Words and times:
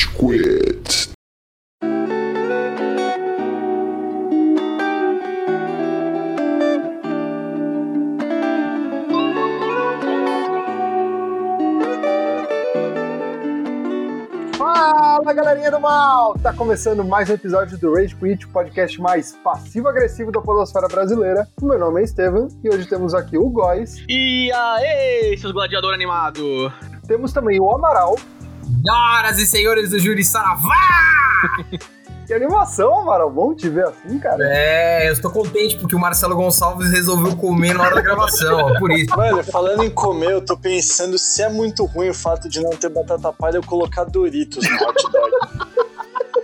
Rage 0.00 0.08
Quit. 0.16 1.10
Fala 14.56 15.32
galerinha 15.34 15.70
do 15.70 15.78
mal! 15.80 16.34
Tá 16.42 16.52
começando 16.52 17.04
mais 17.04 17.28
um 17.28 17.34
episódio 17.34 17.76
do 17.78 17.94
Rage 17.94 18.16
Quit, 18.16 18.46
o 18.46 18.48
podcast 18.50 18.98
mais 19.00 19.36
passivo-agressivo 19.44 20.32
da 20.32 20.40
podosfera 20.40 20.88
brasileira. 20.88 21.46
O 21.60 21.66
meu 21.66 21.78
nome 21.78 22.00
é 22.00 22.04
Estevam 22.04 22.48
e 22.64 22.70
hoje 22.70 22.88
temos 22.88 23.12
aqui 23.12 23.36
o 23.36 23.48
Góis, 23.50 24.02
E 24.08 24.50
aí, 24.52 25.36
seus 25.38 25.52
gladiador 25.52 25.92
animado? 25.92 26.72
temos 27.06 27.32
também 27.32 27.60
o 27.60 27.70
Amaral. 27.70 28.16
Senhoras 28.70 29.38
e 29.38 29.46
senhores 29.46 29.90
do 29.90 29.98
Júri 29.98 30.24
Saravá! 30.24 30.70
Que 32.30 32.34
animação, 32.34 33.00
Amaral! 33.00 33.28
Bom 33.28 33.52
te 33.52 33.68
ver 33.68 33.86
assim, 33.86 34.16
cara. 34.20 34.38
É, 34.40 35.08
eu 35.08 35.12
estou 35.12 35.32
contente 35.32 35.76
porque 35.76 35.96
o 35.96 35.98
Marcelo 35.98 36.36
Gonçalves 36.36 36.88
resolveu 36.88 37.34
comer 37.36 37.74
na 37.74 37.82
hora 37.82 37.96
da 37.96 38.00
gravação, 38.00 38.56
ó, 38.56 38.78
por 38.78 38.92
isso. 38.92 39.10
Mano, 39.16 39.42
falando 39.42 39.82
em 39.82 39.90
comer, 39.90 40.30
eu 40.30 40.40
tô 40.40 40.56
pensando 40.56 41.18
se 41.18 41.42
é 41.42 41.48
muito 41.48 41.84
ruim 41.86 42.10
o 42.10 42.14
fato 42.14 42.48
de 42.48 42.60
não 42.60 42.70
ter 42.70 42.88
batata 42.88 43.32
palha 43.32 43.56
eu 43.56 43.64
colocar 43.64 44.04
Doritos 44.04 44.64
no 44.64 44.76
hot 44.76 45.10
dog. 45.10 45.59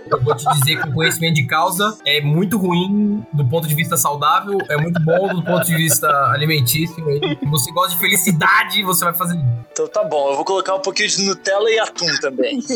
Eu 0.09 0.21
vou 0.21 0.35
te 0.35 0.45
dizer 0.59 0.81
que 0.81 0.89
o 0.89 0.93
conhecimento 0.93 1.35
de 1.35 1.45
causa 1.45 1.97
é 2.05 2.21
muito 2.21 2.57
ruim 2.57 3.25
do 3.33 3.45
ponto 3.45 3.67
de 3.67 3.75
vista 3.75 3.97
saudável, 3.97 4.57
é 4.69 4.77
muito 4.77 5.01
bom 5.01 5.33
do 5.33 5.43
ponto 5.43 5.65
de 5.65 5.75
vista 5.75 6.07
alimentício. 6.31 6.95
Se 6.95 7.45
você 7.45 7.71
gosta 7.71 7.93
de 7.93 7.99
felicidade, 7.99 8.83
você 8.83 9.05
vai 9.05 9.13
fazer. 9.13 9.37
Então 9.71 9.87
tá 9.87 10.03
bom, 10.03 10.31
eu 10.31 10.35
vou 10.35 10.45
colocar 10.45 10.75
um 10.75 10.79
pouquinho 10.79 11.07
de 11.07 11.21
Nutella 11.23 11.69
e 11.69 11.79
atum 11.79 12.07
também. 12.19 12.59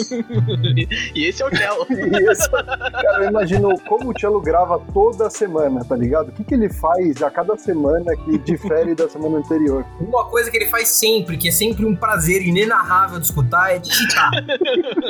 E 1.16 1.26
esse 1.26 1.42
é 1.42 1.46
o 1.46 1.50
Cello. 1.50 1.86
Isso. 2.32 2.50
Cara, 2.52 3.24
eu 3.24 3.30
imagino 3.30 3.80
como 3.88 4.12
o 4.12 4.20
Cello 4.20 4.40
grava 4.40 4.80
toda 4.94 5.30
semana, 5.30 5.84
tá 5.84 5.96
ligado? 5.96 6.30
O 6.30 6.32
que, 6.32 6.44
que 6.44 6.54
ele 6.54 6.72
faz 6.72 7.22
a 7.22 7.30
cada 7.30 7.58
semana 7.58 8.16
que 8.16 8.38
difere 8.38 8.96
da 8.96 9.10
semana 9.10 9.40
anterior? 9.40 9.86
Uma 10.00 10.26
coisa 10.26 10.50
que 10.50 10.58
ele 10.58 10.68
faz 10.68 10.90
sempre, 10.90 11.38
que 11.38 11.50
é 11.50 11.52
sempre 11.52 11.86
um 11.86 11.96
prazer 11.96 12.42
inenarrável 12.42 13.20
de 13.20 13.26
escutar, 13.26 13.76
é 13.76 13.80
digitar. 13.80 14.32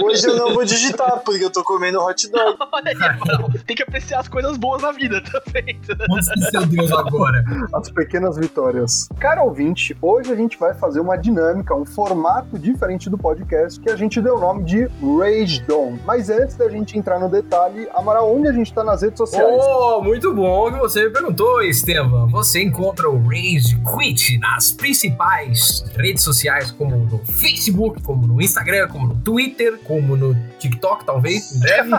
Hoje 0.04 0.28
eu 0.28 0.36
não 0.36 0.54
vou 0.54 0.66
digitar, 0.66 1.20
porque 1.24 1.44
eu 1.44 1.50
tô 1.50 1.64
comendo 1.64 2.00
hot 2.00 2.11
dog. 2.30 2.58
Olha 2.72 2.92
aí, 2.92 3.60
tem 3.66 3.76
que 3.76 3.84
apreciar 3.84 4.20
as 4.20 4.28
coisas 4.28 4.58
boas 4.58 4.82
na 4.82 4.92
vida 4.92 5.22
também. 5.22 5.80
Onde 6.10 6.20
está 6.22 6.50
seu 6.50 6.66
Deus 6.66 6.92
agora? 6.92 7.44
As 7.74 7.90
pequenas 7.90 8.38
vitórias. 8.38 9.08
Cara 9.20 9.44
ouvinte, 9.44 9.96
hoje 10.02 10.32
a 10.32 10.36
gente 10.36 10.58
vai 10.58 10.74
fazer 10.74 11.00
uma 11.00 11.18
dinâmica, 11.18 11.76
um 11.76 11.86
formato 11.86 12.58
diferente 12.58 13.10
do 13.10 13.18
podcast 13.18 13.80
que 13.80 13.90
a 13.90 13.96
gente 13.96 14.22
deu 14.22 14.38
o 14.38 14.40
nome 14.40 14.64
de 14.64 14.86
Rage 15.20 15.62
Dome. 15.68 16.00
Mas 16.06 16.30
antes 16.30 16.56
da 16.56 16.70
gente 16.70 16.98
entrar 16.98 17.20
no 17.20 17.30
detalhe, 17.30 17.88
Amaral, 17.94 18.34
onde 18.34 18.48
a 18.48 18.54
gente 18.54 18.74
tá 18.74 18.84
nas 18.84 19.02
redes 19.02 19.18
sociais? 19.18 19.48
Oh, 19.48 20.02
muito 20.02 20.34
bom 20.34 20.72
que 20.72 20.80
você 20.80 21.06
me 21.06 21.10
perguntou, 21.10 21.62
Estevam. 21.62 22.28
Você 22.30 22.62
encontra 22.62 23.10
o 23.10 23.18
Rage 23.24 23.78
Quit 23.82 24.38
nas 24.40 24.72
principais 24.72 25.84
redes 25.96 26.24
sociais, 26.24 26.72
como 26.72 26.98
no 26.98 27.20
Facebook, 27.20 28.02
como 28.02 28.28
no 28.28 28.42
Instagram, 28.42 28.88
como 28.88 29.08
no 29.08 29.16
Twitter, 29.16 29.80
como 29.84 30.16
no 30.16 30.36
TikTok, 30.60 31.06
talvez, 31.06 31.52
em 31.56 31.60
breve. 31.60 31.90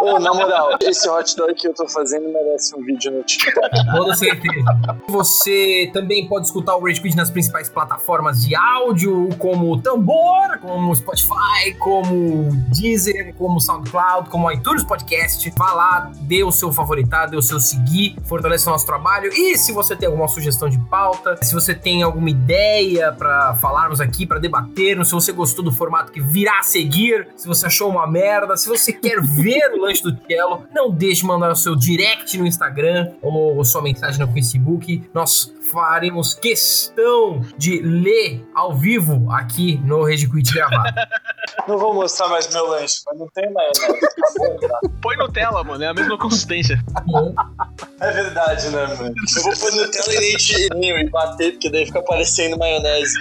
Ô, 0.00 0.18
na 0.18 0.32
moral, 0.32 0.76
esse 0.82 1.08
hot 1.08 1.36
dog 1.36 1.54
que 1.54 1.68
eu 1.68 1.74
tô 1.74 1.88
fazendo 1.88 2.28
merece 2.28 2.74
um 2.76 2.82
vídeo 2.82 3.12
no 3.12 3.22
TikTok. 3.22 3.70
Com 3.92 4.14
certeza. 4.14 4.78
Você 5.08 5.90
também 5.92 6.28
pode 6.28 6.46
escutar 6.46 6.76
o 6.76 6.84
Rage 6.84 7.00
Quit 7.00 7.16
nas 7.16 7.30
principais 7.30 7.68
plataformas 7.68 8.42
de 8.42 8.54
áudio, 8.54 9.28
como 9.38 9.80
Tambor, 9.80 10.58
como 10.60 10.94
Spotify, 10.94 11.74
como 11.78 12.50
Deezer, 12.72 13.34
como 13.36 13.60
SoundCloud, 13.60 14.28
como 14.28 14.50
iTunes 14.50 14.84
Podcast. 14.84 15.52
Vá 15.56 15.72
lá, 15.72 16.12
dê 16.20 16.42
o 16.44 16.52
seu 16.52 16.72
favoritar, 16.72 17.28
dê 17.28 17.36
o 17.36 17.42
seu 17.42 17.60
seguir, 17.60 18.16
fortalece 18.24 18.66
o 18.68 18.70
nosso 18.70 18.86
trabalho. 18.86 19.30
E 19.32 19.56
se 19.56 19.72
você 19.72 19.96
tem 19.96 20.06
alguma 20.06 20.28
sugestão 20.28 20.68
de 20.68 20.78
pauta, 20.78 21.36
se 21.42 21.54
você 21.54 21.74
tem 21.74 22.02
alguma 22.02 22.30
ideia 22.30 23.12
pra 23.12 23.54
falarmos 23.54 24.00
aqui, 24.00 24.26
pra 24.26 24.38
debatermos, 24.38 25.08
se 25.08 25.14
você 25.14 25.32
gostou 25.32 25.64
do 25.64 25.72
formato 25.72 26.12
que 26.12 26.20
virá 26.20 26.58
a 26.58 26.62
seguir, 26.62 27.28
se 27.36 27.46
você 27.46 27.66
achou 27.66 27.90
uma 27.90 28.06
merda, 28.06 28.56
se 28.56 28.68
você 28.68 28.92
quer 28.92 29.15
ver 29.22 29.72
o 29.74 29.82
lanche 29.82 30.02
do 30.02 30.16
Cello, 30.26 30.66
não 30.72 30.90
deixe 30.90 31.22
de 31.22 31.26
mandar 31.26 31.52
o 31.52 31.56
seu 31.56 31.74
direct 31.74 32.36
no 32.38 32.46
Instagram 32.46 33.12
ou 33.22 33.64
sua 33.64 33.82
mensagem 33.82 34.24
no 34.24 34.32
Facebook. 34.32 35.08
Nós 35.14 35.52
faremos 35.70 36.34
questão 36.34 37.40
de 37.56 37.80
ler 37.82 38.46
ao 38.54 38.74
vivo 38.74 39.30
aqui 39.32 39.80
no 39.84 40.04
Rede 40.04 40.28
Quit 40.30 40.52
gravado. 40.52 40.94
Não 41.66 41.78
vou 41.78 41.94
mostrar 41.94 42.28
mais 42.28 42.52
meu 42.52 42.64
lanche, 42.68 43.00
mas 43.06 43.18
não 43.18 43.28
tem 43.28 43.52
maionese. 43.52 43.80
Acabou, 43.84 44.58
cara. 44.60 44.80
Põe 45.00 45.16
Nutella, 45.16 45.64
mano, 45.64 45.82
é 45.82 45.88
a 45.88 45.94
mesma 45.94 46.16
consistência. 46.18 46.78
É 47.98 48.12
verdade, 48.12 48.68
né, 48.68 48.86
mano? 48.86 49.14
Eu 49.36 49.42
vou 49.42 49.56
pôr 49.56 49.72
Nutella 49.72 50.14
e 50.14 50.18
leitinho 50.18 50.98
e 50.98 51.08
bater, 51.08 51.52
porque 51.52 51.70
daí 51.70 51.86
fica 51.86 52.02
parecendo 52.02 52.58
maionese 52.58 53.14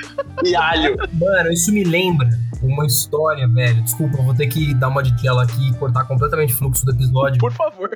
e 0.43 0.53
alho. 0.53 0.97
Mano, 1.13 1.51
isso 1.51 1.71
me 1.71 1.85
lembra 1.85 2.27
uma 2.65 2.85
história, 2.85 3.47
velho. 3.47 3.81
Desculpa, 3.81 4.17
eu 4.17 4.23
vou 4.23 4.35
ter 4.35 4.47
que 4.47 4.73
dar 4.73 4.87
uma 4.87 5.03
de 5.03 5.19
tela 5.21 5.43
aqui 5.43 5.69
e 5.69 5.73
cortar 5.73 6.05
completamente 6.05 6.53
o 6.53 6.57
fluxo 6.57 6.85
do 6.85 6.91
episódio. 6.91 7.39
Por 7.39 7.51
favor. 7.51 7.89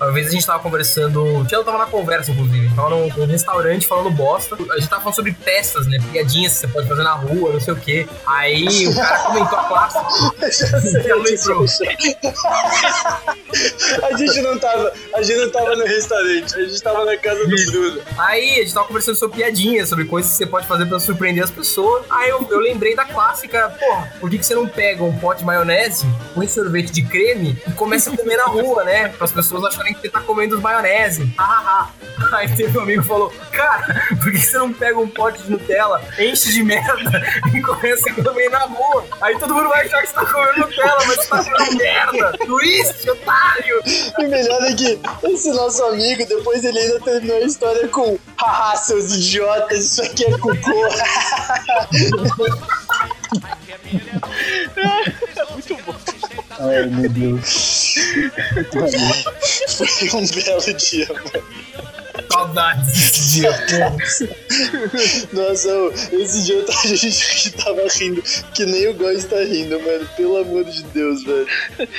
Uma 0.00 0.12
vez 0.12 0.28
a 0.28 0.30
gente 0.30 0.46
tava 0.46 0.62
conversando. 0.62 1.40
O 1.40 1.44
Tielo 1.44 1.62
tava 1.62 1.78
na 1.78 1.86
conversa, 1.86 2.30
inclusive. 2.30 2.58
A 2.58 2.62
gente 2.62 2.76
tava 2.76 2.90
num, 2.90 3.08
num 3.08 3.26
restaurante 3.26 3.86
falando 3.86 4.10
bosta. 4.10 4.56
A 4.56 4.78
gente 4.78 4.88
tava 4.88 5.02
falando 5.02 5.14
sobre 5.14 5.32
peças, 5.32 5.86
né? 5.86 5.98
Piadinhas 6.10 6.54
que 6.54 6.58
você 6.60 6.68
pode 6.68 6.88
fazer 6.88 7.02
na 7.02 7.12
rua, 7.12 7.52
não 7.52 7.60
sei 7.60 7.74
o 7.74 7.76
quê. 7.76 8.08
Aí 8.26 8.86
o 8.88 8.94
cara 8.96 9.18
comentou 9.18 9.58
a 9.58 9.64
classe. 9.64 9.98
Sei. 11.68 11.96
A 14.02 14.16
gente 14.16 14.40
não 14.40 14.58
tava, 14.58 14.92
a 15.14 15.22
gente 15.22 15.38
não 15.38 15.50
tava 15.50 15.76
no 15.76 15.84
restaurante, 15.84 16.56
a 16.56 16.64
gente 16.64 16.82
tava 16.82 17.04
na 17.04 17.16
casa 17.16 17.46
do. 17.46 17.54
Bruno. 17.54 18.02
Aí 18.18 18.54
a 18.54 18.62
gente 18.62 18.74
tava 18.74 18.86
conversando 18.86 19.16
sobre 19.16 19.36
piadinhas, 19.36 19.88
sobre 19.88 20.04
coisas 20.06 20.32
que 20.32 20.38
você 20.38 20.46
pode 20.46 20.66
fazer 20.66 20.86
pra 20.86 20.98
surpreender 20.98 21.44
as 21.44 21.50
pessoas. 21.50 22.04
Aí 22.10 22.30
eu, 22.30 22.46
eu 22.50 22.60
lembrei 22.60 22.96
da 22.96 23.04
clássica, 23.34 23.68
porra, 23.78 24.12
por 24.20 24.30
que, 24.30 24.38
que 24.38 24.46
você 24.46 24.54
não 24.54 24.68
pega 24.68 25.02
um 25.02 25.16
pote 25.18 25.40
de 25.40 25.44
maionese, 25.44 26.06
põe 26.34 26.46
sorvete 26.46 26.90
de 26.90 27.02
creme 27.02 27.58
e 27.66 27.72
começa 27.72 28.12
a 28.12 28.16
comer 28.16 28.36
na 28.36 28.44
rua, 28.44 28.84
né? 28.84 29.08
Para 29.08 29.24
as 29.24 29.32
pessoas 29.32 29.64
acharem 29.64 29.92
que 29.92 30.00
você 30.00 30.08
tá 30.08 30.20
comendo 30.20 30.60
maionese. 30.60 31.34
Ha, 31.36 31.42
ha, 31.42 31.90
ha. 32.30 32.36
Aí 32.36 32.48
teve 32.54 32.78
um 32.78 32.82
amigo 32.82 33.02
que 33.02 33.08
falou, 33.08 33.32
cara, 33.52 34.06
por 34.22 34.30
que 34.30 34.38
você 34.38 34.56
não 34.58 34.72
pega 34.72 34.98
um 34.98 35.08
pote 35.08 35.42
de 35.42 35.50
Nutella, 35.50 36.02
enche 36.18 36.52
de 36.52 36.62
merda 36.62 37.22
e 37.52 37.60
começa 37.60 38.10
a 38.10 38.14
comer 38.14 38.48
na 38.50 38.60
rua? 38.60 39.04
Aí 39.20 39.38
todo 39.38 39.54
mundo 39.54 39.68
vai 39.68 39.86
achar 39.86 40.00
que 40.00 40.08
você 40.08 40.14
tá 40.14 40.26
comendo 40.26 40.60
Nutella, 40.60 40.98
mas 41.06 41.16
você 41.16 41.28
tá 41.28 41.44
comendo 41.44 41.76
merda. 41.76 42.32
Twist, 42.38 43.10
otário! 43.10 43.82
E 44.18 44.26
melhor 44.26 44.62
é 44.62 44.74
que 44.74 45.00
esse 45.24 45.50
nosso 45.52 45.82
amigo, 45.84 46.24
depois 46.26 46.64
ele 46.64 46.78
ainda 46.78 47.00
terminou 47.00 47.36
a 47.36 47.40
história 47.40 47.88
com 47.88 48.18
Haha, 48.36 48.76
seus 48.76 49.12
idiotas, 49.12 49.84
isso 49.84 50.02
aqui 50.02 50.24
é 50.24 50.38
cocô. 50.38 50.88
Muito 55.52 55.76
bom. 55.84 55.94
Ai, 56.58 56.86
meu 56.86 57.10
Deus. 57.10 57.94
Foi 60.10 60.20
um 60.20 60.26
belo 60.26 60.74
dia, 60.74 61.08
mano. 61.08 62.03
Saudades 62.30 62.86
desse 62.86 63.40
dia, 63.40 63.52
porra. 63.52 63.96
Nossa, 65.32 65.70
esse 66.12 66.44
dia 66.44 66.64
a 66.68 66.86
gente 66.86 67.52
tava 67.52 67.82
rindo, 67.88 68.22
que 68.54 68.66
nem 68.66 68.88
o 68.88 68.94
Góis 68.94 69.24
tá 69.24 69.36
rindo, 69.36 69.80
mano. 69.80 70.08
Pelo 70.16 70.38
amor 70.38 70.64
de 70.64 70.82
Deus, 70.84 71.24
velho. 71.24 71.46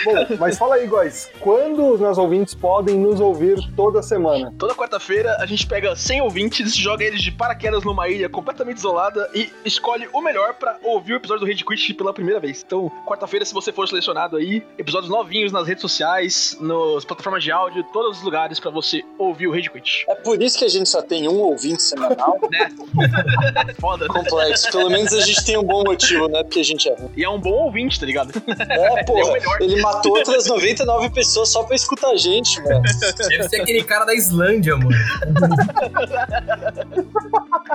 Bom, 0.03 0.37
mas 0.39 0.57
fala 0.57 0.75
aí, 0.75 0.87
guys, 0.87 1.29
quando 1.39 1.93
os 1.93 1.99
meus 1.99 2.17
ouvintes 2.17 2.53
podem 2.53 2.95
nos 2.97 3.19
ouvir 3.19 3.57
toda 3.75 4.01
semana? 4.01 4.53
Toda 4.57 4.73
quarta-feira 4.73 5.37
a 5.39 5.45
gente 5.45 5.65
pega 5.67 5.95
100 5.95 6.21
ouvintes, 6.21 6.75
joga 6.75 7.03
eles 7.03 7.21
de 7.21 7.31
paraquedas 7.31 7.83
numa 7.83 8.07
ilha 8.07 8.29
completamente 8.29 8.77
isolada 8.77 9.29
e 9.33 9.51
escolhe 9.63 10.07
o 10.13 10.21
melhor 10.21 10.53
pra 10.55 10.77
ouvir 10.83 11.13
o 11.13 11.17
episódio 11.17 11.41
do 11.41 11.47
Rede 11.47 11.65
Quit 11.65 11.93
pela 11.93 12.13
primeira 12.13 12.39
vez. 12.39 12.63
Então, 12.65 12.91
quarta-feira, 13.05 13.45
se 13.45 13.53
você 13.53 13.71
for 13.71 13.87
selecionado 13.87 14.37
aí, 14.37 14.63
episódios 14.77 15.09
novinhos 15.09 15.51
nas 15.51 15.67
redes 15.67 15.81
sociais, 15.81 16.57
nas 16.59 17.03
plataformas 17.05 17.43
de 17.43 17.51
áudio, 17.51 17.83
todos 17.91 18.17
os 18.17 18.23
lugares 18.23 18.59
pra 18.59 18.71
você 18.71 19.03
ouvir 19.17 19.47
o 19.47 19.51
Rede 19.51 19.69
Quit. 19.69 20.04
É 20.07 20.15
por 20.15 20.41
isso 20.41 20.57
que 20.59 20.65
a 20.65 20.69
gente 20.69 20.87
só 20.89 21.01
tem 21.01 21.27
um 21.27 21.39
ouvinte 21.39 21.81
semanal. 21.83 22.39
Né? 22.51 22.69
Foda. 23.79 24.07
Complexo. 24.07 24.71
Pelo 24.71 24.89
menos 24.89 25.11
a 25.13 25.19
gente 25.21 25.43
tem 25.43 25.57
um 25.57 25.63
bom 25.63 25.83
motivo, 25.83 26.27
né? 26.27 26.43
Porque 26.43 26.59
a 26.59 26.63
gente 26.63 26.87
é 26.87 26.93
ruim. 26.95 27.09
E 27.17 27.23
é 27.23 27.29
um 27.29 27.39
bom 27.39 27.65
ouvinte, 27.65 27.99
tá 27.99 28.05
ligado? 28.05 28.31
É, 28.69 28.99
É 28.99 29.03
porra. 29.03 29.33
melhor. 29.33 29.57
Ele 29.61 29.81
matou 29.81 30.15
outras 30.17 30.45
99 30.47 31.09
pessoas 31.09 31.49
só 31.49 31.63
pra 31.63 31.75
escutar 31.75 32.09
a 32.11 32.15
gente, 32.17 32.61
mano. 32.61 32.81
Deve 33.29 33.49
ser 33.49 33.61
aquele 33.61 33.83
cara 33.83 34.05
da 34.05 34.13
Islândia, 34.13 34.77
mano. 34.77 34.91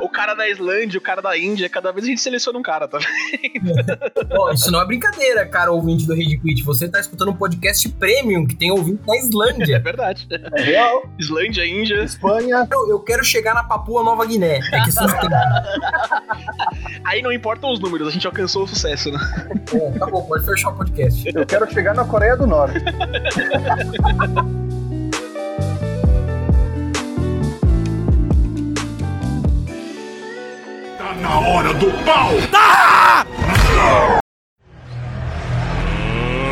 O 0.03 0.09
cara 0.09 0.35
da 0.35 0.49
Islândia, 0.49 0.99
o 0.99 1.03
cara 1.03 1.21
da 1.21 1.37
Índia, 1.37 1.69
cada 1.69 1.91
vez 1.93 2.05
a 2.07 2.09
gente 2.09 2.21
seleciona 2.21 2.59
um 2.59 2.63
cara, 2.63 2.87
tá 2.89 2.99
vendo? 2.99 3.75
Ó, 4.39 4.53
isso 4.53 4.71
não 4.71 4.81
é 4.81 4.87
brincadeira, 4.87 5.47
cara, 5.47 5.73
ouvinte 5.73 6.07
do 6.07 6.15
Rede 6.15 6.39
Quit. 6.39 6.63
Você 6.65 6.89
tá 6.89 7.01
escutando 7.01 7.31
um 7.31 7.37
podcast 7.37 7.89
premium 7.91 8.47
que 8.47 8.55
tem 8.57 8.71
ouvinte 8.71 9.03
da 9.07 9.15
É 9.15 9.19
Islândia. 9.19 9.79
verdade. 9.81 10.27
É 10.31 10.63
real. 10.63 11.03
Islândia, 11.19 11.67
Índia. 11.67 12.07
Espanha? 12.21 12.69
Eu, 12.71 12.91
eu 12.91 13.01
quero 13.01 13.25
chegar 13.25 13.55
na 13.55 13.65
Papua 13.65 14.05
Nova 14.05 14.27
Guiné. 14.27 14.59
É 14.59 14.81
que. 14.83 14.91
Aí 17.05 17.23
não 17.23 17.33
importam 17.33 17.73
os 17.73 17.81
números, 17.81 18.09
a 18.09 18.11
gente 18.11 18.27
alcançou 18.27 18.65
o 18.65 18.69
sucesso, 18.69 19.11
né? 19.11 19.19
Bom, 19.73 19.91
tá 19.99 20.07
bom, 20.07 20.23
pode 20.25 20.45
fechar 20.45 20.69
o 20.69 20.75
podcast. 20.75 21.33
Eu 21.35 21.47
quero 21.47 21.73
chegar 21.73 21.95
na 21.95 22.05
Coreia 22.05 22.37
do 22.37 22.47
Norte. 22.47 22.79
Tá 30.99 31.15
na 31.15 31.41
hora 31.41 31.73
do 31.75 31.91
pau! 32.05 32.31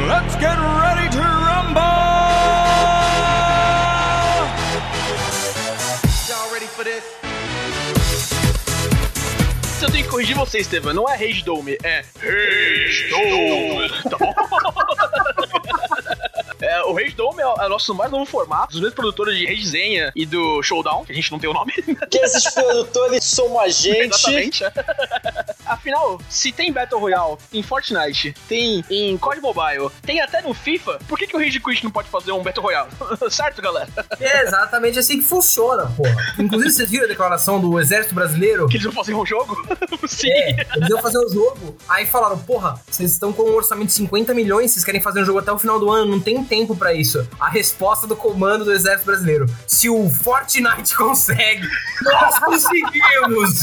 Let's 0.08 0.34
get 0.36 0.56
ready 0.56 0.87
tenho 9.98 10.06
que 10.06 10.10
corrigir 10.10 10.36
você, 10.36 10.58
Estevam, 10.58 10.94
não 10.94 11.08
é 11.08 11.16
Rage 11.16 11.42
Dome, 11.42 11.76
é 11.82 12.04
Rage 12.20 13.08
Dome. 13.10 13.90
É, 16.68 16.82
o 16.82 16.92
Rage 16.92 17.14
Dome 17.14 17.40
é 17.40 17.46
o 17.46 17.54
é 17.58 17.66
o 17.66 17.68
nosso 17.70 17.94
mais 17.94 18.10
novo 18.10 18.26
formato, 18.26 18.72
dos 18.72 18.80
mesmos 18.80 18.94
produtores 18.94 19.38
de 19.38 19.46
Rage 19.46 19.66
Zenha 19.66 20.12
e 20.14 20.26
do 20.26 20.62
Showdown, 20.62 21.06
que 21.06 21.12
a 21.12 21.14
gente 21.14 21.32
não 21.32 21.38
tem 21.38 21.48
o 21.48 21.54
nome. 21.54 21.72
Que 22.10 22.18
esses 22.18 22.52
produtores 22.52 23.24
somos 23.24 23.56
a 23.62 23.68
gente. 23.68 24.14
Exatamente. 24.14 24.64
Afinal, 25.64 26.20
se 26.28 26.52
tem 26.52 26.70
Battle 26.70 27.00
Royale 27.00 27.36
em 27.52 27.62
Fortnite, 27.62 28.34
tem 28.46 28.84
em 28.90 29.16
COD 29.16 29.40
Mobile, 29.40 29.90
tem 30.02 30.20
até 30.20 30.42
no 30.42 30.52
FIFA, 30.52 30.98
por 31.08 31.18
que, 31.18 31.26
que 31.26 31.36
o 31.36 31.38
Rage 31.38 31.58
Quit 31.58 31.84
não 31.84 31.90
pode 31.90 32.08
fazer 32.08 32.32
um 32.32 32.42
Battle 32.42 32.64
Royale? 32.64 32.90
certo, 33.30 33.62
galera? 33.62 33.88
É 34.20 34.42
exatamente 34.42 34.98
assim 34.98 35.18
que 35.18 35.24
funciona, 35.24 35.86
porra. 35.96 36.34
Inclusive, 36.38 36.70
vocês 36.70 36.90
viram 36.90 37.06
a 37.06 37.08
declaração 37.08 37.60
do 37.60 37.80
Exército 37.80 38.14
Brasileiro? 38.14 38.68
Que 38.68 38.76
eles 38.76 38.84
vão 38.84 38.92
fazer 38.92 39.14
um 39.14 39.24
jogo? 39.24 39.56
Sim. 40.06 40.30
É, 40.30 40.66
eles 40.76 40.90
iam 40.90 41.00
fazer 41.00 41.18
um 41.18 41.28
jogo. 41.30 41.76
Aí 41.88 42.04
falaram, 42.06 42.38
porra, 42.38 42.80
vocês 42.90 43.12
estão 43.12 43.32
com 43.32 43.42
um 43.42 43.54
orçamento 43.54 43.88
de 43.88 43.94
50 43.94 44.34
milhões, 44.34 44.70
vocês 44.70 44.84
querem 44.84 45.00
fazer 45.00 45.22
um 45.22 45.24
jogo 45.24 45.38
até 45.38 45.50
o 45.50 45.58
final 45.58 45.78
do 45.78 45.90
ano, 45.90 46.12
não 46.12 46.20
tem 46.20 46.44
tempo 46.44 46.57
pra 46.76 46.92
isso. 46.92 47.26
A 47.38 47.48
resposta 47.48 48.06
do 48.06 48.16
comando 48.16 48.64
do 48.64 48.72
Exército 48.72 49.06
Brasileiro: 49.06 49.46
se 49.66 49.88
o 49.88 50.08
Fortnite 50.08 50.94
consegue, 50.96 51.66
nós 52.02 52.38
conseguimos! 52.38 53.60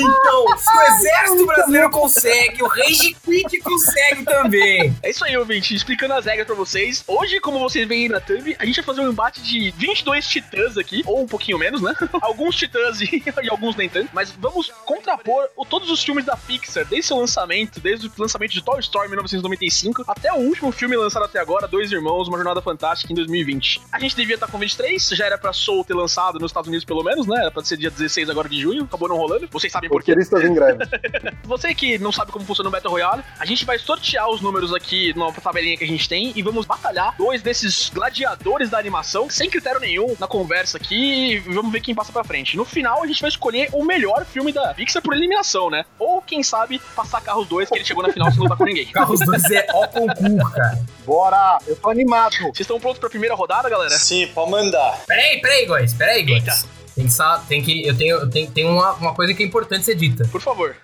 Então, 0.00 0.58
se 0.58 0.76
o 0.76 0.82
Exército 0.82 1.46
Brasileiro 1.46 1.90
consegue, 1.90 2.62
o 2.62 2.66
Rage 2.68 3.14
Quit 3.24 3.58
consegue 3.60 4.24
também. 4.24 4.96
É 5.02 5.10
isso 5.10 5.24
aí, 5.24 5.36
ouvinte. 5.36 5.74
Explicando 5.74 6.14
as 6.14 6.24
regras 6.24 6.46
pra 6.46 6.56
vocês. 6.56 7.04
Hoje, 7.06 7.40
como 7.40 7.58
vocês 7.58 7.86
veem 7.86 8.02
aí 8.04 8.08
na 8.08 8.20
thumb, 8.20 8.56
a 8.58 8.64
gente 8.64 8.76
vai 8.76 8.84
fazer 8.84 9.00
um 9.00 9.10
embate 9.10 9.40
de 9.42 9.70
22 9.72 10.26
titãs 10.26 10.76
aqui, 10.76 11.02
ou 11.06 11.22
um 11.22 11.26
pouquinho 11.26 11.58
menos, 11.58 11.80
né? 11.82 11.94
alguns 12.22 12.56
titãs 12.56 13.00
e, 13.00 13.22
e 13.42 13.48
alguns 13.50 13.76
nem 13.76 13.88
tanto. 13.88 14.10
Mas 14.12 14.30
vamos 14.30 14.70
contrapor 14.84 15.48
o- 15.56 15.64
todos 15.64 15.90
os 15.90 16.02
filmes 16.02 16.24
da 16.24 16.36
Pixar, 16.36 16.84
desde 16.86 17.08
seu 17.08 17.16
lançamento, 17.18 17.80
desde 17.80 18.06
o 18.06 18.12
lançamento 18.18 18.52
de 18.52 18.62
Toy 18.62 18.80
Story 18.80 19.06
em 19.06 19.10
1995, 19.10 20.04
até 20.08 20.32
o 20.32 20.36
último 20.36 20.72
filme 20.72 20.96
lançado 20.96 21.24
até 21.24 21.38
agora, 21.40 21.66
Dois 21.68 21.90
Irmãos, 21.92 22.28
Uma 22.28 22.36
Jornada 22.38 22.62
Fantástica, 22.62 23.12
em 23.12 23.16
2020. 23.16 23.80
A 23.92 23.98
gente 23.98 24.16
devia 24.16 24.34
estar 24.34 24.46
com 24.48 24.58
23, 24.58 25.08
já 25.08 25.26
era 25.26 25.38
pra 25.38 25.52
Soul 25.52 25.84
ter 25.84 25.94
lançado 25.94 26.38
nos 26.38 26.50
Estados 26.50 26.68
Unidos 26.68 26.84
pelo 26.84 27.02
menos, 27.02 27.26
né? 27.26 27.36
Era 27.40 27.50
pra 27.50 27.64
ser 27.64 27.76
dia 27.76 27.90
16 27.90 28.30
agora 28.30 28.48
de 28.48 28.60
junho, 28.60 28.84
acabou 28.84 29.08
não 29.08 29.16
rolando. 29.16 29.48
Vocês 29.58 29.72
sabem 29.72 29.88
por 29.88 30.02
quê. 30.02 30.12
Roteiristas 30.12 30.44
em 30.44 30.54
greve. 30.54 30.84
Você 31.44 31.74
que 31.74 31.98
não 31.98 32.12
sabe 32.12 32.32
como 32.32 32.44
funciona 32.44 32.68
o 32.68 32.72
Battle 32.72 32.92
Royale, 32.92 33.22
a 33.38 33.44
gente 33.44 33.64
vai 33.64 33.78
sortear 33.78 34.28
os 34.28 34.40
números 34.40 34.74
aqui 34.74 35.12
numa 35.16 35.32
tabelinha 35.32 35.76
que 35.76 35.84
a 35.84 35.86
gente 35.86 36.08
tem 36.08 36.32
e 36.34 36.42
vamos 36.42 36.66
batalhar 36.66 37.14
dois 37.16 37.42
desses 37.42 37.90
gladiadores 37.90 38.70
da 38.70 38.78
animação, 38.78 39.28
sem 39.30 39.48
critério 39.50 39.80
nenhum, 39.80 40.14
na 40.18 40.26
conversa 40.26 40.76
aqui, 40.76 41.32
e 41.34 41.38
vamos 41.38 41.72
ver 41.72 41.80
quem 41.80 41.94
passa 41.94 42.12
pra 42.12 42.24
frente. 42.24 42.56
No 42.56 42.64
final, 42.64 43.02
a 43.02 43.06
gente 43.06 43.20
vai 43.20 43.28
escolher 43.28 43.68
o 43.72 43.84
melhor 43.84 44.24
filme 44.24 44.52
da 44.52 44.74
Pixar 44.74 45.02
por 45.02 45.14
eliminação, 45.14 45.70
né? 45.70 45.84
Ou, 45.98 46.20
quem 46.22 46.42
sabe, 46.42 46.80
passar 46.94 47.20
Carros 47.20 47.48
2, 47.48 47.68
que 47.68 47.76
ele 47.76 47.84
chegou 47.84 48.02
na 48.02 48.12
final 48.12 48.30
sem 48.30 48.40
lutar 48.40 48.56
com 48.56 48.64
ninguém. 48.64 48.86
Carros 48.92 49.20
2 49.20 49.50
é 49.50 49.66
ó 49.72 49.86
concurso, 49.86 50.50
cara. 50.52 50.78
Bora! 51.04 51.58
Eu 51.66 51.76
tô 51.76 51.90
animado. 51.90 52.36
Vocês 52.36 52.60
estão 52.60 52.78
prontos 52.78 52.98
pra 52.98 53.08
primeira 53.08 53.34
rodada, 53.34 53.68
galera? 53.68 53.90
Sim, 53.90 54.26
pode 54.28 54.50
mandar. 54.50 54.98
Peraí, 55.06 55.40
peraí, 55.40 55.66
guys, 55.66 55.94
peraí, 55.94 56.22
guys. 56.22 56.77
Tem 56.98 57.06
que, 57.06 57.12
sa- 57.12 57.38
tem 57.48 57.62
que. 57.62 57.86
Eu 57.86 57.96
tenho, 57.96 58.16
eu 58.16 58.28
tenho, 58.28 58.50
tem 58.50 58.64
uma, 58.66 58.92
uma 58.94 59.14
coisa 59.14 59.32
que 59.32 59.40
é 59.40 59.46
importante 59.46 59.84
ser 59.84 59.94
dita. 59.94 60.26
Por 60.32 60.40
favor. 60.40 60.74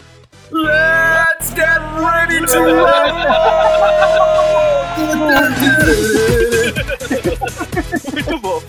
Let's 0.52 1.48
get 1.50 1.80
ready 1.98 2.46
to 2.46 2.60
Muito 8.12 8.38
bom. 8.40 8.62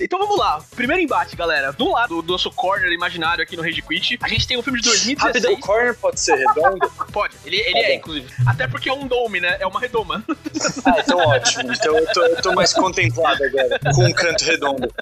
Então 0.00 0.18
vamos 0.18 0.38
lá. 0.38 0.60
Primeiro 0.74 1.02
embate, 1.02 1.34
galera. 1.36 1.72
Do 1.72 1.90
lado 1.92 2.22
do 2.22 2.32
nosso 2.32 2.50
corner 2.50 2.90
imaginário 2.92 3.42
aqui 3.42 3.56
no 3.56 3.62
Rage 3.62 3.82
Quit, 3.82 4.18
a 4.22 4.28
gente 4.28 4.46
tem 4.46 4.56
um 4.56 4.62
filme 4.62 4.80
de 4.80 4.88
2016. 4.88 5.44
Rápido, 5.44 5.58
o 5.58 5.60
corner 5.66 5.94
pode 5.96 6.20
ser 6.20 6.36
redondo? 6.36 6.86
Pode, 7.12 7.34
ele, 7.46 7.56
ele 7.56 7.72
Tá 7.72 7.78
é, 7.78 7.88
bom. 7.88 7.94
inclusive. 7.94 8.26
Até 8.46 8.66
porque 8.68 8.88
é 8.90 8.92
um 8.92 9.06
dome, 9.06 9.40
né? 9.40 9.56
É 9.58 9.66
uma 9.66 9.80
redoma. 9.80 10.22
Ah, 10.84 10.96
então 10.98 11.18
ótimo. 11.18 11.72
Então 11.72 11.96
eu 11.96 12.06
tô, 12.12 12.22
eu 12.22 12.42
tô 12.42 12.52
mais 12.52 12.72
contemplado 12.74 13.42
agora, 13.42 13.80
com 13.94 14.04
um 14.04 14.12
canto 14.12 14.44
redondo. 14.44 14.92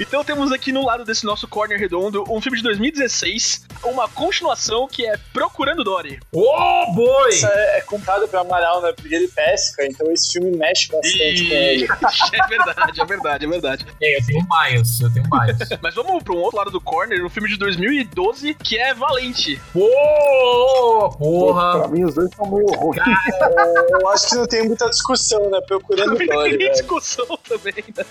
Então 0.00 0.22
temos 0.22 0.52
aqui 0.52 0.70
no 0.70 0.84
lado 0.84 1.04
desse 1.04 1.24
nosso 1.24 1.48
corner 1.48 1.78
redondo 1.78 2.24
um 2.30 2.40
filme 2.40 2.58
de 2.58 2.62
2016, 2.64 3.66
uma 3.84 4.08
continuação 4.08 4.86
que 4.86 5.04
é 5.06 5.16
Procurando 5.32 5.82
Dory. 5.82 6.20
Oh, 6.32 6.92
boy! 6.94 7.30
Isso 7.30 7.46
é, 7.46 7.78
é 7.78 7.80
comprado 7.80 8.28
pra 8.28 8.40
Amaral, 8.40 8.80
né? 8.80 8.92
Porque 8.92 9.14
ele 9.14 9.28
pesca, 9.28 9.84
então 9.86 10.10
esse 10.12 10.32
filme 10.32 10.56
mexe 10.56 10.88
bastante 10.88 11.48
com 11.48 11.54
ele. 11.54 11.84
é 12.32 12.46
verdade, 12.46 13.00
é 13.00 13.04
verdade, 13.04 13.44
é 13.44 13.48
verdade. 13.48 13.86
É, 14.00 14.18
eu 14.18 14.26
tenho 14.26 14.46
bias, 14.46 15.00
eu 15.00 15.12
tenho 15.12 15.26
bias. 15.28 15.68
Mas 15.82 15.94
vamos 15.94 16.22
para 16.22 16.34
um 16.34 16.38
outro 16.38 16.58
lado 16.58 16.70
do 16.70 16.80
corner, 16.80 17.24
um 17.24 17.28
filme 17.28 17.48
de 17.48 17.56
2012 17.58 18.54
que 18.54 18.78
é 18.78 18.94
Valente. 18.94 19.60
Pô, 19.72 21.10
porra! 21.18 21.80
Pra 21.80 21.88
mim, 21.88 22.04
os 22.04 22.14
dois 22.14 22.30
são 22.34 22.46
meio 22.50 22.66
ruins. 22.66 23.02
É, 23.02 23.94
eu 24.00 24.08
acho 24.10 24.28
que 24.28 24.34
não 24.36 24.46
tem 24.46 24.66
muita 24.66 24.88
discussão, 24.88 25.50
né? 25.50 25.60
Procurando 25.66 26.12
Também 26.12 26.28
Dory, 26.28 26.58
tem 26.58 26.70
discussão 26.70 27.26
também. 27.48 27.84
né? 27.96 28.04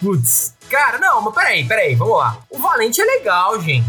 Putz. 0.00 0.54
Cara, 0.70 0.98
não, 0.98 1.20
mas 1.20 1.34
peraí, 1.34 1.64
peraí, 1.64 1.94
vamos 1.96 2.16
lá. 2.16 2.38
O 2.48 2.58
Valente 2.58 3.00
é 3.00 3.04
legal, 3.04 3.60
gente. 3.60 3.84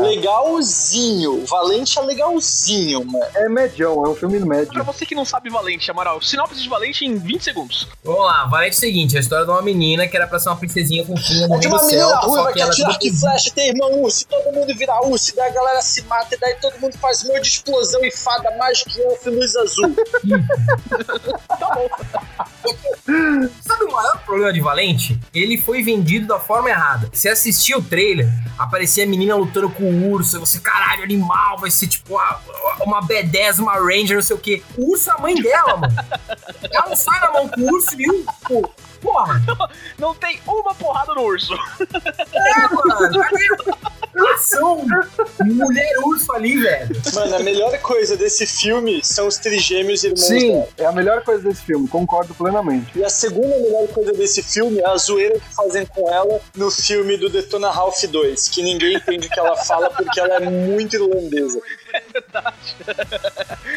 Legalzinho. 0.00 1.44
Valente 1.46 1.98
é 1.98 2.02
legalzinho, 2.02 3.04
mano. 3.04 3.24
É 3.34 3.48
medião, 3.48 4.04
é 4.06 4.08
um 4.08 4.14
filme 4.14 4.38
Pra 4.38 4.46
médio. 4.46 4.84
você 4.84 5.04
que 5.04 5.14
não 5.14 5.24
sabe 5.24 5.50
Valente, 5.50 5.90
Amaral, 5.90 6.22
sinopse 6.22 6.62
de 6.62 6.68
Valente 6.68 7.04
em 7.04 7.16
20 7.18 7.42
segundos. 7.42 7.88
Vamos 8.04 8.24
lá, 8.24 8.44
Valente 8.46 8.74
é 8.74 8.78
o 8.78 8.80
seguinte: 8.80 9.16
a 9.16 9.20
história 9.20 9.44
de 9.44 9.50
uma 9.50 9.60
menina 9.62 10.06
que 10.06 10.16
era 10.16 10.26
pra 10.28 10.38
ser 10.38 10.50
uma 10.50 10.56
princesinha 10.56 11.04
fofinha 11.04 11.48
do 11.48 11.54
É 11.54 11.58
de 11.58 11.66
reino 11.66 11.76
uma 11.82 11.86
menina 11.86 12.06
celta, 12.06 12.26
ruiva 12.26 12.42
só 12.44 12.52
que 12.52 12.60
é 12.60 12.64
atira 12.64 12.88
arco 12.88 13.06
e 13.06 13.12
flecha, 13.12 13.50
tem 13.54 13.68
irmão 13.68 14.00
urso, 14.02 14.26
todo 14.28 14.54
mundo 14.54 14.74
vira 14.76 15.00
urso, 15.04 15.34
daí 15.34 15.48
a 15.48 15.52
galera 15.52 15.82
se 15.82 16.02
mata, 16.02 16.32
e 16.34 16.38
daí 16.38 16.54
todo 16.60 16.78
mundo 16.78 16.96
faz 16.98 17.24
um 17.24 17.28
monte 17.28 17.42
de 17.42 17.48
explosão 17.48 18.04
e 18.04 18.10
fada 18.12 18.56
mágica 18.56 18.90
e 18.96 19.02
elfo 19.02 19.30
luz 19.30 19.56
azul. 19.56 19.96
Sabe 23.60 23.84
o 23.84 23.92
maior 23.92 24.18
problema 24.24 24.52
de 24.52 24.60
Valente? 24.60 25.18
Ele 25.34 25.56
foi 25.58 25.82
vendido 25.88 26.26
da 26.26 26.38
forma 26.38 26.68
errada. 26.68 27.08
Você 27.10 27.30
assistia 27.30 27.78
o 27.78 27.82
trailer, 27.82 28.28
aparecia 28.58 29.04
a 29.04 29.06
menina 29.06 29.34
lutando 29.34 29.70
com 29.70 29.84
o 29.84 30.10
urso, 30.10 30.36
e 30.36 30.40
você, 30.40 30.58
caralho, 30.60 31.02
animal, 31.02 31.56
vai 31.58 31.70
ser 31.70 31.86
tipo 31.86 32.14
uma, 32.14 32.40
uma 32.80 33.02
B10, 33.02 33.58
uma 33.58 33.72
Ranger, 33.72 34.16
não 34.16 34.22
sei 34.22 34.36
o 34.36 34.38
quê. 34.38 34.62
O 34.76 34.92
urso 34.92 35.08
é 35.10 35.14
a 35.14 35.18
mãe 35.18 35.34
dela, 35.34 35.78
mano. 35.78 35.94
Ela 36.70 36.88
não 36.88 36.96
sai 36.96 37.18
na 37.20 37.30
mão 37.32 37.48
com 37.48 37.60
o 37.62 37.72
urso 37.72 37.96
nenhum. 37.96 38.22
Pô, 38.46 38.70
porra, 39.00 39.42
Não 39.98 40.14
tem 40.14 40.38
uma 40.46 40.74
porrada 40.74 41.14
no 41.14 41.22
urso. 41.22 41.54
é, 41.54 42.68
mano. 42.74 43.24
Ação? 44.34 44.84
Mulher 45.44 45.97
urso 45.97 45.97
ali, 46.38 46.56
velho. 46.56 46.96
Mano, 47.14 47.36
a 47.36 47.38
melhor 47.40 47.76
coisa 47.78 48.16
desse 48.16 48.46
filme 48.46 49.00
são 49.02 49.26
os 49.26 49.36
trigêmeos 49.36 50.04
irmãos 50.04 50.26
Sim, 50.26 50.52
dela. 50.52 50.68
é 50.78 50.86
a 50.86 50.92
melhor 50.92 51.22
coisa 51.22 51.42
desse 51.42 51.62
filme, 51.62 51.86
concordo 51.88 52.34
plenamente. 52.34 52.98
E 52.98 53.04
a 53.04 53.08
segunda 53.08 53.58
melhor 53.58 53.86
coisa 53.88 54.12
desse 54.12 54.42
filme 54.42 54.78
é 54.78 54.86
a 54.86 54.96
zoeira 54.96 55.38
que 55.38 55.54
fazem 55.54 55.84
com 55.86 56.08
ela 56.10 56.40
no 56.54 56.70
filme 56.70 57.16
do 57.16 57.28
Detona 57.28 57.70
Ralph 57.70 58.02
2, 58.02 58.48
que 58.48 58.62
ninguém 58.62 58.96
entende 58.96 59.26
o 59.26 59.30
que 59.30 59.38
ela 59.38 59.56
fala 59.56 59.90
porque 59.90 60.18
ela 60.18 60.36
é 60.36 60.40
muito 60.40 60.96
irlandesa. 60.96 61.60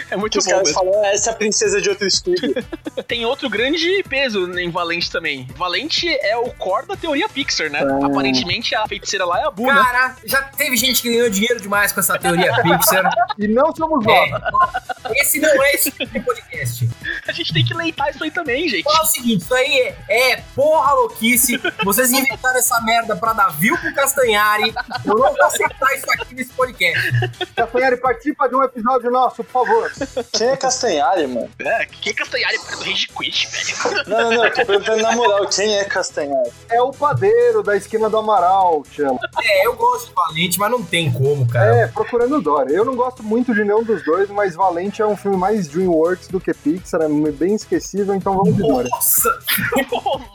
É 0.10 0.16
muito 0.16 0.34
Que 0.34 0.40
os 0.40 0.46
bom 0.46 0.52
caras 0.52 0.68
mesmo. 0.68 0.80
falam, 0.84 1.04
ah, 1.04 1.08
essa 1.08 1.30
é 1.30 1.34
a 1.34 1.36
princesa 1.36 1.82
de 1.82 1.90
outro 1.90 2.06
estúdio. 2.08 2.54
Tem 3.08 3.26
outro 3.26 3.50
grande 3.50 4.04
peso 4.08 4.52
em 4.60 4.70
Valente 4.70 5.10
também. 5.12 5.48
Valente 5.56 6.08
é 6.10 6.36
o 6.38 6.52
core 6.54 6.88
da 6.88 6.96
teoria 6.96 7.28
Pixar, 7.30 7.70
né? 7.70 7.80
Aparentemente 8.04 8.76
a 8.76 8.88
feiticeira 8.88 9.26
lá 9.26 9.40
é 9.42 9.44
a 9.46 9.52
Bu, 9.52 9.66
né? 9.68 9.74
Cara, 9.74 10.16
já 10.26 10.42
teve 10.44 10.76
gente 10.78 11.02
que 11.02 11.10
ganhou 11.12 11.30
dinheiro 11.30 11.60
demais 11.60 11.92
com 11.92 12.00
essa 12.00 12.18
teoria 12.18 12.52
Pixar. 12.62 13.10
E 13.38 13.48
não 13.48 13.74
somos 13.76 14.06
nós. 14.06 14.30
É, 14.32 15.22
esse 15.22 15.40
não 15.40 15.64
é 15.64 15.72
esse 15.74 15.92
tipo 15.92 16.34
de 16.34 16.42
podcast. 16.62 16.90
A 17.28 17.32
gente 17.32 17.54
tem 17.54 17.66
que 17.66 17.74
leitar 17.74 18.10
isso 18.10 18.24
aí 18.24 18.32
também, 18.32 18.68
gente. 18.70 18.84
Fala 18.84 19.04
o 19.04 19.06
seguinte, 19.06 19.44
isso 19.44 19.54
aí 19.54 19.96
é, 20.08 20.32
é 20.34 20.44
porra 20.56 20.94
louquice. 20.94 21.60
Vocês 21.84 22.12
inventaram 22.12 22.58
essa 22.58 22.80
merda 22.82 23.16
pra 23.16 23.34
dar 23.34 23.50
view 23.50 23.78
pro 23.78 23.94
Castanhari. 23.94 24.74
Eu 25.06 25.18
não 25.18 25.34
vou 25.34 25.46
aceitar 25.46 25.96
isso 25.96 26.06
aqui 26.12 26.36
nesse 26.36 26.52
podcast. 26.52 27.12
Castanhari, 27.56 27.98
participa 27.98 28.48
de 28.48 28.56
um 28.56 28.64
episódio 28.64 29.12
nosso, 29.12 29.44
por 29.44 29.66
favor. 29.66 29.92
Quem 30.34 30.50
é 30.50 30.58
Castanhari, 30.58 31.28
mano? 31.28 31.50
É, 31.60 31.86
que 31.86 32.14
Castanhari 32.14 32.58
por 32.60 32.68
causa 32.68 32.84
do 32.84 32.90
Rage 32.90 33.08
Quit, 33.08 33.48
velho. 33.48 34.08
Não, 34.08 34.22
não, 34.22 34.44
não, 34.44 34.52
tô 34.52 34.66
perguntando 34.66 35.02
na 35.02 35.12
moral, 35.14 35.48
quem 35.48 35.78
é 35.78 35.84
Castanhari? 35.86 36.52
É 36.70 36.82
o 36.82 36.92
padeiro 36.92 37.64
da 37.64 37.76
esquina 37.76 38.10
do 38.10 38.18
Amaral, 38.18 38.84
Tchelo. 38.92 39.20
É, 39.42 39.66
eu 39.66 39.74
gosto 39.76 40.10
de 40.10 40.14
Valente, 40.14 40.60
mas 40.60 40.72
não 40.72 40.84
tem 40.84 41.12
como, 41.12 41.48
cara. 41.48 41.76
É, 41.76 41.88
Procurando 41.88 42.42
Dory. 42.42 42.74
Eu 42.74 42.86
não 42.86 42.96
gosto 42.96 43.24
muito 43.24 43.54
de 43.54 43.64
nenhum 43.64 43.84
dos 43.84 44.04
dois, 44.04 44.30
mas 44.30 44.56
Valente 44.56 45.02
é 45.02 45.06
um 45.06 45.16
filme 45.16 45.38
mais 45.38 45.68
DreamWorks 45.68 46.28
do 46.28 46.40
que 46.40 46.51
Pixar, 46.54 47.02
é 47.02 47.32
bem 47.32 47.56
esquecível, 47.56 48.16
então 48.16 48.36
vamos 48.36 48.56
de 48.56 48.62
Dory. 48.62 48.90
Nossa! 48.90 49.40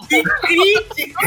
que 0.08 0.23
crítica! 0.23 1.18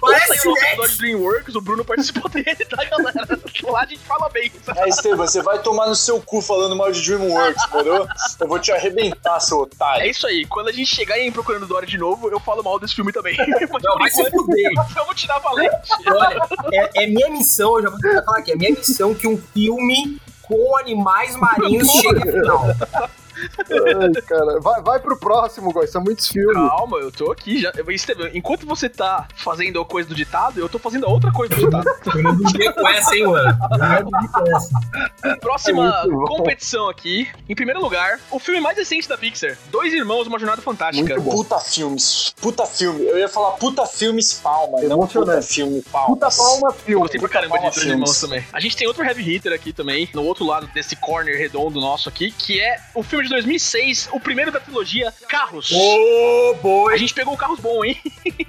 Parece 0.00 0.48
de 0.92 0.98
DreamWorks, 0.98 1.54
o 1.54 1.60
Bruno 1.60 1.84
participou 1.84 2.28
dele, 2.30 2.56
tá, 2.68 2.84
galera? 2.84 3.38
Lá 3.64 3.80
a 3.80 3.86
gente 3.86 4.00
fala 4.00 4.28
bem. 4.30 4.50
É, 4.76 4.88
Esteban, 4.88 5.26
você 5.26 5.42
vai 5.42 5.60
tomar 5.60 5.88
no 5.88 5.94
seu 5.94 6.20
cu 6.20 6.40
falando 6.40 6.76
mal 6.76 6.90
de 6.92 7.02
DreamWorks, 7.02 7.62
moro? 7.72 8.08
Eu 8.40 8.48
vou 8.48 8.58
te 8.58 8.72
arrebentar, 8.72 9.40
seu 9.40 9.58
É 9.58 9.62
otário. 9.62 10.10
isso 10.10 10.26
aí, 10.26 10.44
quando 10.46 10.68
a 10.68 10.72
gente 10.72 10.94
chegar 10.94 11.18
em 11.18 11.30
Procurando 11.32 11.66
Dory 11.66 11.86
de 11.86 11.98
novo, 11.98 12.28
eu 12.28 12.40
falo 12.40 12.62
mal 12.62 12.78
desse 12.78 12.94
filme 12.94 13.12
também. 13.12 13.36
Não, 13.82 13.98
vai 13.98 14.10
se 14.10 14.30
fuder. 14.30 14.70
Vamos 14.94 15.20
tirar 15.20 15.38
valente. 15.38 15.72
Olha, 16.06 16.38
é, 16.72 17.04
é 17.04 17.06
minha 17.06 17.30
missão, 17.30 17.76
eu 17.76 17.82
já 17.84 17.90
vou 17.90 17.98
tentar 17.98 18.22
falar 18.22 18.38
aqui, 18.38 18.52
é 18.52 18.56
minha 18.56 18.70
missão 18.70 19.14
que 19.14 19.26
um 19.26 19.36
filme 19.38 20.20
com 20.48 20.76
animais 20.78 21.36
marinhos 21.36 21.88
chegue 21.90 22.22
ao 22.22 22.32
final. 22.32 22.64
Ai, 23.58 24.22
cara. 24.22 24.60
Vai, 24.60 24.82
vai 24.82 25.00
pro 25.00 25.18
próximo, 25.18 25.72
Góis, 25.72 25.90
são 25.90 26.02
muitos 26.02 26.28
filmes. 26.28 26.56
Calma, 26.56 26.98
eu 26.98 27.10
tô 27.10 27.30
aqui 27.30 27.60
já. 27.60 27.72
Estevam, 27.88 28.28
enquanto 28.34 28.66
você 28.66 28.88
tá 28.88 29.26
fazendo 29.34 29.80
a 29.80 29.84
coisa 29.84 30.08
do 30.08 30.14
ditado, 30.14 30.60
eu 30.60 30.68
tô 30.68 30.78
fazendo 30.78 31.06
a 31.06 31.08
outra 31.08 31.32
coisa 31.32 31.54
do 31.54 31.60
ditado. 31.60 31.88
Eu 32.18 32.22
não 32.22 32.72
com 32.72 32.88
essa, 32.88 33.14
hein, 33.14 33.26
mano? 33.26 33.58
Eu 33.70 33.78
não 33.78 34.10
dormia 34.10 34.28
com 34.28 34.56
essa. 34.56 35.36
Próxima 35.40 36.02
É 36.04 36.26
competição 36.26 36.88
aqui. 36.88 37.28
Em 37.48 37.54
primeiro 37.54 37.80
lugar, 37.80 38.18
o 38.30 38.38
filme 38.38 38.60
mais 38.60 38.76
recente 38.76 39.08
da 39.08 39.16
Pixar: 39.16 39.56
Dois 39.70 39.92
Irmãos, 39.92 40.26
Uma 40.26 40.38
Jornada 40.38 40.62
Fantástica. 40.62 41.14
Muito 41.14 41.22
bom. 41.22 41.30
Puta 41.30 41.58
filmes. 41.60 42.34
Puta 42.40 42.66
filme. 42.66 43.04
Eu 43.04 43.18
ia 43.18 43.28
falar 43.28 43.52
puta 43.52 43.86
filmes 43.86 44.34
palma, 44.34 44.80
não 44.82 45.06
puta 45.06 45.42
filme 45.42 45.82
palmas. 45.82 46.10
Puta 46.10 46.30
palma 46.30 46.72
filme. 46.72 47.00
Gostei 47.02 47.20
pra 47.20 47.28
caramba 47.28 47.56
de 47.56 47.62
Palma 47.62 47.70
Dois 47.70 47.82
Filmes. 47.82 48.00
Irmãos 48.00 48.20
também. 48.20 48.44
A 48.52 48.60
gente 48.60 48.76
tem 48.76 48.86
outro 48.86 49.04
heavy 49.04 49.22
hitter 49.22 49.52
aqui 49.52 49.72
também, 49.72 50.08
no 50.14 50.24
outro 50.24 50.44
lado 50.44 50.66
desse 50.68 50.96
corner 50.96 51.36
redondo 51.36 51.80
nosso 51.80 52.08
aqui, 52.08 52.30
que 52.30 52.60
é 52.60 52.78
o 52.94 53.02
filme 53.02 53.24
de 53.24 53.30
2006, 53.48 54.10
o 54.12 54.20
primeiro 54.20 54.52
da 54.52 54.60
trilogia 54.60 55.12
Carros. 55.28 55.70
Ô, 55.72 56.54
A 56.54 56.60
boi! 56.62 56.98
gente 56.98 57.14
pegou 57.14 57.36
carros 57.36 57.58
bons, 57.60 57.84
hein? 57.84 57.98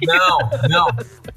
Não, 0.01 0.37
não. 0.69 0.87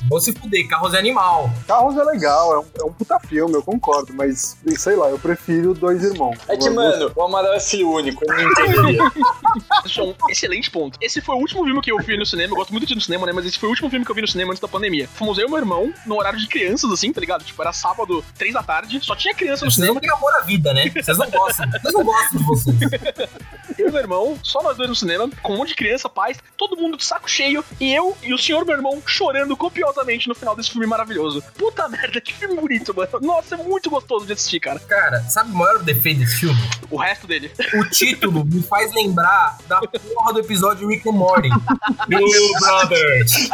Vou 0.08 0.20
se 0.20 0.32
fuder, 0.32 0.66
carros 0.66 0.94
é 0.94 0.98
animal. 0.98 1.48
Carros 1.66 1.96
é 1.96 2.02
legal, 2.02 2.54
é 2.54 2.58
um, 2.58 2.64
é 2.80 2.84
um 2.84 2.92
puta 2.92 3.18
filme, 3.20 3.54
eu 3.54 3.62
concordo, 3.62 4.12
mas 4.14 4.56
sei 4.76 4.96
lá, 4.96 5.08
eu 5.08 5.18
prefiro 5.18 5.74
Dois 5.74 6.02
Irmãos. 6.02 6.36
É 6.48 6.56
que, 6.56 6.68
mano, 6.70 7.12
o 7.14 7.22
Amaral 7.22 7.54
é 7.54 7.60
filho 7.60 7.90
único, 7.90 8.24
eu 8.24 8.34
não 8.36 8.50
entenderia. 8.50 9.02
Isso 9.86 10.00
é 10.00 10.04
um 10.04 10.14
excelente 10.28 10.70
ponto. 10.70 10.98
Esse 11.00 11.20
foi 11.20 11.34
o 11.36 11.38
último 11.38 11.64
filme 11.64 11.80
que 11.80 11.92
eu 11.92 11.98
vi 11.98 12.16
no 12.16 12.26
cinema. 12.26 12.52
Eu 12.52 12.56
gosto 12.56 12.72
muito 12.72 12.86
de 12.86 12.92
ir 12.94 12.96
no 12.96 13.00
cinema, 13.00 13.26
né? 13.26 13.32
Mas 13.32 13.46
esse 13.46 13.58
foi 13.58 13.68
o 13.68 13.70
último 13.70 13.88
filme 13.90 14.04
que 14.04 14.10
eu 14.10 14.14
vi 14.14 14.22
no 14.22 14.28
cinema 14.28 14.50
antes 14.50 14.60
da 14.60 14.68
pandemia. 14.68 15.08
Fomos 15.14 15.38
eu 15.38 15.46
e 15.46 15.50
meu 15.50 15.58
irmão, 15.58 15.92
no 16.06 16.16
horário 16.18 16.38
de 16.38 16.48
crianças, 16.48 16.90
assim, 16.90 17.12
tá 17.12 17.20
ligado? 17.20 17.44
Tipo, 17.44 17.62
era 17.62 17.72
sábado, 17.72 18.24
três 18.36 18.54
da 18.54 18.62
tarde, 18.62 18.98
só 19.02 19.14
tinha 19.14 19.34
criança 19.34 19.64
no 19.64 19.70
Vocês 19.70 19.74
cinema. 19.74 19.94
não 19.94 20.00
têm 20.00 20.10
amor 20.10 20.32
à 20.36 20.40
vida, 20.44 20.72
né? 20.74 20.90
Vocês 20.90 21.16
não 21.18 21.30
gostam. 21.30 21.70
Vocês 21.70 21.94
não 21.94 22.04
gostam 22.04 22.38
de 22.38 22.44
vocês. 22.46 22.76
Eu 23.78 23.88
e 23.88 23.92
meu 23.92 24.00
irmão, 24.00 24.38
só 24.42 24.62
nós 24.62 24.76
dois 24.76 24.88
no 24.88 24.94
cinema, 24.94 25.28
com 25.42 25.54
um 25.54 25.56
monte 25.58 25.68
de 25.68 25.76
criança, 25.76 26.08
pais, 26.08 26.38
todo 26.56 26.76
mundo 26.76 26.96
de 26.96 27.04
saco 27.04 27.30
cheio, 27.30 27.64
e 27.80 27.92
eu 27.94 28.16
e 28.22 28.34
o 28.34 28.38
senhor, 28.38 28.64
meu 28.64 28.76
irmão, 28.76 29.02
chorando 29.06 29.56
copiosamente 29.56 30.28
no 30.28 30.34
final 30.34 30.54
desse 30.54 30.70
filme 30.70 30.86
maravilhoso. 30.86 31.42
Puta 31.56 31.88
merda, 31.88 32.20
que 32.20 32.32
filme 32.32 32.56
bonito, 32.56 32.94
mano. 32.94 33.10
Nossa, 33.20 33.54
é 33.54 33.58
muito 33.58 33.90
gostoso 33.90 34.26
de 34.26 34.32
assistir, 34.32 34.60
cara. 34.60 34.78
Cara, 34.80 35.22
sabe 35.22 35.50
o 35.50 35.54
maior 35.54 35.82
defeito 35.82 36.20
desse 36.20 36.40
filme? 36.40 36.60
O 36.90 36.96
resto 36.96 37.26
dele. 37.26 37.50
O 37.74 37.84
título 37.88 38.44
me 38.44 38.62
faz 38.62 38.92
lembrar 38.92 39.58
da 39.66 39.80
porra 39.80 40.32
do 40.32 40.40
episódio 40.40 40.88
Rick 40.88 41.08
and 41.08 41.12
Morty. 41.12 41.48
Little 42.08 42.60
Brothers. 42.60 43.48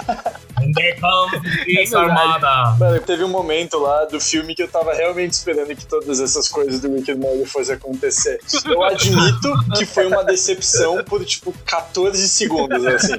Comes 0.95 1.43
the 1.43 1.65
Peace 1.65 1.95
Armada. 1.95 2.77
Mano, 2.79 3.01
teve 3.01 3.25
um 3.25 3.29
momento 3.29 3.79
lá 3.79 4.05
do 4.05 4.21
filme 4.21 4.55
que 4.55 4.63
eu 4.63 4.69
tava 4.69 4.93
realmente 4.95 5.33
esperando 5.33 5.75
que 5.75 5.87
todas 5.87 6.21
essas 6.21 6.49
coisas 6.49 6.81
do 6.81 6.95
Rick 6.95 7.11
and 7.11 7.17
Morty 7.17 7.47
fossem 7.47 7.75
acontecer. 7.75 8.41
Eu 8.65 8.83
admito 8.83 9.53
que 9.77 9.87
foi 9.87 10.07
uma 10.07 10.25
decepção 10.25 11.03
por, 11.05 11.25
tipo, 11.25 11.53
14 11.65 12.29
segundos, 12.29 12.85
assim. 12.87 13.19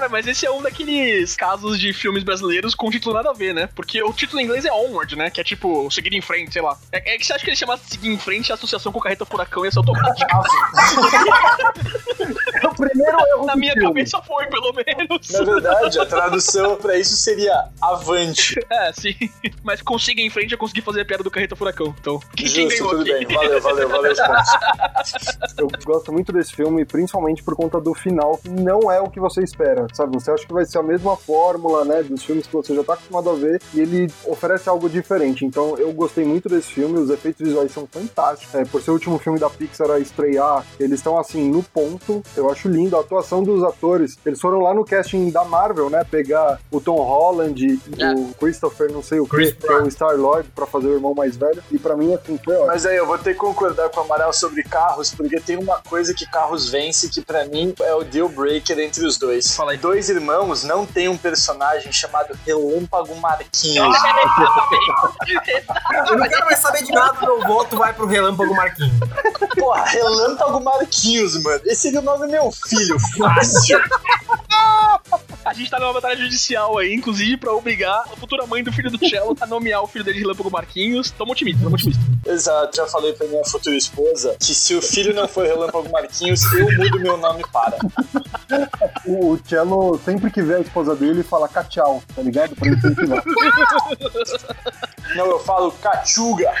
Cara, 0.00 0.08
mas 0.12 0.26
esse 0.26 0.46
é 0.46 0.50
um 0.50 0.62
daqueles 0.62 1.36
casos 1.36 1.78
de 1.78 1.92
filmes 1.92 2.22
brasileiros 2.22 2.74
com 2.74 2.90
título 2.90 3.14
nada 3.14 3.28
a 3.28 3.34
ver, 3.34 3.52
né? 3.52 3.68
Porque 3.74 4.02
o 4.02 4.14
título 4.14 4.40
em 4.40 4.44
inglês 4.46 4.64
é 4.64 4.72
Onward, 4.72 5.14
né? 5.14 5.28
Que 5.28 5.42
é 5.42 5.44
tipo, 5.44 5.90
seguir 5.90 6.14
em 6.14 6.22
frente, 6.22 6.54
sei 6.54 6.62
lá. 6.62 6.78
É, 6.90 7.16
é 7.16 7.18
que 7.18 7.26
você 7.26 7.34
acha 7.34 7.44
que 7.44 7.50
ele 7.50 7.56
chamasse 7.56 7.82
seguir 7.86 8.08
em 8.08 8.16
frente 8.16 8.50
a 8.50 8.54
associação 8.54 8.90
com 8.92 8.98
carreta 8.98 9.26
furacão 9.26 9.62
ia 9.62 9.70
ser 9.70 9.78
automático. 9.80 10.26
É 12.62 12.66
o 12.66 12.74
primeiro 12.74 13.18
erro 13.28 13.44
Na 13.44 13.54
minha 13.56 13.74
filme. 13.74 13.88
cabeça 13.88 14.22
foi, 14.22 14.46
pelo 14.46 14.72
menos. 14.72 15.28
Na 15.30 15.44
verdade, 15.44 15.98
a 15.98 16.06
tradução 16.06 16.76
pra 16.76 16.96
isso 16.98 17.14
seria 17.16 17.68
avante. 17.82 18.58
É, 18.70 18.92
sim. 18.94 19.14
Mas 19.62 19.82
com 19.82 19.98
siga 19.98 20.22
em 20.22 20.30
frente 20.30 20.52
eu 20.52 20.58
consegui 20.58 20.80
fazer 20.80 21.02
a 21.02 21.04
piada 21.04 21.22
do 21.22 21.30
carreta 21.30 21.54
furacão. 21.54 21.94
Então, 22.00 22.18
quem 22.34 22.46
Justo, 22.46 22.68
ganhou 22.68 22.88
tudo 22.90 23.02
aqui? 23.02 23.26
bem. 23.26 23.36
Valeu, 23.36 23.60
valeu, 23.60 23.88
valeu 23.88 24.12
os 24.12 24.18
pontos. 24.18 25.58
Eu 25.58 25.68
gosto 25.84 26.10
muito 26.10 26.32
desse 26.32 26.54
filme, 26.54 26.86
principalmente 26.86 27.42
por 27.42 27.54
conta 27.54 27.78
do 27.78 27.92
final, 27.92 28.38
que 28.38 28.48
não 28.48 28.90
é 28.90 28.98
o 28.98 29.10
que 29.10 29.20
você 29.20 29.42
espera, 29.42 29.86
sabe? 29.96 30.12
Você 30.14 30.30
acha 30.30 30.46
que 30.46 30.52
vai 30.52 30.64
ser 30.64 30.78
a 30.78 30.82
mesma 30.82 31.16
fórmula, 31.16 31.84
né, 31.84 32.02
dos 32.02 32.22
filmes 32.22 32.46
que 32.46 32.52
você 32.52 32.74
já 32.74 32.82
tá 32.84 32.94
acostumado 32.94 33.30
a 33.30 33.34
ver, 33.34 33.60
e 33.74 33.80
ele 33.80 34.12
oferece 34.26 34.68
algo 34.68 34.88
diferente. 34.88 35.44
Então, 35.44 35.76
eu 35.78 35.92
gostei 35.92 36.24
muito 36.24 36.48
desse 36.48 36.68
filme, 36.72 36.98
os 36.98 37.10
efeitos 37.10 37.46
visuais 37.46 37.72
são 37.72 37.86
fantásticos. 37.90 38.54
É, 38.54 38.64
por 38.64 38.82
ser 38.82 38.90
o 38.90 38.94
último 38.94 39.18
filme 39.18 39.38
da 39.38 39.48
Pixar 39.50 39.90
a 39.90 39.98
estrear, 39.98 40.64
eles 40.78 40.98
estão, 41.00 41.18
assim, 41.18 41.50
no 41.50 41.62
ponto. 41.62 42.22
Eu 42.36 42.50
acho 42.50 42.68
lindo 42.68 42.96
a 42.96 43.00
atuação 43.00 43.42
dos 43.42 43.62
atores. 43.62 44.16
Eles 44.24 44.40
foram 44.40 44.60
lá 44.60 44.74
no 44.74 44.84
casting 44.84 45.30
da 45.30 45.44
Marvel, 45.44 45.90
né, 45.90 46.04
pegar 46.04 46.60
o 46.70 46.80
Tom 46.80 46.96
Holland 46.96 47.64
e 47.66 48.02
É. 48.02 48.12
o 48.14 48.34
Christopher, 48.38 48.92
não 48.92 49.02
sei 49.02 49.20
o 49.20 49.26
Chris 49.26 49.52
que, 49.52 49.66
que 49.66 49.72
é 49.72 49.76
o 49.82 49.90
Star-Lord, 49.90 50.48
pra 50.54 50.66
fazer 50.66 50.88
o 50.88 50.94
irmão 50.94 51.14
mais 51.14 51.36
velho. 51.36 51.62
E 51.70 51.78
pra 51.78 51.96
mim, 51.96 52.14
assim, 52.14 52.38
foi 52.44 52.54
ótimo. 52.54 52.66
Mas 52.68 52.86
aí 52.86 52.96
eu 52.96 53.06
vou 53.06 53.18
ter 53.18 53.32
que 53.34 53.38
concordar 53.40 53.88
com 53.90 54.00
o 54.00 54.04
Amaral 54.04 54.32
sobre 54.32 54.62
carros, 54.62 55.14
porque 55.14 55.40
tem 55.40 55.56
uma 55.56 55.80
coisa 55.88 56.12
que 56.14 56.26
carros 56.26 56.68
vence 56.68 57.08
que 57.08 57.20
pra 57.20 57.44
mim 57.44 57.74
é 57.80 57.94
o 57.94 58.04
deal 58.04 58.28
breaker 58.28 58.78
entre 58.78 59.04
os 59.04 59.18
dois. 59.18 59.54
Fala 59.54 59.72
aí. 59.72 59.78
Dois 59.80 60.10
irmãos 60.10 60.62
não 60.62 60.84
tem 60.84 61.08
um 61.08 61.16
personagem 61.16 61.92
chamado 61.92 62.38
Relâmpago 62.46 63.14
Marquinhos. 63.16 63.96
Eu 66.08 66.16
não 66.18 66.28
quero 66.28 66.44
mais 66.46 66.58
saber 66.58 66.84
de 66.84 66.92
nada, 66.92 67.18
meu 67.20 67.40
voto 67.40 67.76
vai 67.76 67.92
pro 67.92 68.06
Relâmpago 68.06 68.54
Marquinhos. 68.54 68.92
Porra, 69.58 69.84
Relâmpago 69.84 70.60
Marquinhos, 70.60 71.42
mano. 71.42 71.60
Esse 71.64 71.82
seria 71.82 72.00
o 72.00 72.02
nome 72.02 72.26
do 72.26 72.32
meu 72.32 72.50
filho, 72.50 72.96
fácil. 73.16 73.80
A 75.44 75.54
gente 75.54 75.70
tá 75.70 75.80
numa 75.80 75.92
batalha 75.92 76.16
judicial 76.16 76.78
aí, 76.78 76.94
inclusive 76.94 77.36
pra 77.36 77.52
obrigar 77.52 78.04
a 78.12 78.16
futura 78.16 78.46
mãe 78.46 78.62
do 78.62 78.72
filho 78.72 78.90
do 78.90 78.98
Cello 79.08 79.36
a 79.40 79.46
nomear 79.46 79.82
o 79.82 79.86
filho 79.86 80.04
dele 80.04 80.18
de 80.18 80.22
Relâmpago 80.22 80.50
Marquinhos. 80.50 81.10
Tamo 81.10 81.32
otimista, 81.32 81.62
tamo 81.62 81.74
otimista. 81.74 82.00
Exato, 82.26 82.76
já 82.76 82.86
falei 82.86 83.12
pra 83.14 83.26
minha 83.26 83.44
futura 83.44 83.76
esposa 83.76 84.36
que 84.38 84.54
se 84.54 84.74
o 84.74 84.82
filho 84.82 85.14
não 85.14 85.26
for 85.26 85.46
Relâmpago 85.46 85.90
Marquinhos, 85.90 86.42
eu 86.52 86.70
mudo 86.76 87.00
meu 87.00 87.16
nome 87.16 87.42
para. 87.52 87.78
O 89.10 89.36
Cello, 89.44 90.00
sempre 90.04 90.30
que 90.30 90.40
vê 90.40 90.54
a 90.54 90.60
esposa 90.60 90.94
dele, 90.94 91.24
fala 91.24 91.48
tchau, 91.48 92.00
tá 92.14 92.22
ligado? 92.22 92.54
Pra 92.54 92.68
incentivar. 92.68 93.24
Não, 95.16 95.26
eu 95.26 95.40
falo 95.40 95.72
cachuga. 95.72 96.52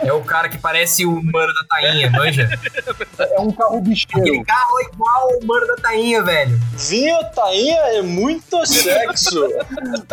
É 0.00 0.12
o 0.12 0.22
cara 0.22 0.48
que 0.48 0.56
parece 0.56 1.04
o 1.04 1.20
mano 1.20 1.52
da 1.52 1.64
tainha, 1.68 2.08
manja? 2.10 2.48
É 3.18 3.40
um 3.40 3.50
carro 3.50 3.80
bicheiro. 3.80 4.20
Aquele 4.20 4.44
carro 4.44 4.80
é 4.80 4.84
igual 4.84 5.28
o 5.42 5.46
mano 5.46 5.66
da 5.66 5.76
tainha, 5.76 6.22
velho. 6.22 6.56
Vinho 6.76 7.18
tainha 7.34 7.80
é 7.96 8.02
muito 8.02 8.64
sexo. 8.64 9.48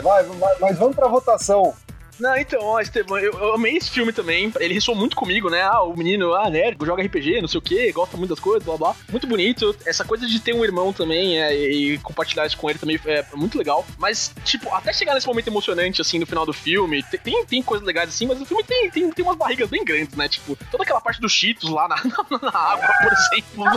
Vai, 0.02 0.24
vai, 0.24 0.56
mas 0.60 0.78
vamos 0.80 0.96
pra 0.96 1.08
votação. 1.08 1.76
Não, 2.20 2.36
então, 2.38 2.62
ó, 2.64 2.80
Esteban, 2.80 3.20
eu, 3.20 3.34
eu 3.34 3.54
amei 3.56 3.76
esse 3.76 3.90
filme 3.90 4.14
também. 4.14 4.52
Ele 4.60 4.74
ressoou 4.74 4.98
muito 4.98 5.16
comigo, 5.16 5.50
né? 5.50 5.62
Ah, 5.62 5.82
o 5.84 5.96
menino, 5.98 6.34
ah, 6.34 6.50
nerd, 6.50 6.78
joga 6.86 7.04
RPG, 7.04 7.42
não 7.42 7.48
sei 7.48 7.58
o 7.58 7.62
quê, 7.62 7.92
gosta 7.92 8.16
muito 8.16 8.30
das 8.30 8.40
coisas, 8.40 8.64
blá 8.64 8.78
blá. 8.78 8.96
Muito 9.12 9.28
bonito. 9.28 9.76
Essa 9.86 10.06
coisa 10.06 10.26
de 10.26 10.40
ter 10.40 10.54
um 10.54 10.64
irmão 10.64 10.94
também 10.94 11.42
é, 11.42 11.54
e 11.54 11.98
compartilhar 12.00 12.46
isso 12.46 12.58
com 12.58 12.70
ele 12.70 12.80
também 12.80 13.00
é 13.06 13.26
muito 13.36 13.58
legal. 13.58 13.86
Mas, 13.98 14.32
tipo, 14.46 14.74
até 14.74 14.94
chegar 14.94 15.14
nesse 15.14 15.28
momento 15.28 15.48
emocionante, 15.48 16.02
assim, 16.02 16.18
no 16.20 16.26
final 16.26 16.46
do 16.46 16.54
filme, 16.54 17.04
te- 17.04 17.18
tem, 17.18 17.46
tem 17.46 17.62
coisas 17.62 17.86
legais 17.86 18.10
assim, 18.10 18.26
mas 18.26 18.40
o 18.40 18.46
filme 18.46 18.64
tem, 18.64 18.90
tem, 18.90 19.10
tem 19.12 19.26
umas 19.26 19.38
barrigas 19.38 19.70
bem 19.70 19.84
grandes, 19.84 20.16
né? 20.16 20.30
Tipo, 20.30 20.58
toda 20.72 20.84
aquela 20.84 21.02
parte 21.02 21.20
dos 21.20 21.34
cheetos 21.34 21.70
lá 21.70 21.88
na, 21.88 21.96
na, 22.32 22.52
na 22.52 22.60
água, 22.60 22.88
por 23.02 23.12
exemplo. 23.12 23.66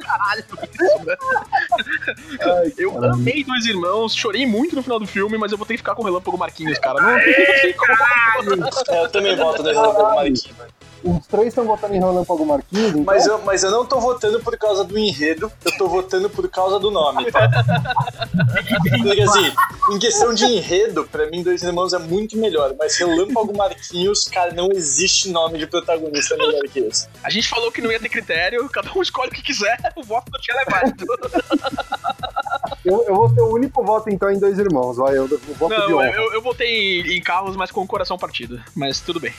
caralho 0.00 0.44
isso, 0.72 1.04
né? 1.04 1.16
Ai, 2.42 2.72
Eu 2.76 3.02
amei 3.04 3.44
Dois 3.44 3.64
Irmãos, 3.66 4.14
chorei 4.14 4.46
muito 4.46 4.74
no 4.76 4.82
final 4.82 4.98
do 4.98 5.06
filme, 5.06 5.36
mas 5.38 5.52
eu 5.52 5.58
vou 5.58 5.66
ter 5.70 5.74
que 5.74 5.78
ficar 5.78 5.94
com 5.94 6.02
o 6.02 6.04
Relâmpago 6.04 6.36
Marquinhos, 6.36 6.78
cara. 6.78 7.00
Não, 7.00 7.18
tem. 7.20 7.32
É, 8.88 9.04
eu 9.04 9.08
também 9.08 9.36
voto 9.36 9.62
no 9.62 9.70
Relâmpago 9.70 10.14
Marquinhos. 10.16 10.50
Os 11.02 11.26
três 11.26 11.48
estão 11.48 11.64
votando 11.64 11.94
em 11.94 11.98
Relâmpago 11.98 12.44
Marquinhos, 12.44 12.90
então... 12.90 13.04
Mas 13.04 13.26
eu, 13.26 13.40
mas 13.42 13.62
eu 13.62 13.70
não 13.70 13.86
tô 13.86 13.98
votando 14.00 14.38
por 14.40 14.56
causa 14.58 14.84
do 14.84 14.98
enredo, 14.98 15.50
eu 15.64 15.78
tô 15.78 15.88
votando 15.88 16.28
por 16.28 16.46
causa 16.50 16.78
do 16.78 16.90
nome, 16.90 17.30
tá? 17.32 17.48
Porque 19.02 19.22
assim, 19.22 19.50
em 19.92 19.98
questão 19.98 20.34
de 20.34 20.44
enredo, 20.44 21.08
pra 21.10 21.30
mim, 21.30 21.42
Dois 21.42 21.62
Irmãos 21.62 21.94
é 21.94 21.98
muito 21.98 22.36
melhor, 22.36 22.74
mas 22.78 22.98
Relâmpago 22.98 23.56
Marquinhos, 23.56 24.24
cara, 24.24 24.52
não 24.52 24.68
existe 24.72 25.30
nome 25.30 25.58
de 25.58 25.66
protagonista 25.66 26.36
melhor 26.36 26.62
que 26.64 26.80
esse. 26.80 27.08
A 27.24 27.30
gente 27.30 27.48
falou 27.48 27.72
que 27.72 27.80
não 27.80 27.90
ia 27.90 27.98
ter 27.98 28.10
critério, 28.10 28.68
cada 28.68 28.92
um 28.92 29.00
escolhe 29.00 29.30
o 29.30 29.32
que 29.32 29.42
quiser, 29.42 29.78
o 29.96 30.02
voto 30.02 30.30
do 30.30 30.38
Tchela 30.38 30.60
é 30.60 30.70
válido. 30.70 31.06
Eu, 32.90 33.04
eu 33.04 33.14
vou 33.14 33.28
ser 33.30 33.40
o 33.40 33.54
único 33.54 33.84
voto, 33.84 34.10
então, 34.10 34.30
em 34.30 34.38
Dois 34.38 34.58
Irmãos. 34.58 34.96
Vai, 34.96 35.16
eu, 35.16 35.28
eu 35.28 35.38
voto 35.54 35.74
de 35.74 35.80
Não, 35.80 35.98
honra. 35.98 36.10
eu, 36.10 36.32
eu 36.34 36.42
votei 36.42 37.00
em, 37.00 37.16
em 37.16 37.20
carros, 37.20 37.56
mas 37.56 37.70
com 37.70 37.80
o 37.80 37.86
coração 37.86 38.18
partido. 38.18 38.60
Mas 38.74 39.00
tudo 39.00 39.20
bem. 39.20 39.32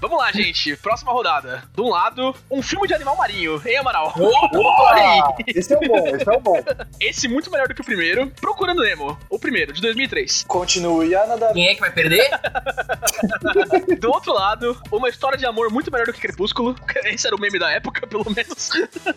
Vamos 0.00 0.18
lá, 0.18 0.30
gente. 0.32 0.76
Próxima 0.76 1.12
rodada. 1.12 1.64
De 1.74 1.80
um 1.80 1.88
lado, 1.88 2.34
um 2.50 2.62
filme 2.62 2.86
de 2.86 2.94
animal 2.94 3.16
marinho. 3.16 3.60
Hein, 3.64 3.78
Amaral? 3.78 4.14
Ah, 4.16 5.34
esse 5.46 5.72
é 5.74 5.76
o 5.76 5.80
bom, 5.80 6.06
esse 6.08 6.28
é 6.28 6.32
o 6.32 6.40
bom. 6.40 6.62
Esse 7.00 7.28
muito 7.28 7.50
melhor 7.50 7.68
do 7.68 7.74
que 7.74 7.80
o 7.80 7.84
primeiro. 7.84 8.30
Procurando 8.40 8.82
Nemo. 8.82 9.18
O 9.28 9.38
primeiro, 9.38 9.72
de 9.72 9.80
2003. 9.80 10.44
Continue 10.46 11.14
a 11.14 11.26
nadar. 11.26 11.52
Quem 11.52 11.68
é 11.68 11.74
que 11.74 11.80
vai 11.80 11.90
perder? 11.90 12.28
Do 13.98 14.10
outro 14.10 14.32
lado, 14.32 14.80
uma 14.92 15.08
história 15.08 15.36
de 15.36 15.44
amor 15.44 15.70
muito 15.70 15.90
melhor 15.90 16.06
do 16.06 16.12
que 16.12 16.20
Crepúsculo. 16.20 16.76
Esse 17.04 17.26
era 17.26 17.34
o 17.34 17.40
meme 17.40 17.58
da 17.58 17.70
época, 17.70 18.06
pelo 18.06 18.24
menos. 18.30 18.68
Puta 18.68 19.10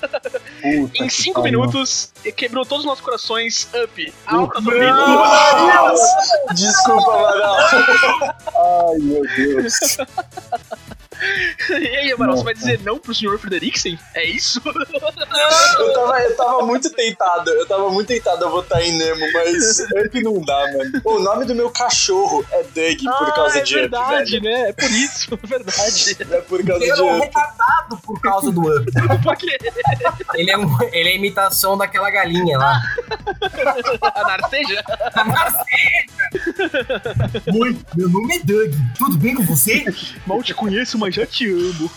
em 0.63 0.87
que 0.87 1.09
5 1.09 1.41
pariu. 1.41 1.59
minutos, 1.59 2.11
quebrou 2.35 2.65
todos 2.65 2.83
os 2.83 2.89
nossos 2.89 3.03
corações. 3.03 3.69
Up. 3.83 4.13
Alta 4.25 4.61
do 4.61 4.71
Desculpa, 6.53 7.13
Amaral. 7.13 7.55
Ai, 7.55 8.97
meu 8.99 9.21
Deus. 9.35 9.97
E 11.69 11.73
aí, 11.97 12.11
Amaral, 12.11 12.35
você 12.37 12.43
vai 12.43 12.53
dizer 12.53 12.79
não 12.83 12.97
pro 12.97 13.13
senhor 13.13 13.37
Frederiksen? 13.39 13.97
É 14.15 14.25
isso? 14.25 14.61
Eu 14.65 15.93
tava, 15.93 16.19
eu 16.21 16.35
tava 16.35 16.65
muito 16.65 16.89
tentado, 16.91 17.49
eu 17.51 17.65
tava 17.67 17.89
muito 17.89 18.07
tentado 18.07 18.45
a 18.45 18.49
votar 18.49 18.81
em 18.81 18.97
Nemo, 18.97 19.25
mas 19.33 19.79
Up 20.05 20.21
não 20.23 20.41
dá, 20.41 20.57
mano. 20.73 21.01
O 21.03 21.19
nome 21.19 21.45
do 21.45 21.53
meu 21.55 21.69
cachorro 21.69 22.45
é 22.51 22.63
Doug 22.63 23.17
por 23.19 23.33
causa 23.33 23.59
é 23.59 23.61
de 23.61 23.73
Up, 23.73 23.81
verdade, 23.81 24.31
velho. 24.39 24.43
né? 24.43 24.69
É 24.69 24.73
por 24.73 24.89
isso, 24.91 25.33
é 25.33 25.47
verdade. 25.47 26.17
É 26.31 26.41
por 26.41 26.65
causa 26.65 26.83
Ele 26.83 26.93
de 26.93 26.99
é 26.99 27.03
um 27.03 27.19
retardado 27.19 27.97
por 28.03 28.19
causa 28.21 28.51
do 28.51 28.61
Up. 28.61 28.91
Por 29.23 29.35
quê? 29.37 29.57
Ele 30.33 30.49
é, 30.51 30.57
um- 30.57 30.77
ele 30.91 31.09
é 31.09 31.11
a 31.11 31.15
imitação 31.15 31.77
daquela 31.77 32.09
galinha 32.09 32.57
lá. 32.57 32.81
A 34.15 34.23
Narceja? 34.23 34.83
A 35.13 35.23
Narceja! 35.23 36.05
Oi, 37.59 37.77
meu 37.95 38.09
nome 38.09 38.35
é 38.35 38.39
Doug. 38.39 38.73
Tudo 38.97 39.17
bem 39.17 39.35
com 39.35 39.43
você? 39.43 39.85
Mal 40.25 40.41
te 40.41 40.53
conheço, 40.53 40.97
mas 40.97 41.10
já 41.11 41.25
te 41.25 41.49
amo. 41.49 41.91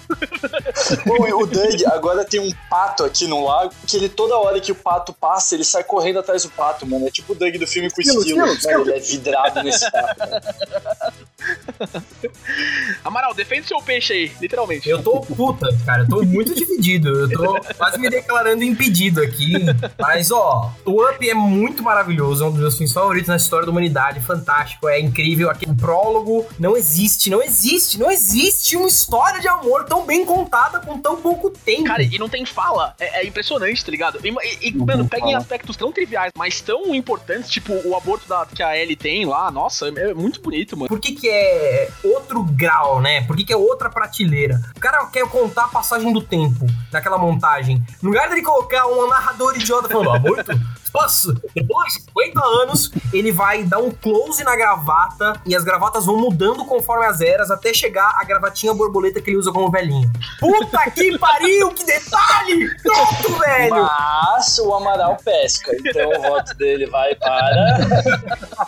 E 1.27 1.33
o 1.33 1.47
Doug 1.47 1.83
agora 1.93 2.25
tem 2.25 2.41
um 2.41 2.51
pato 2.69 3.05
aqui 3.05 3.27
no 3.27 3.45
lago, 3.45 3.73
que 3.87 3.97
ele 3.97 4.09
toda 4.09 4.37
hora 4.37 4.61
que 4.61 4.73
o 4.73 4.75
pato 4.75 5.13
passa, 5.13 5.55
ele 5.55 5.65
sai 5.65 5.85
correndo 5.85 6.19
atrás 6.19 6.43
do 6.43 6.51
pato, 6.51 6.87
mano. 6.87 7.07
É 7.07 7.11
tipo 7.11 7.33
o 7.33 7.37
Doug 7.37 7.55
do 7.57 7.67
filme 7.67 7.91
com 7.91 8.01
Esquilo, 8.01 8.21
esquilo. 8.21 8.47
esquilo, 8.47 8.83
ele 8.83 8.93
é 8.93 9.01
vidrado 9.01 9.63
nesse 9.63 9.91
pato. 9.91 10.21
Amaral, 13.05 13.35
defende 13.35 13.67
seu 13.67 13.79
peixe 13.79 14.13
aí, 14.13 14.33
literalmente. 14.41 14.89
Eu 14.89 15.03
tô 15.03 15.21
puta, 15.21 15.67
cara. 15.85 16.03
Eu 16.03 16.09
tô 16.09 16.23
muito 16.23 16.55
dividido. 16.57 17.09
Eu 17.09 17.31
tô 17.31 17.61
quase 17.77 17.99
me 17.99 18.09
declarando 18.09 18.63
impedido 18.65 19.21
aqui. 19.23 19.53
Mas, 19.99 20.31
ó, 20.31 20.73
o 20.85 21.03
Up 21.05 21.29
é 21.29 21.35
muito 21.35 21.83
maravilhoso. 21.83 22.45
É 22.45 22.47
um 22.47 22.51
dos 22.51 22.61
meus 22.61 22.75
filmes 22.75 22.93
favoritos 22.93 23.29
na 23.29 23.37
história 23.37 23.67
da 23.67 23.73
humanidade. 23.73 24.21
Fantástico, 24.21 24.89
é 24.89 24.99
incrível. 24.99 25.51
Aquele 25.51 25.75
prólogo 25.75 26.47
não 26.59 26.77
existe, 26.77 27.31
não 27.31 27.43
existe, 27.43 27.99
não 27.99 28.11
existe 28.11 28.77
uma 28.77 28.89
história 29.05 29.39
de 29.41 29.47
amor 29.49 29.85
tão 29.85 30.05
bem 30.07 30.25
contada 30.25 30.81
com 30.81 30.99
tão 30.99 31.17
pouco 31.21 31.51
tempo. 31.51 31.85
Cara, 31.85 32.03
e 32.03 32.19
não 32.19 32.29
tem 32.29 32.45
fala. 32.47 32.95
É, 32.99 33.21
é 33.23 33.27
impressionante, 33.27 33.85
tá 33.85 33.91
ligado? 33.91 34.19
E, 34.25 34.29
e- 34.29 34.69
e, 34.69 34.75
mano, 34.75 35.03
tem 35.03 35.09
pega 35.09 35.27
em 35.27 35.33
fala. 35.33 35.39
aspectos 35.39 35.77
tão 35.77 35.93
triviais, 35.93 36.33
mas 36.37 36.61
tão 36.61 36.95
importantes, 36.95 37.51
tipo 37.51 37.73
o 37.87 37.95
aborto 37.97 38.27
da, 38.29 38.47
que 38.47 38.63
a 38.63 38.77
Ellie 38.77 38.97
tem 38.97 39.27
lá. 39.27 39.51
Nossa, 39.51 39.89
é, 39.89 40.11
é 40.11 40.15
muito 40.15 40.41
bonito, 40.41 40.77
mano. 40.77 40.89
Por 40.89 40.99
que, 40.99 41.13
que 41.13 41.29
é 41.29 41.91
outro 42.03 42.43
grau, 42.43 43.01
né? 43.01 43.21
Por 43.23 43.37
que, 43.37 43.45
que 43.45 43.53
é 43.53 43.57
outra 43.57 43.91
prateleira? 43.91 44.61
O 44.77 44.81
cara 44.81 45.05
quer 45.07 45.29
contar 45.29 45.65
a 45.65 45.69
passagem 45.69 46.13
do 46.13 46.23
tempo 46.23 46.67
naquela 46.91 47.19
montagem. 47.19 47.83
No 48.03 48.09
lugar 48.09 48.29
dele 48.29 48.43
colocar 48.43 48.87
um 48.87 49.07
narrador 49.09 49.55
idiota 49.57 49.89
falando, 49.89 50.17
aborto? 50.17 50.53
Posso? 50.95 51.35
Depois 51.53 51.93
de 51.93 52.03
50 52.03 52.41
anos, 52.63 52.93
ele 53.13 53.33
vai 53.33 53.65
dar 53.65 53.79
um 53.79 53.91
close 53.91 54.45
na 54.45 54.55
gravata 54.55 55.33
e 55.45 55.57
as 55.57 55.65
gravatas 55.65 56.07
vão 56.07 56.17
mudando 56.17 56.65
conforme 56.65 57.05
as 57.05 57.21
eras 57.21 57.51
até 57.51 57.75
chegar 57.75 58.17
a 58.21 58.23
gravatinha 58.23 58.73
borboleta 58.73 59.21
que 59.21 59.29
ele 59.29 59.37
usa 59.37 59.51
como 59.51 59.69
velhinho. 59.73 60.09
Puta 60.39 60.89
que 60.93 61.19
pariu, 61.19 61.73
que 61.73 61.85
detalhe! 61.85 62.71
Pronto, 62.81 63.39
velho! 63.41 63.75
Mas 63.75 64.57
o 64.61 64.73
Amaral 64.73 65.17
pesca, 65.17 65.73
então 65.75 66.11
o 66.11 66.23
voto 66.23 66.55
dele 66.55 66.87
vai 66.87 67.13
para. 67.17 67.77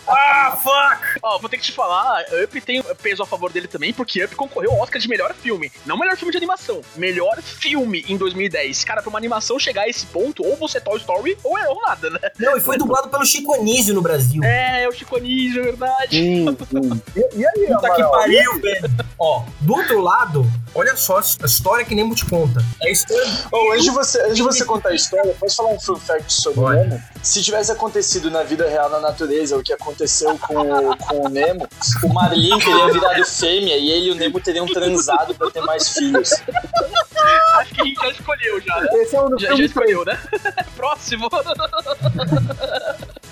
Ah, 0.05 0.57
fuck! 0.61 1.19
Ó, 1.23 1.39
vou 1.39 1.49
ter 1.49 1.55
que 1.55 1.63
te 1.63 1.71
falar, 1.71 2.25
Up 2.43 2.59
tem 2.59 2.83
peso 3.01 3.23
a 3.23 3.25
favor 3.25 3.53
dele 3.53 3.69
também, 3.69 3.93
porque 3.93 4.21
Up 4.21 4.35
concorreu 4.35 4.71
ao 4.73 4.79
Oscar 4.79 4.99
de 4.99 5.07
melhor 5.07 5.33
filme. 5.33 5.71
Não 5.85 5.97
melhor 5.97 6.17
filme 6.17 6.31
de 6.33 6.37
animação, 6.37 6.81
melhor 6.97 7.41
filme 7.41 8.03
em 8.09 8.17
2010. 8.17 8.83
Cara, 8.83 9.01
pra 9.01 9.09
uma 9.09 9.17
animação 9.17 9.57
chegar 9.57 9.83
a 9.83 9.87
esse 9.87 10.05
ponto, 10.07 10.45
ou 10.45 10.57
você 10.57 10.77
é 10.77 10.81
Toy 10.81 10.97
Story, 10.97 11.37
ou 11.41 11.57
é 11.57 11.69
ou 11.69 11.81
nada, 11.81 12.09
né? 12.09 12.16
Não, 12.39 12.57
e 12.57 12.61
foi 12.61 12.77
dublado 12.77 13.09
pelo 13.09 13.25
Chico 13.25 13.53
Anísio 13.55 13.93
no 13.93 14.01
Brasil. 14.01 14.43
É, 14.43 14.83
é 14.83 14.87
o 14.87 14.91
Chico 14.91 15.17
Anísio, 15.17 15.61
é 15.61 15.63
verdade. 15.63 16.17
Sim, 16.17 16.45
sim. 16.69 17.01
E, 17.15 17.39
e 17.39 17.45
aí, 17.47 17.67
Puta 17.67 17.89
que 17.95 18.03
pariu, 18.03 18.61
velho. 18.61 18.89
Ó, 19.19 19.43
do 19.61 19.73
outro 19.73 19.99
lado, 20.01 20.45
olha 20.75 20.95
só 20.95 21.17
a 21.17 21.45
história 21.45 21.83
que 21.85 21.95
Nemo 21.95 22.13
te 22.15 22.25
conta. 22.25 22.63
É 22.81 22.89
a 22.89 22.91
história. 22.91 23.25
Ô, 23.51 23.71
antes, 23.71 23.83
de 23.85 23.91
você, 23.91 24.21
antes 24.21 24.35
de 24.35 24.43
você 24.43 24.65
contar 24.65 24.89
a 24.89 24.95
história, 24.95 25.35
posso 25.39 25.55
falar 25.55 25.69
um 25.69 25.79
fun 25.79 25.95
fact 25.95 26.31
sobre 26.33 26.59
o 26.59 26.69
Nemo? 26.69 27.01
Se 27.23 27.41
tivesse 27.43 27.71
acontecido 27.71 28.29
na 28.31 28.43
vida 28.43 28.67
real, 28.69 28.89
na 28.89 28.99
natureza, 28.99 29.57
o 29.57 29.63
que 29.63 29.73
aconteceu 29.73 30.37
com, 30.39 30.55
o- 30.59 30.97
com 30.97 31.25
o 31.25 31.29
Nemo, 31.29 31.67
o 32.03 32.13
Marlin 32.13 32.57
teria 32.59 32.91
virado 32.91 33.25
fêmea 33.25 33.77
e 33.77 33.89
ele 33.91 34.07
e 34.07 34.11
o 34.11 34.15
Nemo 34.15 34.39
teriam 34.39 34.65
transado 34.67 35.33
pra 35.35 35.49
ter 35.51 35.61
mais 35.61 35.89
filhos. 35.89 36.31
Acho 37.55 37.73
que 37.73 37.81
a 37.81 37.83
gente 37.85 37.99
já 37.99 38.09
escolheu 38.09 38.61
já, 38.61 38.79
né? 38.81 38.87
Esse 38.93 39.15
é 39.15 39.21
o 39.21 39.29
do 39.29 39.39
Já, 39.39 39.55
já 39.55 39.63
escolheu, 39.63 40.05
né? 40.05 40.17
Próximo. 40.77 41.27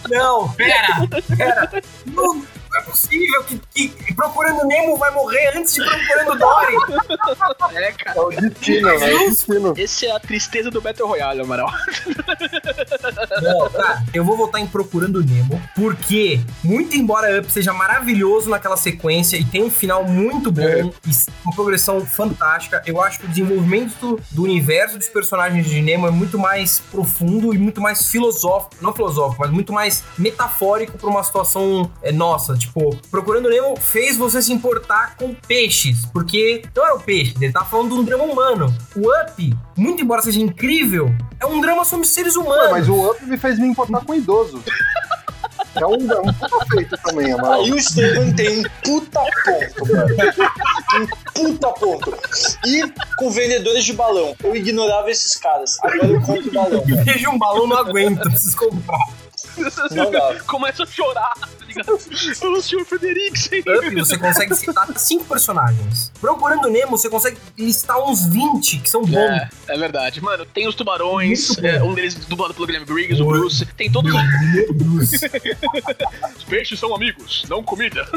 Não, 0.10 0.50
pera, 0.54 1.08
pera. 1.36 1.84
Não, 2.06 2.36
não 2.36 2.46
é 2.76 2.82
possível 2.84 3.44
que, 3.44 3.90
que 3.90 4.14
Procurando 4.14 4.66
Nemo 4.66 4.98
vai 4.98 5.12
morrer 5.12 5.58
antes 5.58 5.74
de 5.74 5.84
Procurando 5.84 6.38
Dory. 6.38 6.76
É, 7.76 7.92
cara. 7.92 8.18
É 8.18 8.22
o 8.22 8.30
destino, 8.30 9.00
né? 9.00 9.12
É 9.12 9.16
o 9.16 9.30
destino. 9.30 9.74
Esse 9.78 10.06
é 10.08 10.12
a 10.16 10.20
tristeza 10.20 10.70
do 10.70 10.82
Battle 10.82 11.08
Royale, 11.08 11.42
Amaral. 11.42 11.72
Não, 13.42 13.70
cara, 13.70 14.04
eu 14.14 14.24
vou 14.24 14.36
votar 14.38 14.62
em 14.62 14.68
Procurando 14.68 15.24
Nemo, 15.24 15.62
porque, 15.76 16.40
muito 16.64 16.96
embora 16.96 17.40
Up 17.40 17.52
seja 17.52 17.74
maravilhoso 17.74 18.50
naquela 18.50 18.78
sequência 18.78 19.38
e 19.38 19.46
tem 19.46 19.64
um 19.64 19.70
final 19.72 20.06
muito 20.06 20.52
bom 20.52 20.62
É. 20.62 20.82
e 20.82 21.12
uma 21.44 21.54
progressão 21.56 22.06
fantástica, 22.06 22.82
eu 22.86 23.02
acho 23.02 23.20
que 23.20 23.26
o 23.26 23.30
desenvolvimento 23.30 24.20
do 24.32 24.44
universo 24.44 24.98
dos 24.98 25.08
personagens 25.08 25.66
de 25.68 25.82
Nemo 25.82 26.08
é 26.08 26.12
muito 26.12 26.38
mais 26.38 26.80
profundo 26.92 27.54
e 27.54 27.58
muito 27.58 27.82
mais 27.82 28.08
filosófico, 28.10 28.76
não 28.82 28.94
filosófico, 28.94 29.42
mas 29.42 29.52
muito 29.52 29.74
mais 29.74 30.04
metafórico 30.18 30.98
pra 30.98 31.10
uma 31.10 31.24
situação 31.24 31.90
é, 32.02 32.12
nossa. 32.12 32.56
Tipo, 32.56 32.96
Procurando 33.10 33.50
Nemo 33.50 33.76
fez 33.80 34.18
você 34.18 34.42
se 34.42 34.52
importar 34.54 35.16
com 35.18 35.34
peixes, 35.48 36.06
porque 36.08 36.64
não 36.76 36.86
era 36.86 36.96
o 36.96 37.00
peixe, 37.00 37.36
ele 37.40 37.52
tava 37.52 37.66
falando 37.66 37.90
de 37.90 38.00
um 38.00 38.04
drama 38.04 38.24
humano. 38.24 38.74
O 38.96 39.02
Up, 39.22 39.56
muito 39.76 40.04
embora 40.04 40.22
seja 40.22 40.40
incrível, 40.40 41.14
é 41.40 41.46
um 41.46 41.60
drama 41.62 41.84
sobre 41.86 42.08
seres 42.08 42.36
humanos. 42.36 42.66
Ué, 42.66 42.72
mas 42.72 42.90
o 42.90 43.12
Up 43.12 43.26
me 43.26 43.38
fez 43.38 43.60
me 43.60 43.68
importar 43.68 44.04
com 44.06 44.14
idoso. 44.14 44.64
É 45.76 45.86
um, 45.86 46.12
é 46.12 46.20
um 46.22 46.34
puta 46.34 46.66
feito 46.72 46.98
também, 47.04 47.34
Amaral. 47.34 47.62
Aí 47.62 47.72
o 47.72 47.78
Esteban 47.78 48.32
tem 48.32 48.60
um 48.60 48.64
puta 48.84 49.20
ponto, 49.20 49.94
mano. 49.94 50.16
Um 50.96 51.08
puta 51.34 51.70
ponto. 51.74 52.18
E 52.66 52.82
com 53.18 53.30
vendedores 53.30 53.84
de 53.84 53.92
balão. 53.92 54.36
Eu 54.42 54.56
ignorava 54.56 55.12
esses 55.12 55.36
caras. 55.36 55.78
Agora 55.84 56.08
eu 56.08 56.22
compro 56.22 56.52
balão. 56.52 56.84
Vejo 57.04 57.30
um 57.30 57.38
balão, 57.38 57.68
não 57.68 57.78
aguento, 57.78 58.22
preciso 58.30 58.56
comprar. 58.56 59.06
Não 59.92 60.12
dá. 60.12 60.36
Começa 60.48 60.84
a 60.84 60.86
chorar, 60.86 61.34
ligado? 61.84 62.54
Ô, 62.54 62.62
senhor 62.62 62.86
Frederiksen. 62.86 63.60
Up, 63.60 63.96
você 63.96 64.18
consegue 64.18 64.56
citar 64.56 64.88
cinco 64.98 65.26
personagens. 65.26 66.12
Procurando 66.20 66.70
Nemo, 66.70 66.98
você 66.98 67.10
consegue 67.10 67.38
listar 67.58 67.98
uns 68.00 68.26
20 68.28 68.80
que 68.80 68.90
são 68.90 69.02
bons. 69.02 69.18
É, 69.18 69.50
é 69.68 69.78
verdade. 69.78 70.22
Mano, 70.22 70.46
tem 70.46 70.68
os 70.68 70.76
tubarões, 70.76 71.58
é, 71.60 71.82
um 71.84 71.94
deles 71.94 72.16
dublado 72.16 72.54
pelo 72.54 72.66
Guilherme 72.66 72.86
Briggs, 72.86 73.22
o 73.22 73.28
Oi. 73.28 73.40
Bruce. 73.40 73.66
Tem 73.78 73.92
todos 73.92 74.14
os... 74.14 74.22
Os 76.38 76.44
peixes 76.44 76.80
são 76.80 76.94
amigos, 76.96 77.44
não 77.50 77.64
comida. 77.64 78.08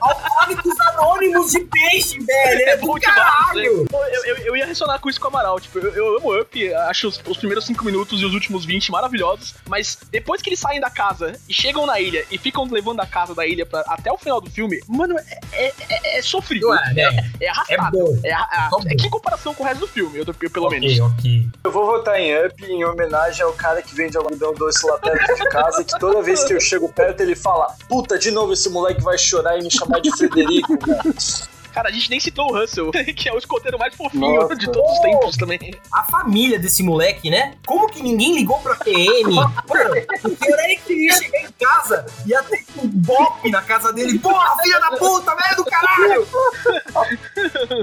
Alcoólicos 0.00 0.80
anônimos 0.80 1.52
de 1.52 1.60
peixe. 1.60 2.18
velho. 2.18 2.26
É, 2.30 2.70
É 2.70 2.76
bom 2.76 2.98
demais, 2.98 3.16
caralho. 3.16 3.86
Eu, 3.92 4.24
eu, 4.24 4.36
eu 4.38 4.56
ia 4.56 4.66
ressonar 4.66 5.00
com 5.00 5.08
isso 5.08 5.20
com 5.20 5.26
o 5.26 5.30
Amaral. 5.30 5.60
Tipo, 5.60 5.78
eu, 5.78 5.92
eu 5.92 6.16
amo 6.18 6.40
Up, 6.40 6.74
acho 6.74 7.08
os, 7.08 7.20
os 7.26 7.36
primeiros 7.38 7.64
5 7.66 7.84
minutos 7.84 8.20
e 8.20 8.24
os 8.24 8.34
últimos 8.34 8.64
20 8.64 8.90
maravilhosos. 8.90 9.54
Mas 9.68 9.98
depois 10.10 10.42
que 10.42 10.48
eles 10.50 10.58
saem 10.60 10.80
da 10.80 10.90
casa 10.90 11.38
e 11.48 11.54
chegam 11.54 11.85
na 11.86 12.00
ilha 12.00 12.24
e 12.30 12.36
ficam 12.38 12.66
levando 12.70 13.00
a 13.00 13.06
casa 13.06 13.34
da 13.34 13.46
ilha 13.46 13.64
pra, 13.64 13.80
até 13.88 14.10
o 14.12 14.18
final 14.18 14.40
do 14.40 14.50
filme, 14.50 14.80
mano, 14.88 15.16
é, 15.18 15.38
é, 15.52 15.72
é, 15.88 16.18
é 16.18 16.22
sofrido. 16.22 16.66
Não 16.68 16.74
é, 16.78 16.92
né? 16.94 17.30
É 17.40 17.44
É 17.46 17.48
arrastado. 17.48 18.20
É, 18.24 18.30
é, 18.30 18.36
bom. 18.70 18.80
é 18.86 18.94
que 18.94 19.06
em 19.06 19.10
comparação 19.10 19.54
com 19.54 19.62
o 19.62 19.66
resto 19.66 19.80
do 19.80 19.86
filme, 19.88 20.18
eu, 20.18 20.24
eu- 20.26 20.50
pelo 20.50 20.66
Ok, 20.66 20.80
menos. 20.80 21.00
ok. 21.00 21.46
Eu 21.64 21.70
vou 21.70 21.86
votar 21.86 22.18
em 22.20 22.34
Up 22.46 22.64
em 22.64 22.84
homenagem 22.84 23.42
ao 23.42 23.52
cara 23.52 23.80
que 23.82 23.94
vende 23.94 24.16
algodão 24.16 24.52
doce 24.54 24.86
lá 24.86 24.98
perto 24.98 25.34
de 25.34 25.48
casa, 25.48 25.84
que 25.84 25.98
toda 25.98 26.22
vez 26.22 26.44
que 26.44 26.52
eu 26.54 26.60
chego 26.60 26.88
perto 26.92 27.20
ele 27.20 27.34
fala: 27.36 27.74
Puta, 27.88 28.18
de 28.18 28.30
novo 28.30 28.52
esse 28.52 28.68
moleque 28.68 29.02
vai 29.02 29.16
chorar 29.18 29.58
e 29.58 29.62
me 29.62 29.70
chamar 29.70 30.00
de 30.00 30.10
Frederico, 30.16 30.76
velho. 30.84 31.14
Cara, 31.76 31.90
a 31.90 31.92
gente 31.92 32.08
nem 32.08 32.18
citou 32.18 32.50
o 32.50 32.58
Russell, 32.58 32.90
que 33.14 33.28
é 33.28 33.34
o 33.34 33.36
escoteiro 33.36 33.78
mais 33.78 33.94
fofinho 33.94 34.40
Nossa. 34.40 34.56
de 34.56 34.64
todos 34.64 34.92
os 34.92 34.98
tempos 35.00 35.36
também. 35.36 35.74
A 35.92 36.04
família 36.04 36.58
desse 36.58 36.82
moleque, 36.82 37.28
né? 37.28 37.52
Como 37.66 37.86
que 37.86 38.02
ninguém 38.02 38.34
ligou 38.34 38.58
pra 38.60 38.76
PM? 38.76 39.34
Mano, 39.34 39.52
o 40.24 40.30
pior 40.30 40.58
é 40.58 40.74
que 40.74 40.92
ele 40.94 41.04
ia 41.04 41.12
chegar 41.12 41.40
em 41.42 41.52
casa 41.52 42.06
e 42.24 42.30
ia 42.30 42.42
ter 42.44 42.64
um 42.82 42.88
bope 42.88 43.50
na 43.50 43.60
casa 43.60 43.92
dele. 43.92 44.18
Porra, 44.18 44.56
filha 44.62 44.80
da 44.80 44.92
puta, 44.92 45.34
velho 45.34 45.56
do 45.56 45.64
caralho! 45.66 46.28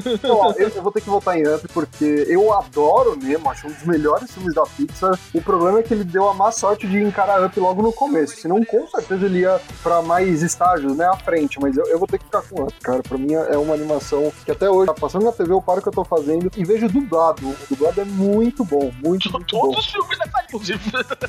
Então, 0.07 0.37
ó, 0.41 0.53
eu, 0.53 0.69
eu 0.69 0.81
vou 0.81 0.91
ter 0.91 1.01
que 1.01 1.09
votar 1.11 1.37
em 1.37 1.47
Up 1.47 1.67
porque 1.71 2.25
eu 2.27 2.51
adoro 2.51 3.15
Nemo, 3.15 3.51
acho 3.51 3.67
um 3.67 3.71
dos 3.71 3.83
melhores 3.83 4.31
filmes 4.31 4.55
da 4.55 4.63
Pixar. 4.63 5.19
O 5.35 5.41
problema 5.41 5.81
é 5.81 5.83
que 5.83 5.93
ele 5.93 6.03
deu 6.03 6.27
a 6.27 6.33
má 6.33 6.51
sorte 6.51 6.87
de 6.87 6.99
encarar 6.99 7.45
Up 7.45 7.59
logo 7.59 7.83
no 7.83 7.93
começo, 7.93 8.37
senão 8.37 8.65
com 8.65 8.87
certeza 8.87 9.27
ele 9.27 9.41
ia 9.41 9.61
pra 9.83 10.01
mais 10.01 10.41
estágios, 10.41 10.97
né, 10.97 11.05
à 11.05 11.17
frente. 11.17 11.59
Mas 11.61 11.77
eu, 11.77 11.85
eu 11.85 11.99
vou 11.99 12.07
ter 12.07 12.17
que 12.17 12.25
ficar 12.25 12.41
com 12.41 12.63
Up, 12.63 12.73
cara. 12.81 13.03
Pra 13.03 13.19
mim 13.19 13.33
é 13.33 13.55
uma 13.55 13.82
animação 13.83 14.31
que 14.45 14.51
até 14.51 14.69
hoje, 14.69 14.87
tá 14.87 14.93
passando 14.93 15.25
na 15.25 15.31
TV, 15.31 15.51
eu 15.51 15.61
paro 15.61 15.79
o 15.79 15.81
que 15.81 15.89
eu 15.89 15.93
tô 15.93 16.03
fazendo 16.03 16.51
e 16.55 16.63
vejo 16.63 16.87
dublado. 16.87 17.47
O 17.47 17.57
dublado 17.69 18.01
é 18.01 18.05
muito 18.05 18.63
bom, 18.63 18.91
muito, 19.03 19.31
muito 19.31 19.55
bom. 19.55 19.61
Todos 19.61 19.85
os 19.85 19.91
filmes 19.91 20.17
da. 20.17 20.33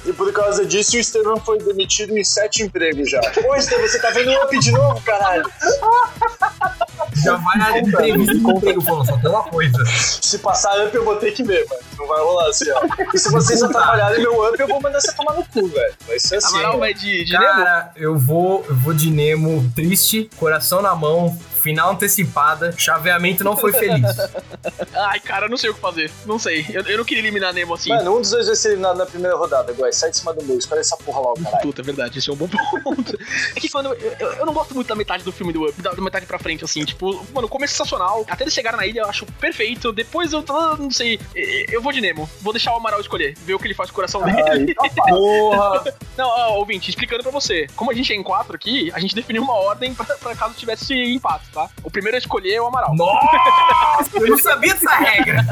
E 0.05 0.13
por 0.13 0.33
causa 0.33 0.65
disso, 0.65 0.97
o 0.97 1.01
Estevam 1.01 1.37
foi 1.39 1.59
demitido 1.59 2.17
em 2.17 2.25
sete 2.25 2.63
empregos 2.63 3.11
já. 3.11 3.21
Ô, 3.21 3.55
Estevam, 3.57 3.87
você 3.87 3.99
tá 3.99 4.11
vendo 4.11 4.33
Up 4.33 4.59
de 4.59 4.71
novo, 4.71 5.01
caralho? 5.03 5.45
Já 7.15 7.37
vai 7.37 7.59
na 7.59 7.79
entrevista 7.79 8.35
do 8.35 8.51
emprego 8.51 8.81
falando, 8.83 9.07
só 9.07 9.17
tem 9.19 9.31
uma 9.31 9.45
coisa. 9.45 9.85
Se 9.87 10.39
passar 10.39 10.87
Up, 10.87 10.95
eu 10.95 11.05
vou 11.05 11.17
ter 11.17 11.33
que 11.33 11.43
ver, 11.43 11.67
mano. 11.69 11.83
Não 11.99 12.07
vai 12.07 12.21
rolar 12.21 12.49
assim, 12.49 12.71
ó. 12.71 12.83
E 13.13 13.19
se 13.19 13.31
vocês 13.31 13.63
atrapalharem 13.63 14.21
meu 14.21 14.47
Up, 14.47 14.61
eu 14.61 14.69
vou 14.69 14.81
mandar 14.81 15.01
você 15.01 15.13
tomar 15.13 15.35
no 15.35 15.45
cu, 15.45 15.67
velho. 15.69 15.95
Vai 16.07 16.19
ser 16.19 16.37
assim. 16.37 16.59
Amaral 16.59 16.79
vai 16.79 16.93
de, 16.93 17.25
de 17.25 17.33
Nemo. 17.33 17.45
Cara, 17.45 17.93
eu 17.97 18.19
vou, 18.19 18.65
eu 18.69 18.75
vou 18.75 18.93
de 18.93 19.11
Nemo 19.11 19.71
triste, 19.75 20.29
coração 20.37 20.83
na 20.83 20.95
mão, 20.95 21.37
final 21.65 21.93
antecipada, 21.93 22.73
chaveamento 22.77 23.43
não 23.43 23.57
foi 23.57 23.73
feliz. 23.73 24.05
Ai, 24.95 25.19
cara, 25.21 25.47
eu 25.47 25.51
não 25.51 25.57
sei 25.57 25.71
o 25.71 25.75
que 25.75 25.81
fazer. 25.81 26.11
Não 26.27 26.39
sei. 26.39 26.67
Eu, 26.71 26.83
eu 26.83 26.99
não 26.99 27.05
queria 27.05 27.23
eliminar 27.23 27.55
Nemo 27.55 27.73
assim. 27.75 27.89
Mano, 27.89 28.19
um 28.19 28.21
dos 28.21 28.31
dois 28.31 28.47
vai 28.47 28.55
ser 28.55 28.69
eliminado 28.69 28.99
na 28.99 29.07
primeira 29.07 29.35
rodada, 29.37 29.73
Guai. 29.73 29.91
Sai 29.93 30.11
de 30.11 30.19
cima 30.19 30.35
do 30.35 30.45
meu. 30.45 30.59
Escolhe 30.59 30.83
essa 30.83 30.97
porra 30.99 31.21
logo, 31.21 31.43
caralho. 31.43 31.63
Puta, 31.63 31.81
é 31.81 31.85
verdade, 31.85 32.19
esse 32.19 32.29
é 32.29 32.33
um 32.33 32.37
bom 32.37 32.47
ponto. 32.49 33.19
É 33.57 33.61
que, 33.61 33.69
mano, 33.73 33.95
eu, 33.95 34.13
eu- 34.39 34.45
não 34.47 34.53
gosto 34.53 34.75
muito 34.75 34.87
da 34.89 34.95
metade 34.95 35.25
do 35.25 35.33
filme 35.33 35.53
do 35.55 35.65
Up, 35.65 35.81
da, 35.81 35.93
da 35.93 36.03
metade 36.03 36.27
pra 36.27 36.39
frente, 36.39 36.63
assim. 36.65 36.85
Tipo, 36.85 37.25
mano, 37.33 37.47
o 37.47 37.51
começo 37.51 37.73
é 37.73 37.77
sensacional. 37.79 38.27
Até 38.29 38.45
eles 38.45 38.53
chegarem 38.53 38.79
na 38.79 38.87
ilha, 38.87 39.01
eu 39.01 39.09
acho 39.09 39.25
perfeito. 39.41 39.91
Depois 39.91 40.33
eu 40.35 40.45
não 40.79 40.91
sei. 40.91 41.19
Eu 41.35 41.81
vou 41.81 41.93
de 41.93 42.01
Nemo. 42.03 42.29
Vou 42.43 42.53
deixar 42.53 42.73
o 42.75 42.77
Amaral 42.77 43.01
escolher, 43.01 43.35
ver 43.39 43.55
o 43.55 43.59
que 43.59 43.67
ele 43.67 43.75
faz 43.75 43.89
com 43.91 43.95
o 43.95 43.97
coração 43.97 44.23
dele. 44.23 44.75
Aí, 44.83 44.91
tá. 44.95 45.05
Porra! 45.09 45.85
Não, 46.17 46.29
ó, 46.29 46.59
ouvinte, 46.59 46.91
explicando 46.91 47.23
pra 47.23 47.33
você. 47.33 47.67
Como 47.75 47.91
a 47.91 47.95
gente 47.95 48.13
é 48.13 48.17
em 48.17 48.23
quatro 48.23 48.55
aqui, 48.55 48.93
a 48.95 49.01
gente 49.01 49.15
definiu 49.15 49.43
uma 49.43 49.55
ordem 49.55 49.95
pra, 49.95 50.05
pra 50.05 50.37
caso 50.37 50.55
tivesse 50.55 50.95
empate, 50.95 51.47
tá? 51.55 51.69
O 51.83 51.91
primeiro 51.91 52.17
a 52.17 52.19
escolher 52.19 52.55
é 52.55 52.61
o 52.61 52.67
Amaral. 52.67 52.95
Nossa, 52.97 54.11
eu 54.19 54.29
não 54.29 54.39
sabia 54.39 54.75
dessa 54.75 54.95
regra. 54.97 55.43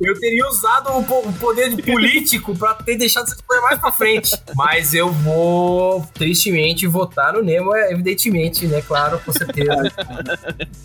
Eu 0.00 0.18
teria 0.18 0.46
usado 0.46 0.96
o, 0.96 1.04
po- 1.04 1.28
o 1.28 1.32
poder 1.34 1.74
de 1.74 1.82
político 1.82 2.56
pra 2.56 2.74
ter 2.74 2.96
deixado 2.96 3.24
essa 3.26 3.36
coisa 3.46 3.62
mais 3.62 3.78
pra 3.80 3.90
frente. 3.92 4.30
Mas 4.54 4.94
eu 4.94 5.10
vou, 5.10 6.06
tristemente, 6.14 6.86
votar 6.86 7.32
no 7.32 7.42
Nemo, 7.42 7.74
é, 7.74 7.92
evidentemente, 7.92 8.66
né? 8.66 8.80
Claro, 8.86 9.18
com 9.24 9.32
certeza. 9.32 9.92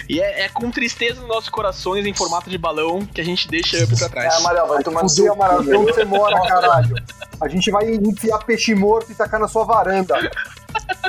E 0.10 0.20
é, 0.20 0.46
é 0.46 0.50
com 0.50 0.70
tristeza 0.72 1.20
nos 1.20 1.30
nossos 1.30 1.50
corações 1.50 2.06
em 2.06 2.14
formato 2.14 2.50
de 2.50 2.58
balão 2.58 3.06
que 3.06 3.22
a 3.22 3.26
gente 3.26 3.48
deixa 3.48 3.84
Up 3.84 3.96
pra 3.96 4.06
É, 4.08 4.10
trás. 4.10 4.36
Amaral, 4.36 4.68
vai 4.68 4.84
tomar 4.84 5.08
seu 5.08 5.32
Amaral, 5.34 5.60
onde 5.60 5.70
velho. 5.70 5.84
você 5.86 6.06
mora, 6.06 6.40
caralho? 6.48 6.96
A 7.40 7.48
gente 7.48 7.70
vai 7.72 7.86
enfiar 7.94 8.40
peixe 8.40 8.74
morto 8.74 9.12
e 9.12 9.16
tacar 9.16 9.40
na 9.40 9.48
sua 9.48 9.64
varanda. 9.64 10.16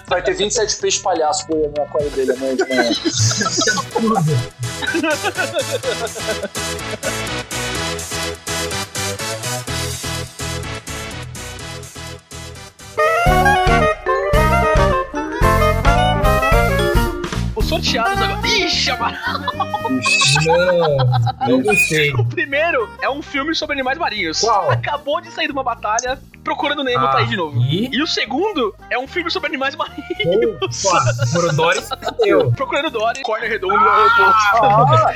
Vai 0.06 0.22
ter 0.22 0.34
27 0.34 0.76
peixes 0.76 1.00
palhaços 1.02 1.46
boiando 1.46 1.74
no 1.76 1.82
aquário 1.82 2.10
dele 2.10 2.32
amanhã 2.32 2.56
de 2.56 2.64
manhã. 2.68 2.90
Os 17.56 17.66
sorteados 17.68 18.22
agora. 18.22 18.46
Ixi, 18.46 18.90
Amaral! 18.90 19.40
Não, 20.44 21.48
não 21.48 21.62
gostei. 21.62 22.12
O 22.14 22.24
primeiro 22.24 22.88
é 23.00 23.08
um 23.08 23.22
filme 23.22 23.54
sobre 23.54 23.74
animais 23.74 23.98
marinhos. 23.98 24.40
Qual? 24.40 24.70
Acabou 24.70 25.20
de 25.20 25.30
sair 25.30 25.46
de 25.46 25.52
uma 25.52 25.62
batalha 25.62 26.18
procurando 26.44 26.84
Nemo, 26.84 27.04
Ah, 27.06 27.08
tá 27.08 27.18
aí 27.18 27.26
de 27.26 27.36
novo. 27.36 27.58
E? 27.58 27.88
E 27.90 28.02
o 28.02 28.06
segundo 28.06 28.74
é 28.90 28.98
um 28.98 29.08
filme 29.08 29.30
sobre 29.30 29.48
animais 29.48 29.74
marinhos. 29.74 30.82
Pô, 30.82 30.90
Morodores, 31.34 31.88
eu. 32.20 32.52
Procurando 32.52 32.90
Dory, 32.90 33.22
corner 33.22 33.48
redondo 33.50 33.74
no 33.76 33.88
aeroporto. 33.88 34.32
Ah. 34.62 35.14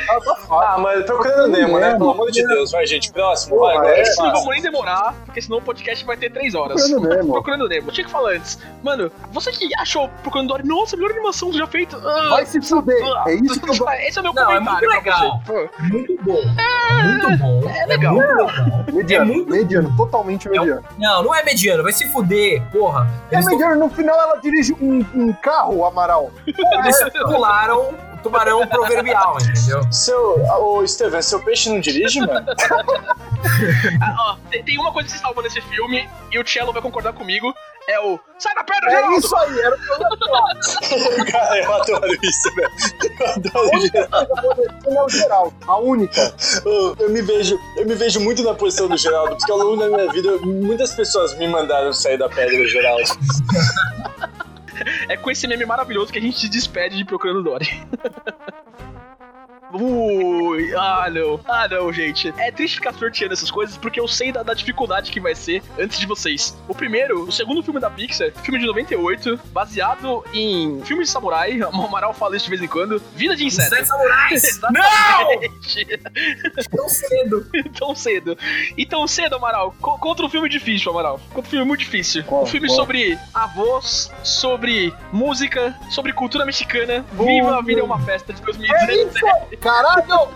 Ah, 0.51 0.79
mas 0.79 1.05
procurando 1.05 1.49
Nemo, 1.49 1.79
né? 1.79 1.93
Pelo 1.95 2.11
amor 2.11 2.31
de 2.31 2.45
Deus. 2.47 2.73
Vai, 2.73 2.87
gente. 2.87 3.13
Próximo. 3.13 3.59
Vai, 3.59 3.75
Porra, 3.75 3.81
agora 3.81 3.97
é, 3.97 3.99
é 3.99 4.03
Esse 4.03 4.19
não 4.23 4.33
vamos 4.33 4.49
nem 4.49 4.63
demorar, 4.63 5.15
porque 5.27 5.41
senão 5.43 5.59
o 5.59 5.63
podcast 5.63 6.05
vai 6.05 6.17
ter 6.17 6.31
três 6.33 6.55
horas. 6.55 6.81
Procurando 6.89 7.15
Nemo. 7.17 7.33
Procurando 7.33 7.69
Nemo. 7.69 7.89
Eu 7.89 7.93
tinha 7.93 8.05
que 8.07 8.11
falar 8.11 8.33
antes. 8.33 8.59
Mano, 8.83 9.11
você 9.31 9.53
que 9.53 9.69
achou 9.79 10.09
Procurando 10.23 10.49
Dory, 10.49 10.67
nossa, 10.67 10.97
a 10.97 10.99
melhor 10.99 11.13
animação 11.13 11.53
já 11.53 11.67
feita. 11.67 11.97
Ah, 11.99 12.29
Vai 12.31 12.47
se 12.47 12.61
fuder. 12.63 12.97
É 13.27 13.35
isso 13.35 13.61
que 13.61 13.69
eu 13.71 13.77
gosto. 13.77 13.91
Esse 14.01 14.19
é 14.19 14.21
o 14.21 14.25
meu 14.25 14.33
Não, 14.35 14.43
é 14.43 14.47
comentário. 14.59 14.89
muito 14.89 15.03
pra 15.03 15.17
legal. 15.19 15.43
Pô, 15.47 15.69
Muito 15.83 16.23
bom. 16.23 16.43
Muito 17.03 17.39
bom. 17.39 17.71
É 17.71 17.87
legal. 17.87 18.15
muito 18.15 18.29
legal. 18.29 18.85
Mediano, 18.93 19.25
É 19.31 19.35
muito- 19.35 19.51
mediano, 19.51 19.97
totalmente 19.97 20.49
mediano. 20.49 20.85
Não, 20.99 21.18
não 21.23 21.35
é 21.35 21.43
mediano, 21.43 21.83
vai 21.83 21.93
se 21.93 22.07
fuder, 22.13 22.63
porra. 22.71 23.09
É 23.31 23.37
Eles, 23.37 23.47
mediano, 23.47 23.77
no 23.77 23.91
final 23.91 24.19
ela 24.19 24.37
dirige 24.41 24.73
um, 24.75 25.05
um 25.15 25.33
carro, 25.33 25.85
Amaral. 25.85 26.31
eles 26.47 26.97
pularam 27.25 27.95
o 28.13 28.17
tubarão 28.23 28.67
proverbial, 28.67 29.39
entendeu? 29.41 29.93
Seu. 29.93 30.43
Ô, 30.61 30.87
Steven, 30.87 31.23
seu 31.23 31.43
peixe 31.43 31.69
não 31.71 31.81
dirige, 31.81 32.21
mano? 32.21 32.47
Ah, 34.03 34.15
ó, 34.19 34.37
tem, 34.51 34.65
tem 34.65 34.79
uma 34.79 34.93
coisa 34.93 35.07
que 35.07 35.13
vocês 35.13 35.23
salvam 35.23 35.45
nesse 35.45 35.61
filme, 35.61 36.09
e 36.33 36.39
o 36.41 36.47
Cello 36.47 36.73
vai 36.73 36.83
concordar 36.83 37.13
comigo, 37.13 37.55
é 37.89 38.01
o 38.01 38.19
Sai 38.39 38.55
da 38.55 38.63
pedra, 38.63 38.89
É 38.89 38.95
Geraldo! 38.97 39.19
isso 39.19 39.37
aí, 39.37 39.59
era 39.59 39.75
o 39.75 39.79
que 39.81 39.91
eu 39.91 39.99
ia. 41.17 41.25
Cara, 41.33 41.59
eu 41.59 41.75
adoro 41.75 42.19
isso, 42.23 42.55
velho. 42.55 42.71
Eu 43.19 43.27
adoro 43.27 43.79
isso. 43.79 43.97
É 44.87 45.03
o 45.03 45.09
geral, 45.09 45.53
a 45.67 45.77
única. 45.79 46.35
Eu, 46.65 46.97
eu 47.01 47.11
me 47.11 47.21
vejo, 47.23 47.59
eu 47.77 47.87
me 47.87 47.95
vejo 47.97 48.21
muito 48.21 48.45
na 48.45 48.55
posição 48.55 48.89
do 48.89 48.97
Geraldo, 48.97 49.37
porque 49.37 49.51
ao 49.51 49.59
longo 49.59 49.77
da 49.77 49.89
minha 49.89 50.13
vida, 50.13 50.37
muitas 50.39 50.95
pessoas 50.95 51.37
me 51.37 51.49
mandaram 51.49 51.93
sair 51.93 52.17
da 52.19 52.29
pedra, 52.29 52.65
Geraldo. 52.69 53.03
É 55.09 55.17
com 55.17 55.31
esse 55.31 55.47
meme 55.49 55.67
maravilhoso 55.67 56.13
que 56.13 56.19
a 56.19 56.23
gente 56.23 56.39
se 56.39 56.49
despede 56.49 56.97
de 56.97 57.05
Procurando 57.05 57.43
Dory. 57.43 57.67
Ui, 59.73 60.75
ah 60.75 61.09
não, 61.11 61.41
ah 61.47 61.69
não, 61.69 61.93
gente. 61.93 62.33
É 62.39 62.51
triste 62.51 62.77
ficar 62.77 62.93
sorteando 62.95 63.35
essas 63.35 63.51
coisas 63.51 63.77
porque 63.77 64.01
eu 64.01 64.09
sei 64.09 64.33
da, 64.33 64.43
da 64.43 64.55
dificuldade 64.55 65.11
que 65.11 65.21
vai 65.21 65.35
ser 65.35 65.63
antes 65.79 65.99
de 65.99 66.07
vocês. 66.07 66.57
O 66.67 66.75
primeiro, 66.75 67.23
o 67.25 67.33
segundo 67.33 67.63
filme 67.63 67.79
da 67.81 67.91
Pixar, 67.91 68.33
filme 68.43 68.59
de 68.59 68.67
98, 68.67 69.39
baseado 69.53 70.25
em 70.33 70.81
filme 70.85 71.05
de 71.05 71.11
samurai, 71.11 71.61
o 71.63 71.83
Amaral 71.83 72.15
fala 72.15 72.37
isso 72.37 72.45
de 72.47 72.51
vez 72.51 72.63
em 72.63 72.67
quando, 72.69 73.03
Vida 73.15 73.37
de 73.37 73.45
Inseto. 73.45 73.69
Sete 73.71 73.87
samurais! 73.87 74.61
Não! 74.73 75.41
Tão 76.71 76.89
cedo. 76.89 77.47
tão 77.79 77.95
cedo. 77.95 78.39
E 78.77 78.87
tão 78.87 79.07
cedo, 79.07 79.37
Amaral. 79.37 79.75
Co- 79.81 79.99
contra 79.99 80.25
um 80.25 80.29
filme 80.29 80.49
difícil, 80.49 80.91
Amaral. 80.93 81.21
Contra 81.33 81.49
um 81.49 81.51
filme 81.51 81.65
muito 81.67 81.81
difícil. 81.81 82.25
Qual? 82.25 82.43
um 82.43 82.47
filme 82.47 82.69
Qual? 82.69 82.77
sobre 82.77 83.19
avós, 83.35 84.11
sobre 84.23 84.93
música, 85.13 85.77
sobre 85.91 86.13
cultura 86.13 86.45
mexicana. 86.45 87.05
Viva 87.13 87.59
a 87.59 87.63
Vida 87.63 87.81
é 87.81 87.85
uma 87.85 87.99
Festa 88.01 88.33
de 88.33 88.41
É 88.41 88.45
2017. 88.45 89.19
isso! 89.19 89.58
Caralho! 89.61 90.29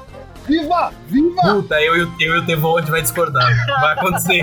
Viva! 0.46 0.92
Viva! 1.06 1.42
Puta, 1.42 1.80
eu 1.80 1.96
e 1.96 2.02
o 2.02 2.16
teu 2.16 2.38
o 2.38 2.46
Tevon 2.46 2.76
a 2.76 2.80
gente 2.80 2.90
vai 2.90 3.02
discordar. 3.02 3.48
Vai 3.80 3.92
acontecer. 3.94 4.42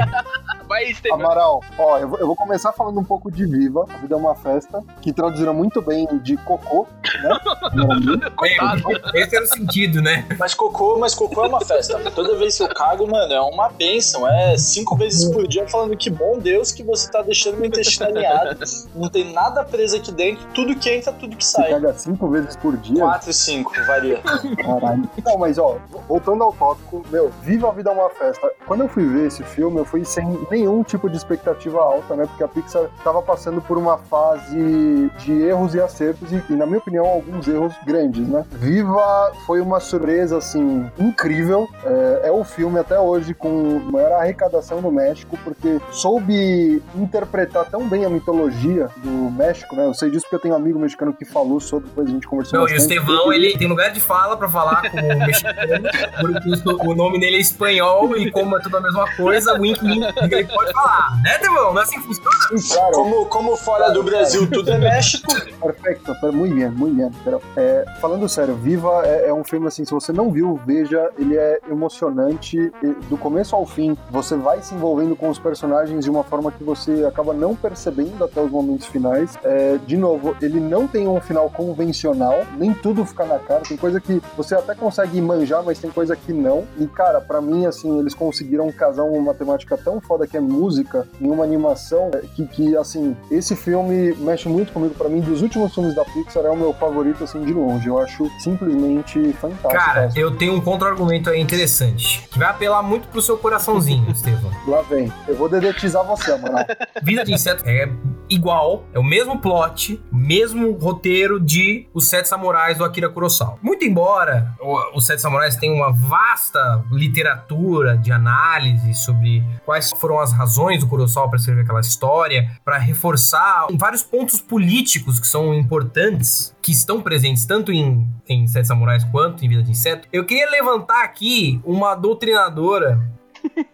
Vai, 0.69 0.83
Estevam. 0.83 1.19
Amaral, 1.19 1.63
ó, 1.79 1.97
eu 1.97 2.07
vou, 2.07 2.19
eu 2.19 2.27
vou 2.27 2.35
começar 2.35 2.71
falando 2.71 2.99
um 2.99 3.03
pouco 3.03 3.31
de 3.31 3.43
Viva, 3.43 3.87
A 3.89 3.97
Vida 3.97 4.13
é 4.13 4.17
uma 4.17 4.35
Festa, 4.35 4.83
que 5.01 5.11
traduziram 5.11 5.51
muito 5.51 5.81
bem 5.81 6.07
de 6.19 6.37
cocô. 6.37 6.85
Coitado. 8.35 8.83
É, 9.13 9.21
esse 9.21 9.35
era 9.35 9.45
o 9.45 9.47
sentido, 9.47 9.99
né? 9.99 10.27
Mas 10.37 10.53
cocô, 10.53 10.97
mas 10.99 11.15
cocô 11.15 11.43
é 11.43 11.47
uma 11.47 11.61
festa. 11.61 11.99
Toda 12.11 12.37
vez 12.37 12.55
que 12.55 12.63
eu 12.63 12.69
cago, 12.69 13.09
mano, 13.09 13.33
é 13.33 13.41
uma 13.41 13.69
benção. 13.69 14.27
É 14.27 14.55
cinco 14.57 14.95
vezes 14.95 15.29
por 15.31 15.47
dia 15.47 15.67
falando 15.67 15.97
que 15.97 16.09
bom 16.09 16.37
Deus 16.37 16.71
que 16.71 16.83
você 16.83 17.09
tá 17.09 17.21
deixando 17.21 17.57
meu 17.57 17.65
intestino 17.65 18.09
alinhado. 18.09 18.59
Não 18.95 19.09
tem 19.09 19.33
nada 19.33 19.63
preso 19.63 19.97
aqui 19.97 20.11
dentro, 20.11 20.45
tudo 20.53 20.75
que 20.75 20.89
entra, 20.89 21.11
tudo 21.11 21.35
que 21.35 21.45
Você 21.45 21.53
sai. 21.57 21.71
caga 21.71 21.93
cinco 21.93 22.29
vezes 22.29 22.55
por 22.55 22.77
dia? 22.77 22.99
Quatro, 22.99 23.33
cinco, 23.33 23.71
varia. 23.85 24.21
Caralho. 24.21 25.09
Não, 25.25 25.37
mas 25.37 25.57
ó, 25.57 25.77
voltando 26.07 26.43
ao 26.43 26.53
tópico, 26.53 27.03
meu, 27.09 27.31
Viva 27.41 27.69
a 27.69 27.71
Vida 27.71 27.89
é 27.89 27.93
uma 27.93 28.09
Festa. 28.11 28.51
Quando 28.67 28.81
eu 28.81 28.87
fui 28.87 29.05
ver 29.05 29.27
esse 29.27 29.43
filme, 29.43 29.79
eu 29.79 29.85
fui 29.85 30.05
sem 30.05 30.25
nenhum 30.59 30.83
tipo 30.83 31.09
de 31.09 31.17
expectativa 31.17 31.79
alta, 31.79 32.15
né? 32.15 32.25
Porque 32.25 32.43
a 32.43 32.47
Pixar 32.47 32.89
tava 33.03 33.21
passando 33.21 33.61
por 33.61 33.77
uma 33.77 33.97
fase 33.97 35.09
de 35.19 35.41
erros 35.41 35.73
e 35.73 35.81
acertos, 35.81 36.31
e, 36.31 36.53
na 36.53 36.65
minha 36.65 36.79
opinião, 36.79 37.05
alguns 37.05 37.47
erros 37.47 37.73
grandes, 37.85 38.27
né? 38.27 38.45
Viva 38.51 39.31
foi 39.45 39.61
uma 39.61 39.79
surpresa, 39.79 40.37
assim, 40.37 40.89
incrível. 40.97 41.67
É, 41.85 42.27
é 42.27 42.31
o 42.31 42.43
filme 42.43 42.79
até 42.79 42.99
hoje 42.99 43.33
com 43.33 43.79
maior 43.91 44.13
arrecadação 44.13 44.81
no 44.81 44.91
México, 44.91 45.37
porque 45.43 45.79
soube 45.91 46.81
interpretar 46.95 47.65
tão 47.65 47.87
bem 47.87 48.05
a 48.05 48.09
mitologia 48.09 48.89
do 48.97 49.31
México, 49.31 49.75
né? 49.75 49.85
Eu 49.85 49.93
sei 49.93 50.09
disso 50.09 50.23
porque 50.23 50.35
eu 50.35 50.39
tenho 50.39 50.53
um 50.53 50.57
amigo 50.57 50.79
mexicano 50.79 51.13
que 51.13 51.25
falou 51.25 51.59
sobre, 51.59 51.89
depois 51.89 52.07
a 52.07 52.11
gente 52.11 52.27
conversou 52.27 52.59
Não, 52.59 52.67
e 52.67 52.71
o 52.71 52.73
bastante. 52.75 52.93
Estevão, 52.93 53.33
ele 53.33 53.57
tem 53.57 53.67
lugar 53.67 53.91
de 53.91 53.99
fala 53.99 54.35
pra 54.35 54.49
falar 54.49 54.89
com 54.89 54.97
o 54.97 55.19
mexicano, 55.25 55.89
porque 56.19 56.87
o 56.87 56.95
nome 56.95 57.19
dele 57.19 57.37
é 57.37 57.39
espanhol 57.39 58.15
e 58.17 58.31
como 58.31 58.57
é 58.57 58.61
tudo 58.61 58.77
a 58.77 58.81
mesma 58.81 59.15
coisa, 59.15 59.53
wink 59.59 59.79
wink, 59.83 60.03
pode 60.49 60.73
falar. 60.73 61.21
Né, 61.23 61.35
Estevão? 61.35 61.73
Não 61.73 61.79
é 61.81 61.83
assim 61.83 61.99
que 62.01 62.07
funciona? 62.07 62.29
Cara, 62.75 62.91
Como, 62.93 63.25
como 63.27 63.55
fora 63.57 63.89
do 63.91 64.03
Brasil 64.03 64.49
tudo 64.49 64.71
é 64.71 64.77
México, 64.77 65.27
Perfeito, 65.61 66.13
per- 66.21 66.31
muito 66.31 66.55
bem, 66.55 66.69
muito 66.69 66.95
bem. 66.95 67.39
É, 67.57 67.85
falando 68.01 68.27
sério, 68.29 68.55
Viva 68.55 69.01
é, 69.05 69.27
é 69.29 69.33
um 69.33 69.43
filme 69.43 69.67
assim, 69.67 69.83
se 69.85 69.91
você 69.91 70.11
não 70.11 70.31
viu, 70.31 70.59
veja, 70.65 71.09
ele 71.17 71.35
é 71.37 71.59
emocionante 71.69 72.57
e, 72.83 72.87
do 73.09 73.17
começo 73.17 73.55
ao 73.55 73.65
fim. 73.65 73.97
Você 74.09 74.35
vai 74.35 74.61
se 74.61 74.73
envolvendo 74.73 75.15
com 75.15 75.29
os 75.29 75.37
personagens 75.39 76.03
de 76.05 76.09
uma 76.09 76.23
forma 76.23 76.51
que 76.51 76.63
você 76.63 77.05
acaba 77.05 77.33
não 77.33 77.55
percebendo 77.55 78.23
até 78.23 78.41
os 78.41 78.49
momentos 78.51 78.87
finais. 78.87 79.37
É, 79.43 79.77
de 79.85 79.97
novo, 79.97 80.35
ele 80.41 80.59
não 80.59 80.87
tem 80.87 81.07
um 81.07 81.19
final 81.21 81.49
convencional, 81.49 82.43
nem 82.57 82.73
tudo 82.73 83.05
fica 83.05 83.25
na 83.25 83.39
cara. 83.39 83.61
Tem 83.67 83.77
coisa 83.77 83.99
que 83.99 84.21
você 84.37 84.55
até 84.55 84.73
consegue 84.75 85.21
manjar, 85.21 85.63
mas 85.63 85.79
tem 85.79 85.89
coisa 85.91 86.15
que 86.15 86.31
não. 86.33 86.65
E 86.77 86.87
cara, 86.87 87.19
pra 87.21 87.41
mim, 87.41 87.65
assim, 87.65 87.99
eles 87.99 88.13
conseguiram 88.13 88.71
casar 88.71 89.03
uma 89.03 89.33
temática 89.33 89.77
tão 89.77 89.99
foda 89.99 90.25
que 90.27 90.37
é 90.37 90.38
música 90.41 91.07
em 91.19 91.29
uma 91.29 91.43
animação 91.43 92.11
é, 92.13 92.21
que, 92.35 92.45
que 92.47 92.75
assim, 92.77 93.15
esse 93.31 93.55
filme 93.55 94.13
mexe 94.15 94.47
muito 94.47 94.71
comigo. 94.71 94.93
Pra 94.95 95.09
mim, 95.09 95.21
dos 95.21 95.41
últimos 95.41 95.73
filmes 95.73 95.95
da 95.95 96.03
Pixar, 96.05 96.45
é 96.45 96.49
o 96.49 96.55
meu 96.55 96.73
favorito, 96.73 97.23
assim, 97.23 97.43
de 97.43 97.53
longe. 97.53 97.87
Eu 97.87 97.99
acho 97.99 98.29
simplesmente 98.39 99.33
fantástico. 99.33 99.69
Cara, 99.69 100.09
eu 100.15 100.35
tenho 100.35 100.53
um 100.53 100.61
contra-argumento 100.61 101.29
aí 101.29 101.39
interessante, 101.39 102.27
que 102.31 102.39
vai 102.39 102.49
apelar 102.49 102.81
muito 102.81 103.07
pro 103.07 103.21
seu 103.21 103.37
coraçãozinho, 103.37 104.09
Estevão. 104.11 104.51
Lá 104.67 104.81
vem. 104.81 105.11
Eu 105.27 105.35
vou 105.35 105.49
dedetizar 105.49 106.03
você, 106.05 106.35
mano. 106.37 106.57
Vida 107.01 107.23
de 107.23 107.33
Inseto 107.33 107.63
é 107.65 107.89
igual, 108.29 108.85
é 108.93 108.99
o 108.99 109.03
mesmo 109.03 109.39
plot, 109.39 110.01
mesmo 110.11 110.71
roteiro 110.73 111.39
de 111.39 111.87
Os 111.93 112.07
Sete 112.07 112.27
Samurais 112.27 112.77
do 112.77 112.83
Akira 112.83 113.09
Kurosawa. 113.09 113.57
Muito 113.61 113.83
embora 113.85 114.53
Os 114.93 115.05
Sete 115.05 115.21
Samurais 115.21 115.55
tenha 115.55 115.73
uma 115.73 115.91
vasta 115.91 116.83
literatura 116.91 117.97
de 117.97 118.11
análise 118.11 118.93
sobre 118.93 119.43
quais 119.65 119.91
foram 119.99 120.19
as 120.19 120.31
razões 120.31 120.81
do 120.81 120.87
Kurosawa 120.87 121.29
para 121.29 121.39
escrever 121.39 121.61
aquela 121.61 121.79
história, 121.79 122.49
para 122.63 122.77
reforçar 122.77 123.67
vários 123.73 124.03
pontos 124.03 124.39
políticos 124.39 125.19
que 125.19 125.27
são 125.27 125.53
importantes, 125.53 126.55
que 126.61 126.71
estão 126.71 127.01
presentes 127.01 127.45
tanto 127.45 127.71
em, 127.71 128.07
em 128.27 128.47
Sete 128.47 128.67
Samurais 128.67 129.03
quanto 129.05 129.43
em 129.43 129.49
Vida 129.49 129.63
de 129.63 129.71
Inseto, 129.71 130.07
eu 130.11 130.25
queria 130.25 130.49
levantar 130.49 131.03
aqui 131.03 131.59
uma 131.63 131.95
doutrinadora 131.95 132.99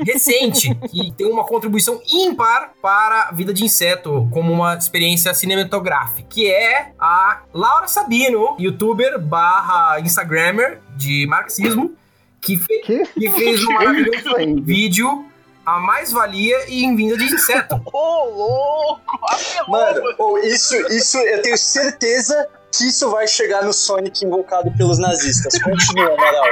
recente, 0.05 0.73
que 0.89 1.11
tem 1.13 1.27
uma 1.29 1.43
contribuição 1.45 2.01
ímpar 2.07 2.71
para 2.81 3.29
a 3.29 3.31
vida 3.31 3.53
de 3.53 3.63
inseto 3.63 4.27
como 4.31 4.51
uma 4.51 4.75
experiência 4.75 5.33
cinematográfica, 5.33 6.27
que 6.29 6.49
é 6.51 6.91
a 6.99 7.41
Laura 7.53 7.87
Sabino, 7.87 8.55
youtuber 8.59 9.19
barra 9.19 9.99
instagrammer 9.99 10.79
de 10.95 11.25
marxismo, 11.27 11.93
que, 12.41 12.57
fe- 12.57 12.81
Que? 12.85 13.05
que 13.07 13.29
fez 13.31 13.63
um 13.65 13.71
maravilhoso 13.73 14.61
vídeo 14.63 15.25
a 15.65 15.79
mais-valia 15.79 16.69
e 16.69 16.83
em 16.85 16.95
vinda 16.95 17.17
de 17.17 17.23
inseto. 17.25 17.81
Ô, 17.91 18.25
louco! 18.29 19.01
apelou, 19.27 19.69
Mano, 19.69 20.15
ou 20.19 20.37
isso, 20.37 20.75
isso, 20.93 21.17
eu 21.17 21.41
tenho 21.41 21.57
certeza 21.57 22.47
que 22.71 22.83
isso 22.87 23.09
vai 23.09 23.27
chegar 23.27 23.63
no 23.63 23.73
Sonic 23.73 24.23
invocado 24.23 24.69
pelos 24.77 24.99
nazistas. 24.99 25.57
Continua, 25.63 26.13
Amaral. 26.13 26.45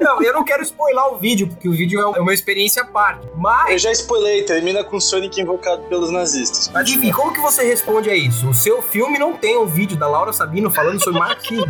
Não, 0.00 0.22
eu 0.22 0.32
não 0.32 0.44
quero 0.44 0.62
spoiler 0.62 1.04
o 1.12 1.18
vídeo, 1.18 1.48
porque 1.48 1.68
o 1.68 1.72
vídeo 1.72 2.00
é 2.00 2.20
uma 2.20 2.34
experiência 2.34 2.82
à 2.82 2.86
parte. 2.86 3.26
Mas 3.36 3.72
Eu 3.72 3.78
já 3.78 3.92
spoilei, 3.92 4.42
termina 4.42 4.82
com 4.82 4.98
Sonic 5.00 5.40
invocado 5.40 5.82
pelos 5.84 6.10
nazistas. 6.10 6.70
Mas 6.72 6.90
enfim, 6.90 7.12
como 7.12 7.32
que 7.32 7.40
você 7.40 7.62
responde 7.64 8.10
a 8.10 8.14
isso? 8.16 8.48
O 8.48 8.54
seu 8.54 8.82
filme 8.82 9.18
não 9.18 9.34
tem 9.34 9.56
um 9.56 9.66
vídeo 9.66 9.96
da 9.96 10.08
Laura 10.08 10.32
Sabino 10.32 10.70
falando 10.70 11.02
sobre 11.02 11.20
marxismo. 11.20 11.66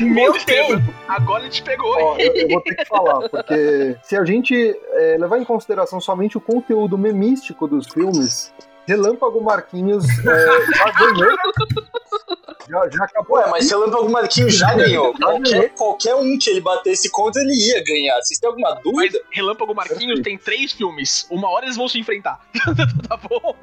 O 0.00 0.04
meu 0.04 0.32
tem. 0.44 0.82
Agora 1.06 1.42
a 1.42 1.44
gente 1.44 1.62
pegou, 1.62 1.92
Ó, 1.92 2.16
eu, 2.18 2.32
eu 2.32 2.48
vou 2.48 2.60
ter 2.62 2.74
que 2.76 2.84
falar, 2.86 3.28
porque 3.28 3.96
se 4.02 4.16
a 4.16 4.24
gente 4.24 4.54
é, 4.54 5.16
levar 5.18 5.38
em 5.38 5.44
consideração 5.44 6.00
somente 6.00 6.38
o 6.38 6.40
conteúdo 6.40 6.96
memístico 6.96 7.68
dos 7.68 7.86
filmes, 7.88 8.52
Relâmpago 8.86 9.40
Marquinhos 9.40 10.04
é, 10.26 10.46
já. 12.68 12.88
Já, 12.90 13.04
acabou. 13.04 13.36
Ué, 13.38 13.46
mas 13.50 13.70
Relâmpago 13.70 14.08
Marquinhos 14.10 14.54
já 14.58 14.74
ganhou. 14.74 15.12
Qualquer, 15.14 15.68
qualquer 15.74 16.14
um 16.14 16.36
que 16.38 16.50
ele 16.50 16.60
batesse 16.60 17.10
contra, 17.10 17.40
ele 17.42 17.52
ia 17.54 17.82
ganhar. 17.84 18.20
Vocês 18.22 18.38
têm 18.38 18.48
alguma 18.48 18.74
Mas 18.74 18.82
dúvida? 18.82 19.20
Relâmpago 19.30 19.74
Marquinhos 19.74 20.20
tem 20.20 20.36
três 20.38 20.72
filmes. 20.72 21.26
Uma 21.30 21.48
hora 21.50 21.66
eles 21.66 21.76
vão 21.76 21.88
se 21.88 21.98
enfrentar. 21.98 22.40
tá 23.08 23.16
bom? 23.16 23.54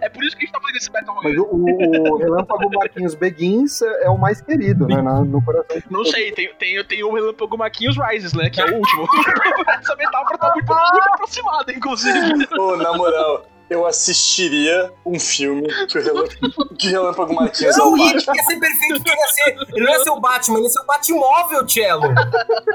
É 0.00 0.08
por 0.08 0.22
isso 0.24 0.36
que 0.36 0.44
a 0.44 0.46
gente 0.46 0.52
tá 0.52 0.60
fazendo 0.60 0.76
esse 0.76 0.90
Battle 0.90 1.14
Mas 1.14 1.24
Royale. 1.24 1.38
o, 1.38 2.12
o 2.12 2.16
Relâmpago 2.16 2.70
Marquinhos 2.74 3.14
Begins 3.14 3.82
é 3.82 3.98
é 4.04 4.10
o 4.10 4.16
mais 4.18 4.40
querido, 4.40 4.86
né? 4.86 5.02
na- 5.02 5.20
No 5.24 5.42
coração. 5.42 5.82
Não 5.90 6.04
sei, 6.04 6.30
tem, 6.32 6.54
tem, 6.54 6.82
tem 6.84 7.02
o 7.04 7.12
Relâmpago 7.12 7.58
Marquinhos 7.58 7.96
Rises, 7.98 8.32
né? 8.32 8.48
Que 8.48 8.60
é 8.60 8.64
o 8.64 8.74
último. 8.76 9.06
Essa 9.80 9.96
metáfora 9.96 10.38
tá 10.38 10.52
muito, 10.54 10.66
muito 10.72 11.08
aproximada, 11.12 11.72
inclusive. 11.72 12.48
Ô, 12.58 12.76
na 12.76 12.92
moral, 12.96 13.44
eu 13.70 13.86
assistiria 13.86 14.92
um 15.04 15.18
filme 15.18 15.68
que 15.86 15.98
o 15.98 16.02
Relâmpago, 16.04 16.74
que 16.76 16.88
Relâmpago 16.88 17.34
Marquinhos 17.34 17.76
é 17.76 17.82
o 17.82 17.90
Não, 17.90 17.96
ele 17.96 18.14
Batman. 18.14 18.34
ia 18.36 18.44
ser 18.44 18.60
perfeito, 18.60 19.02
ele 19.06 19.20
ia 19.20 19.28
ser. 19.28 19.56
Ele 19.74 19.84
não 19.84 19.92
ia 19.92 20.02
ser 20.04 20.10
o 20.10 20.20
Batman, 20.20 20.56
ele 20.58 20.64
ia 20.66 20.70
ser 20.70 20.80
o 20.80 20.86
Batmóvel, 20.86 21.68
Cello. 21.68 22.14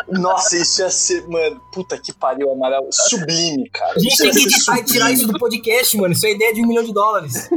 Nossa, 0.09 0.57
isso 0.57 0.81
ia 0.81 0.89
ser, 0.89 1.27
mano, 1.27 1.61
puta 1.71 1.97
que 1.97 2.13
pariu, 2.13 2.51
Amaral. 2.51 2.87
Sublime, 2.91 3.69
cara. 3.69 3.93
A 3.95 3.99
gente 3.99 4.17
tem 4.17 4.31
que 4.31 4.39
editar 4.43 4.83
tirar 4.83 5.11
isso 5.11 5.27
do 5.27 5.37
podcast, 5.39 5.97
mano. 5.97 6.13
Isso 6.13 6.25
é 6.25 6.31
ideia 6.31 6.53
de 6.53 6.61
um 6.61 6.67
milhão 6.67 6.83
de 6.83 6.93
dólares. 6.93 7.49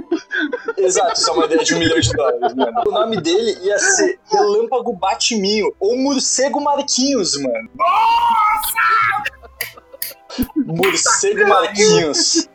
Exato, 0.77 1.15
isso 1.21 1.31
é 1.31 1.33
uma 1.33 1.45
ideia 1.47 1.65
de 1.65 1.75
um 1.75 1.79
milhão 1.79 2.01
de 2.01 2.13
dólares, 2.13 2.55
mano. 2.55 2.83
O 2.87 2.91
nome 2.91 3.21
dele 3.21 3.59
ia 3.63 3.79
ser 3.79 4.19
Relâmpago 4.31 4.93
Batiminho 4.95 5.75
ou 5.79 5.97
Morcego 5.97 6.61
Marquinhos, 6.61 7.37
mano. 7.41 7.71
Nossa! 7.75 8.77
Morcego 10.67 11.49
Marquinhos. 11.49 12.49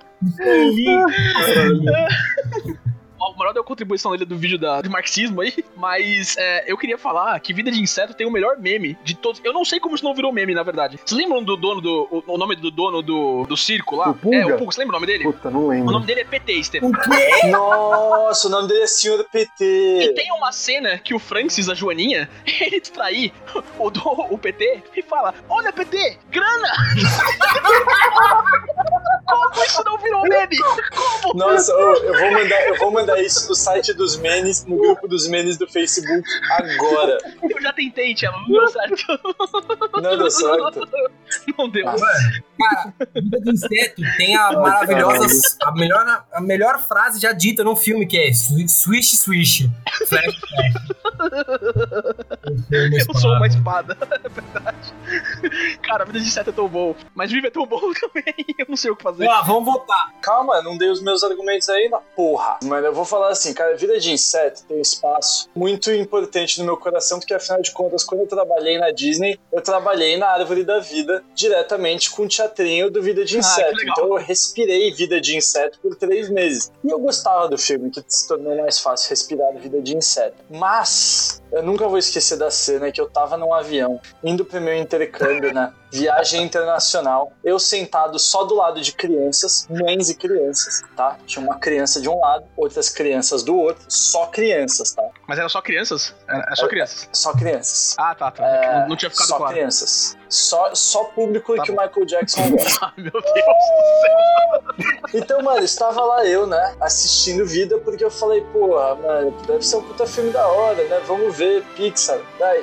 O 3.23 3.33
moral 3.37 3.53
deu 3.53 3.63
contribuição 3.63 4.11
dele 4.11 4.25
do 4.25 4.35
vídeo 4.35 4.57
da, 4.57 4.81
do 4.81 4.89
marxismo 4.89 5.41
aí, 5.41 5.53
mas 5.77 6.35
é, 6.37 6.63
eu 6.71 6.75
queria 6.77 6.97
falar 6.97 7.39
que 7.39 7.53
Vida 7.53 7.71
de 7.71 7.79
Inseto 7.79 8.13
tem 8.15 8.25
o 8.27 8.31
melhor 8.31 8.57
meme 8.57 8.97
de 9.03 9.15
todos. 9.15 9.39
Eu 9.43 9.53
não 9.53 9.63
sei 9.63 9.79
como 9.79 9.93
isso 9.95 10.03
não 10.03 10.13
virou 10.15 10.33
meme, 10.33 10.53
na 10.55 10.63
verdade. 10.63 10.99
Vocês 11.05 11.17
lembram 11.19 11.43
do 11.43 11.55
dono 11.55 11.79
do. 11.81 12.07
O, 12.11 12.23
o 12.33 12.37
nome 12.37 12.55
do 12.55 12.69
dono 12.71 13.01
do, 13.03 13.45
do 13.45 13.55
circo 13.55 13.95
lá? 13.95 14.09
O 14.09 14.15
Pulga? 14.15 14.37
É, 14.37 14.45
o 14.45 14.57
Pulga, 14.57 14.71
você 14.73 14.79
lembra 14.81 14.97
o 14.97 14.99
nome 14.99 15.05
dele? 15.07 15.23
Puta, 15.23 15.49
não 15.51 15.65
O 15.65 15.69
lembro. 15.69 15.93
nome 15.93 16.05
dele 16.05 16.21
é 16.21 16.25
PT, 16.25 16.63
Stefan. 16.63 16.87
O 16.87 16.91
quê? 16.93 17.47
Nossa, 17.51 18.47
o 18.47 18.51
nome 18.51 18.67
dele 18.67 18.81
é 18.83 18.87
Senhor 18.87 19.19
E 19.19 19.23
PT. 19.23 20.13
tem 20.15 20.31
uma 20.33 20.51
cena 20.51 20.97
que 20.97 21.13
o 21.13 21.19
Francis, 21.19 21.69
a 21.69 21.75
Joaninha, 21.75 22.27
ele 22.59 22.81
distrai 22.81 23.31
o, 23.77 23.89
do, 23.91 24.01
o 24.31 24.37
PT 24.37 24.81
e 24.95 25.01
fala: 25.03 25.33
Olha, 25.47 25.71
PT, 25.71 26.17
grana! 26.31 26.71
Como 29.31 29.63
isso 29.65 29.83
não 29.85 29.97
virou 29.97 30.21
meme? 30.23 30.57
Como? 30.91 31.33
Nossa, 31.35 31.73
ô, 31.75 31.93
eu 31.95 32.19
vou 32.19 32.31
mandar, 32.31 32.67
eu 32.67 32.77
vou 32.77 32.91
mandar 32.91 33.21
isso 33.21 33.47
no 33.47 33.55
site 33.55 33.93
dos 33.93 34.17
memes, 34.17 34.65
no 34.65 34.75
grupo 34.77 35.07
dos 35.07 35.27
memes 35.27 35.57
do 35.57 35.67
Facebook 35.67 36.23
agora. 36.51 37.17
Eu 37.49 37.61
já 37.61 37.71
tentei, 37.73 38.13
Tchelo, 38.13 38.37
não 38.41 38.47
deu 38.47 38.67
certo. 38.67 39.19
Não 40.01 40.17
deu 40.17 40.31
certo. 40.31 40.87
Não 41.57 41.69
deu. 41.69 41.85
Cara, 41.85 42.93
Vida 43.15 43.39
de 43.41 43.51
Inseto 43.51 44.01
tem 44.17 44.35
a 44.35 44.51
maravilhosa. 44.53 45.27
A 45.63 45.71
melhor, 45.71 46.25
a 46.33 46.41
melhor 46.41 46.79
frase 46.79 47.19
já 47.19 47.31
dita 47.31 47.63
no 47.63 47.75
filme, 47.75 48.05
que 48.05 48.17
é 48.17 48.33
swi- 48.33 48.67
Swish, 48.67 49.17
swish. 49.17 49.69
Flash, 50.07 50.39
flash. 50.39 50.73
Eu 53.07 53.19
sou 53.19 53.31
uma 53.33 53.47
espada. 53.47 53.95
Cara, 55.83 56.03
a 56.03 56.05
vida 56.05 56.19
de 56.19 56.27
inseto 56.27 56.49
é 56.49 56.53
tão 56.53 56.67
bom. 56.67 56.95
Mas 57.13 57.31
vive 57.31 57.47
é 57.47 57.51
tão 57.51 57.65
bom 57.65 57.79
também. 57.99 58.33
Eu 58.57 58.65
não 58.69 58.75
sei 58.77 58.91
o 58.91 58.95
que 58.95 59.03
fazer. 59.03 59.20
Ah, 59.29 59.41
vamos 59.41 59.65
votar. 59.65 60.13
Calma, 60.21 60.61
não 60.61 60.77
dei 60.77 60.89
os 60.89 61.01
meus 61.01 61.23
argumentos 61.23 61.67
aí 61.69 61.89
na 61.89 61.99
porra. 61.99 62.57
Mano, 62.63 62.87
eu 62.87 62.93
vou 62.93 63.05
falar 63.05 63.29
assim, 63.29 63.53
cara, 63.53 63.75
vida 63.75 63.99
de 63.99 64.11
inseto 64.11 64.63
tem 64.67 64.77
um 64.77 64.81
espaço 64.81 65.49
muito 65.55 65.91
importante 65.91 66.59
no 66.59 66.65
meu 66.65 66.77
coração, 66.77 67.19
porque 67.19 67.33
afinal 67.33 67.61
de 67.61 67.71
contas, 67.71 68.03
quando 68.03 68.21
eu 68.21 68.27
trabalhei 68.27 68.77
na 68.77 68.91
Disney, 68.91 69.39
eu 69.51 69.61
trabalhei 69.61 70.17
na 70.17 70.27
árvore 70.27 70.63
da 70.63 70.79
vida 70.79 71.23
diretamente 71.33 72.11
com 72.11 72.23
o 72.23 72.27
teatrinho 72.27 72.89
do 72.89 73.01
Vida 73.01 73.25
de 73.25 73.35
Ah, 73.37 73.39
Inseto. 73.39 73.75
legal. 73.77 73.95
então 73.97 74.17
eu 74.17 74.23
respirei 74.23 74.91
Vida 74.93 75.19
de 75.19 75.35
Inseto 75.35 75.79
por 75.81 75.95
três 75.95 76.29
meses. 76.29 76.71
E 76.83 76.89
eu 76.89 76.99
gostava 76.99 77.47
do 77.47 77.57
filme, 77.57 77.89
que 77.89 78.03
se 78.07 78.27
tornou 78.27 78.55
mais 78.57 78.79
fácil 78.79 79.09
respirar 79.09 79.53
Vida 79.55 79.81
de 79.81 79.95
Inseto. 79.95 80.35
Mas 80.49 81.40
eu 81.51 81.63
nunca 81.63 81.87
vou 81.87 81.97
esquecer 81.97 82.37
da 82.37 82.49
cena 82.49 82.91
que 82.91 82.99
eu 82.99 83.09
tava 83.09 83.37
num 83.37 83.53
avião, 83.53 83.99
indo 84.23 84.45
pro 84.45 84.61
meu 84.61 84.75
intercâmbio, 84.75 85.53
né? 85.53 85.73
Viagem 85.91 86.41
internacional. 86.43 87.33
Eu 87.43 87.59
sentado 87.59 88.17
só 88.17 88.45
do 88.45 88.55
lado 88.55 88.79
de 88.79 88.93
crianças, 88.93 89.67
mães 89.69 90.09
e 90.09 90.15
crianças, 90.15 90.81
tá? 90.95 91.17
Tinha 91.25 91.43
uma 91.43 91.59
criança 91.59 91.99
de 91.99 92.07
um 92.07 92.17
lado, 92.19 92.45
outras 92.55 92.89
crianças 92.89 93.43
do 93.43 93.55
outro, 93.57 93.83
só 93.89 94.27
crianças, 94.27 94.93
tá? 94.93 95.03
Mas 95.27 95.37
era 95.37 95.49
só 95.49 95.61
crianças? 95.61 96.15
Era 96.27 96.39
era 96.39 96.55
só 96.55 96.67
crianças. 96.67 97.09
Só 97.11 97.33
crianças. 97.33 97.95
Ah, 97.97 98.15
tá, 98.15 98.31
tá. 98.31 98.45
É, 98.45 98.87
não, 98.87 98.95
tinha 98.95 99.11
ficado 99.11 99.27
só 99.27 99.37
claro. 99.37 99.53
crianças. 99.53 100.17
Só, 100.31 100.73
só 100.73 101.03
público 101.05 101.55
Tá 101.55 101.63
que 101.63 101.71
o. 101.71 101.75
Michael 101.75 102.05
Jackson 102.05 102.49
gosta. 102.55 102.85
Ah, 102.85 102.93
meu 102.97 103.11
Deus 103.11 103.23
do 103.23 103.31
céu. 104.01 104.91
Então, 105.13 105.41
mano, 105.41 105.63
estava 105.63 106.01
lá 106.05 106.25
eu, 106.25 106.47
né, 106.47 106.75
assistindo 106.79 107.45
Vida, 107.45 107.77
porque 107.79 108.03
eu 108.03 108.09
falei, 108.09 108.41
porra, 108.53 108.95
mano, 108.95 109.31
deve 109.45 109.65
ser 109.65 109.75
um 109.75 109.81
puta 109.83 110.07
filme 110.07 110.31
da 110.31 110.47
hora, 110.47 110.81
né, 110.85 111.01
vamos 111.05 111.35
ver 111.37 111.63
Pixar. 111.75 112.19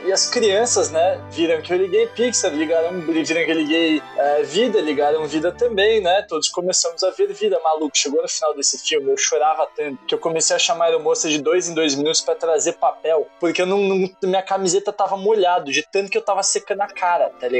E 0.07 0.11
as 0.11 0.29
crianças, 0.31 0.91
né, 0.91 1.21
viram 1.31 1.61
que 1.61 1.73
eu 1.73 1.77
liguei 1.77 2.07
Pixar, 2.07 2.51
ligaram, 2.53 3.01
viram 3.03 3.23
que 3.45 3.51
eu 3.51 3.55
liguei 3.55 4.03
é, 4.17 4.43
Vida, 4.43 4.81
ligaram 4.81 5.27
Vida 5.27 5.53
também, 5.53 6.01
né, 6.01 6.23
todos 6.27 6.49
começamos 6.49 7.03
a 7.05 7.11
ver 7.11 7.33
Vida, 7.35 7.61
maluco. 7.63 7.91
Chegou 7.95 8.23
no 8.23 8.29
final 8.29 8.55
desse 8.55 8.79
filme, 8.79 9.11
eu 9.11 9.17
chorava 9.19 9.69
tanto, 9.77 9.99
que 10.07 10.15
eu 10.15 10.19
comecei 10.19 10.57
a 10.57 10.59
chamar 10.59 10.87
a 10.87 10.89
aeromoça 10.89 11.29
de 11.29 11.41
dois 11.43 11.69
em 11.69 11.75
dois 11.75 11.95
minutos 11.95 12.23
pra 12.23 12.35
trazer 12.35 12.73
papel, 12.75 13.29
porque 13.39 13.61
eu 13.63 13.67
não, 13.67 13.79
não- 13.79 14.09
minha 14.23 14.43
camiseta 14.43 14.91
tava 14.93 15.17
molhado, 15.19 15.71
de 15.71 15.87
tanto 15.87 16.11
que 16.11 16.17
eu 16.17 16.23
tava 16.23 16.43
secando 16.43 16.81
a 16.81 16.87
cara, 16.87 17.31
tá 17.39 17.47
ligado? 17.47 17.58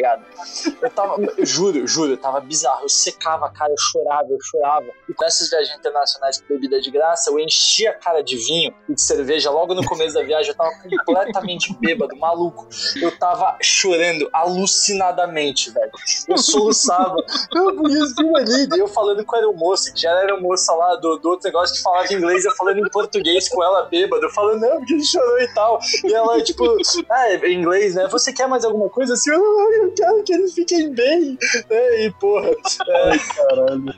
Eu 0.81 0.91
tava, 0.91 1.17
eu 1.37 1.47
juro, 1.47 1.87
juro, 1.87 2.13
eu 2.13 2.17
tava 2.17 2.41
bizarro. 2.41 2.83
Eu 2.83 2.89
secava 2.89 3.47
a 3.47 3.51
cara, 3.51 3.73
eu 3.73 3.79
chorava, 3.79 4.29
eu 4.31 4.39
chorava. 4.41 4.87
E 5.09 5.15
com 5.15 5.25
essas 5.25 5.49
viagens 5.51 5.77
internacionais 5.79 6.41
com 6.41 6.49
bebida 6.49 6.81
de 6.81 6.91
graça, 6.91 7.31
eu 7.31 7.39
enchia 7.39 7.91
a 7.91 7.95
cara 7.95 8.23
de 8.23 8.37
vinho 8.37 8.75
e 8.89 8.95
de 8.95 9.03
cerveja. 9.03 9.51
Logo 9.51 9.75
no 9.75 9.85
começo 9.85 10.15
da 10.15 10.23
viagem, 10.23 10.51
eu 10.51 10.57
tava 10.57 10.71
completamente 11.05 11.75
bêbado, 11.81 12.17
maluco. 12.17 12.69
Eu 13.01 13.17
tava 13.19 13.57
chorando 13.63 14.29
alucinadamente, 14.33 15.71
velho. 15.71 15.91
Eu 16.29 16.39
soluçava. 16.39 17.17
Eu 17.55 17.77
bonzinho 17.77 18.37
ali. 18.37 18.69
E 18.75 18.79
eu 18.79 18.89
falando 18.89 19.25
com 19.25 19.35
a 19.35 19.39
aeromoça, 19.39 19.93
que 19.93 20.01
já 20.01 20.11
era 20.11 20.21
aeromoça 20.21 20.73
lá 20.75 20.97
do, 20.97 21.19
do 21.19 21.31
outro 21.31 21.47
negócio 21.47 21.75
que 21.75 21.83
falava 21.83 22.13
inglês, 22.13 22.45
eu 22.45 22.53
falando 22.53 22.79
em 22.79 22.91
português 22.91 23.49
com 23.49 23.63
ela 23.63 23.83
bêbado. 23.83 24.25
Eu 24.25 24.31
falando, 24.31 24.61
não, 24.61 24.79
porque 24.79 24.95
ele 24.95 25.05
chorou 25.05 25.41
e 25.41 25.55
tal. 25.55 25.79
E 26.05 26.13
ela, 26.13 26.43
tipo, 26.43 26.65
ah, 27.09 27.29
é 27.29 27.53
inglês, 27.53 27.95
né? 27.95 28.09
Você 28.09 28.33
quer 28.33 28.49
mais 28.49 28.65
alguma 28.65 28.89
coisa? 28.89 29.15
Assim, 29.15 29.31
eu, 29.31 29.43
eu 29.83 29.88
quero 29.93 30.23
que 30.25 30.33
eles 30.33 30.55
fiquem 30.55 30.93
bem. 30.95 31.39
É, 31.71 32.07
e, 32.07 32.11
porra, 32.13 32.51
é, 32.51 33.19
Caralho. 33.37 33.95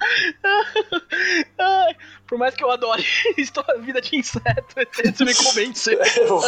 Ai, 1.58 1.96
por 2.30 2.38
mais 2.38 2.54
que 2.54 2.62
eu 2.62 2.70
adore 2.70 3.04
história, 3.36 3.76
vida 3.80 4.00
de 4.00 4.16
inseto, 4.16 4.76
você 5.12 5.24
me 5.24 5.34
convence. 5.34 5.90
eu, 6.16 6.28
vou, 6.28 6.42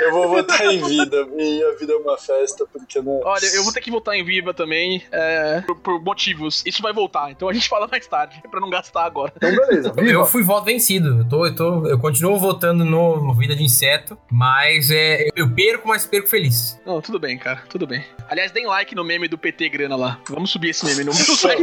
eu 0.00 0.10
vou 0.10 0.28
votar 0.30 0.66
em 0.66 0.82
vida. 0.84 1.26
Minha 1.26 1.76
vida 1.76 1.92
é 1.92 1.96
uma 1.96 2.18
festa, 2.18 2.66
porque 2.66 3.00
não. 3.00 3.20
Olha, 3.22 3.46
eu 3.54 3.62
vou 3.62 3.72
ter 3.72 3.80
que 3.80 3.90
voltar 3.90 4.16
em 4.16 4.24
Viva 4.24 4.52
também, 4.52 5.04
é, 5.12 5.62
por, 5.64 5.76
por 5.76 6.02
motivos. 6.02 6.64
Isso 6.66 6.82
vai 6.82 6.92
voltar, 6.92 7.30
então 7.30 7.48
a 7.48 7.52
gente 7.52 7.68
fala 7.68 7.86
mais 7.86 8.04
tarde, 8.08 8.42
pra 8.50 8.58
não 8.58 8.68
gastar 8.68 9.04
agora. 9.04 9.32
Então, 9.36 9.54
beleza. 9.54 9.94
Eu 9.96 10.26
fui 10.26 10.42
voto 10.42 10.64
vencido. 10.64 11.20
Eu, 11.20 11.28
tô, 11.28 11.46
eu, 11.46 11.54
tô, 11.54 11.86
eu 11.86 11.98
continuo 12.00 12.36
votando 12.36 12.84
no, 12.84 13.24
no 13.24 13.32
Vida 13.32 13.54
de 13.54 13.62
Inseto, 13.62 14.18
mas 14.28 14.90
é, 14.90 15.28
eu 15.36 15.48
perco, 15.54 15.86
mas 15.86 16.04
perco 16.04 16.28
feliz. 16.28 16.80
Não, 16.84 17.00
tudo 17.00 17.20
bem, 17.20 17.38
cara, 17.38 17.62
tudo 17.68 17.86
bem. 17.86 18.04
Aliás, 18.28 18.50
deem 18.50 18.66
like 18.66 18.92
no 18.96 19.04
meme 19.04 19.28
do 19.28 19.38
PT 19.38 19.68
Grana 19.68 19.94
lá. 19.94 20.20
Vamos 20.28 20.50
subir 20.50 20.70
esse 20.70 20.84
meme 20.84 21.04
no 21.04 21.14
meu 21.14 21.24
site. 21.24 21.60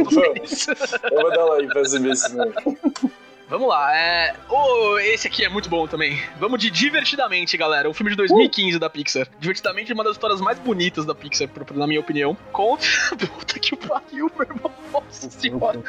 Eu 1.12 1.20
vou 1.20 1.30
dar 1.30 1.44
like 1.44 1.68
pra 1.68 1.82
esse 1.82 1.98
mesmo. 1.98 2.38
Vamos 3.48 3.66
lá, 3.68 3.96
é. 3.96 4.34
Oh, 4.50 4.98
esse 4.98 5.26
aqui 5.26 5.42
é 5.42 5.48
muito 5.48 5.70
bom 5.70 5.86
também. 5.86 6.20
Vamos 6.38 6.60
de 6.60 6.70
Divertidamente, 6.70 7.56
galera. 7.56 7.88
Um 7.88 7.94
filme 7.94 8.10
de 8.10 8.16
2015 8.16 8.78
da 8.78 8.90
Pixar. 8.90 9.26
Divertidamente 9.40 9.90
é 9.90 9.94
uma 9.94 10.04
das 10.04 10.12
histórias 10.12 10.40
mais 10.40 10.58
bonitas 10.58 11.06
da 11.06 11.14
Pixar, 11.14 11.48
na 11.74 11.86
minha 11.86 12.00
opinião. 12.00 12.36
Conta. 12.52 12.84
Puta 13.16 13.58
que 13.58 13.74
pariu, 13.74 14.30
meu 14.36 14.46
irmão. 14.46 14.70
Nossa 14.92 15.30
senhora. 15.30 15.80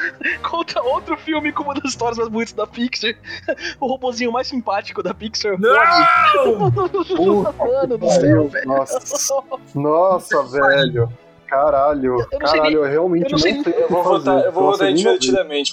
Conta 0.42 0.82
outro 0.82 1.18
filme 1.18 1.52
com 1.52 1.64
uma 1.64 1.74
das 1.74 1.92
histórias 1.92 2.18
mais 2.18 2.30
bonitas 2.30 2.54
da 2.54 2.66
Pixar. 2.66 3.14
O 3.80 3.88
robozinho 3.88 4.32
mais 4.32 4.48
simpático 4.48 5.04
da 5.04 5.14
Pixar. 5.14 5.60
Não! 5.60 6.72
Puta 6.72 7.52
Mano 7.60 7.98
do 7.98 8.10
céu, 8.10 8.48
velho. 8.48 8.68
Nossa. 8.68 9.44
Nossa, 9.76 10.44
velho. 10.48 11.12
Caralho. 11.50 12.12
Eu 12.32 12.40
não 12.40 12.48
sei 12.48 12.58
Caralho, 12.60 12.78
eu 12.78 12.84
realmente 12.84 13.26
eu 13.26 13.32
não 13.32 13.38
sei- 13.40 13.64
sei 13.64 13.74
Eu 13.84 13.90
vou 13.90 14.04
votar, 14.04 14.46
eu 14.46 14.52
vou 14.52 14.64
votar 14.72 14.88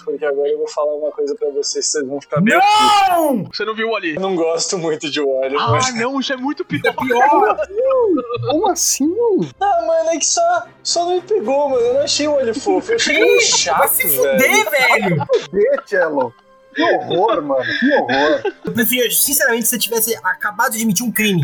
porque 0.05 0.25
agora 0.25 0.49
eu 0.49 0.59
vou 0.59 0.69
falar 0.69 0.95
uma 0.95 1.11
coisa 1.11 1.35
pra 1.35 1.51
vocês, 1.51 1.87
vocês 1.87 2.07
vão 2.07 2.21
ficar 2.21 2.41
bem. 2.41 2.57
Não! 2.57 3.45
Você 3.45 3.65
não 3.65 3.75
viu 3.75 3.95
ali? 3.95 4.15
Eu 4.15 4.21
não 4.21 4.35
gosto 4.35 4.79
muito 4.79 5.11
de 5.11 5.21
Wally, 5.21 5.57
Ah, 5.59 5.69
mas. 5.73 5.95
não, 5.95 6.19
isso 6.19 6.33
é 6.33 6.37
muito 6.37 6.65
pior. 6.65 6.95
Pior! 6.95 7.57
Como 8.51 8.71
assim? 8.71 9.15
Ah, 9.61 9.85
mano, 9.87 10.11
é 10.11 10.19
que 10.19 10.27
só, 10.27 10.65
só 10.83 11.05
não 11.05 11.17
me 11.17 11.21
pegou, 11.23 11.69
mano. 11.71 11.83
Eu 11.85 11.95
não 11.95 12.01
achei 12.03 12.27
o 12.29 12.33
olho 12.35 12.55
fofo. 12.59 12.93
Eu 12.93 12.97
achei 12.97 13.19
meio 13.21 13.41
chato, 13.41 13.79
Vai 13.79 13.89
se 13.89 14.07
velho. 14.07 14.17
fuder, 14.17 14.71
velho! 14.71 15.17
Cadê, 15.19 15.81
Cello? 15.87 16.35
Que 16.75 16.83
horror, 16.83 17.43
mano. 17.43 17.65
Que 17.81 17.95
horror. 17.95 18.53
Eu 18.67 18.73
prefiro, 18.73 19.11
sinceramente, 19.11 19.65
se 19.65 19.71
você 19.71 19.79
tivesse 19.79 20.15
acabado 20.23 20.73
de 20.73 20.77
admitir 20.79 21.05
um 21.05 21.11
crime. 21.13 21.41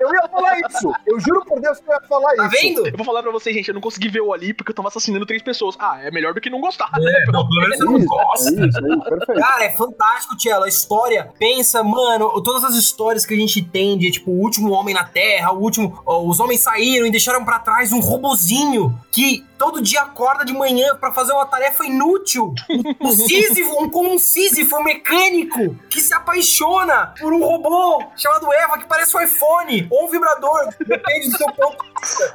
Eu 0.00 0.12
ia 0.12 0.28
falar 0.28 0.58
isso. 0.68 0.92
Eu 1.06 1.18
juro 1.20 1.44
por 1.46 1.60
Deus 1.60 1.78
que 1.80 1.88
eu 1.90 1.94
ia 1.94 2.00
falar 2.08 2.34
Tá 2.34 2.46
isso. 2.46 2.56
vendo? 2.62 2.86
Eu 2.86 2.96
vou 2.96 3.04
falar 3.06 3.22
pra 3.22 3.32
vocês, 3.32 3.54
gente, 3.54 3.68
eu 3.68 3.74
não 3.74 3.80
consegui 3.80 4.08
ver 4.08 4.20
o 4.20 4.32
ali 4.32 4.52
porque 4.54 4.70
eu 4.70 4.74
tava 4.74 4.88
assassinando 4.88 5.24
três 5.26 5.42
pessoas. 5.42 5.76
Ah, 5.78 5.98
é 6.02 6.10
melhor 6.10 6.34
do 6.34 6.40
que 6.40 6.50
não 6.50 6.60
gostar, 6.60 6.90
né? 6.98 7.10
É, 7.10 7.32
não, 7.32 7.46
pelo 7.48 7.60
menos 7.62 7.78
você 7.78 7.84
não 7.84 8.04
gosta. 8.04 8.50
É 8.50 8.66
isso, 8.66 8.78
é 8.78 8.88
isso, 8.94 9.02
perfeito. 9.02 9.40
Cara, 9.40 9.64
é 9.64 9.70
fantástico, 9.76 10.36
Tielo. 10.36 10.64
A 10.64 10.68
história, 10.68 11.30
pensa, 11.38 11.82
mano, 11.82 12.40
todas 12.42 12.64
as 12.64 12.74
histórias 12.74 13.24
que 13.26 13.34
a 13.34 13.36
gente 13.36 13.62
tem 13.62 13.96
de, 13.98 14.10
tipo, 14.10 14.30
o 14.30 14.40
último 14.40 14.70
homem 14.72 14.94
na 14.94 15.04
Terra, 15.04 15.52
o 15.52 15.60
último. 15.60 16.02
ó, 16.06 16.22
os 16.26 16.40
homens 16.40 16.60
saíram 16.60 17.06
e 17.06 17.10
deixaram 17.10 17.44
pra 17.44 17.58
trás 17.58 17.92
um 17.92 18.00
robozinho 18.00 18.98
que 19.10 19.44
todo 19.58 19.82
dia 19.82 20.02
acorda 20.02 20.44
de 20.44 20.52
manhã 20.52 20.94
pra 20.96 21.12
fazer 21.12 21.32
uma 21.32 21.46
tarefa 21.46 21.84
inútil. 21.84 22.54
Um, 22.68 23.08
um 23.08 23.12
Sísifo, 23.12 23.82
um, 23.82 23.90
como 23.90 24.14
um 24.14 24.18
Sísifo, 24.18 24.76
um 24.76 24.84
mecânico 24.84 25.74
que 25.90 26.00
se 26.00 26.14
apaixona 26.14 27.14
por 27.18 27.32
um 27.32 27.44
robô 27.44 28.02
chamado 28.16 28.52
Eva, 28.52 28.78
que 28.78 28.86
parece 28.86 29.16
um 29.16 29.20
iPhone 29.20 29.86
ou 29.90 30.04
um 30.04 30.08
vibrador, 30.08 30.68
depende 30.86 31.30
do 31.30 31.36
seu 31.36 31.52
ponto. 31.52 31.84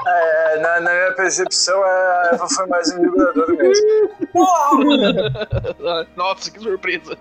É, 0.07 0.59
na, 0.59 0.79
na 0.79 0.91
minha 0.91 1.11
percepção, 1.13 1.81
a 1.83 2.29
Eva 2.33 2.47
foi 2.49 2.65
mais 2.67 2.91
um 2.93 3.01
vibrador 3.01 3.47
mesmo. 3.49 4.09
Porra! 4.31 6.07
Nossa, 6.15 6.51
que 6.51 6.59
surpresa. 6.59 7.17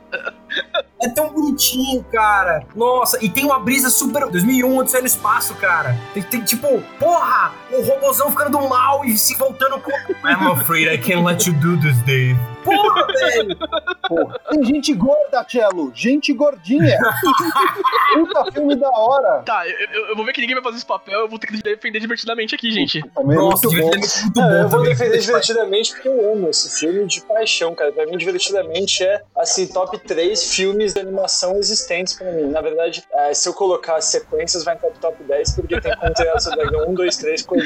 É 1.03 1.09
tão 1.09 1.31
bonitinho, 1.31 2.05
cara. 2.05 2.67
Nossa, 2.75 3.23
e 3.25 3.29
tem 3.29 3.45
uma 3.45 3.59
brisa 3.59 3.89
super. 3.89 4.29
2001, 4.29 4.79
onde 4.79 4.91
saiu 4.91 5.03
no 5.03 5.07
espaço, 5.07 5.55
cara. 5.55 5.97
Tem, 6.13 6.23
tem, 6.23 6.45
tipo, 6.45 6.83
porra, 6.99 7.53
o 7.73 7.83
robôzão 7.83 8.31
ficando 8.31 8.59
do 8.59 8.69
mal 8.69 9.05
e 9.05 9.17
se 9.17 9.37
voltando 9.37 9.81
com. 9.81 9.91
I'm 10.27 10.53
afraid 10.53 10.89
I 10.89 10.99
can't 10.99 11.25
let 11.25 11.47
you 11.47 11.55
do 11.55 11.77
this, 11.81 11.97
Dave. 12.03 12.39
Porra, 12.65 13.07
velho! 13.07 13.57
Porra. 14.07 14.41
Tem 14.51 14.65
gente 14.65 14.93
gorda, 14.93 15.45
Cello. 15.49 15.93
Gente 15.95 16.33
gordinha. 16.33 16.99
Puta 18.15 18.53
filme 18.53 18.77
da 18.77 18.91
hora. 18.91 19.43
Tá, 19.43 19.67
eu, 19.67 20.09
eu, 20.09 20.17
vou 20.17 20.25
ver 20.25 20.33
que 20.33 20.41
ninguém 20.41 20.57
vai 20.57 20.65
fazer 20.65 20.77
esse 20.77 20.87
papel. 20.87 21.21
Eu 21.21 21.29
vou 21.29 21.39
ter 21.39 21.47
que 21.47 21.63
defender 21.63 22.01
divertidamente 22.01 22.55
aqui, 22.55 22.71
gente. 22.71 23.01
Também 23.15 23.37
é 23.37 23.41
Nossa, 23.41 23.69
muito 23.69 23.91
divertidamente 23.91 24.19
é 24.19 24.23
muito 24.25 24.41
é, 24.41 24.43
bom. 24.43 24.57
Eu 24.57 24.69
vou 24.69 24.83
defender 24.83 25.19
divertidamente 25.19 25.93
porque 25.93 26.09
eu 26.09 26.33
amo 26.33 26.49
esse 26.51 26.79
filme 26.79 27.07
de 27.07 27.21
paixão, 27.23 27.75
cara. 27.75 27.93
Pra 27.93 28.07
mim, 28.07 28.17
divertidamente 28.17 29.05
é, 29.05 29.23
assim, 29.37 29.67
top 29.67 29.99
3 29.99 30.53
filmes 30.53 30.93
de 30.95 31.01
animação 31.01 31.57
existentes 31.57 32.15
pra 32.15 32.31
mim. 32.33 32.51
Na 32.51 32.61
verdade, 32.61 33.05
é, 33.13 33.33
se 33.33 33.49
eu 33.49 33.55
colocar 33.55 33.97
as 33.97 34.07
sequências, 34.07 34.65
vai 34.65 34.75
entrar 34.75 34.91
pro 34.91 35.01
top 35.01 35.23
10, 35.23 35.55
porque 35.55 35.81
tem 35.81 35.97
como 35.97 36.13
ter 36.13 36.27
essa 36.29 36.51
1, 36.51 36.95
2, 36.95 37.17
3, 37.17 37.43
4 37.43 37.60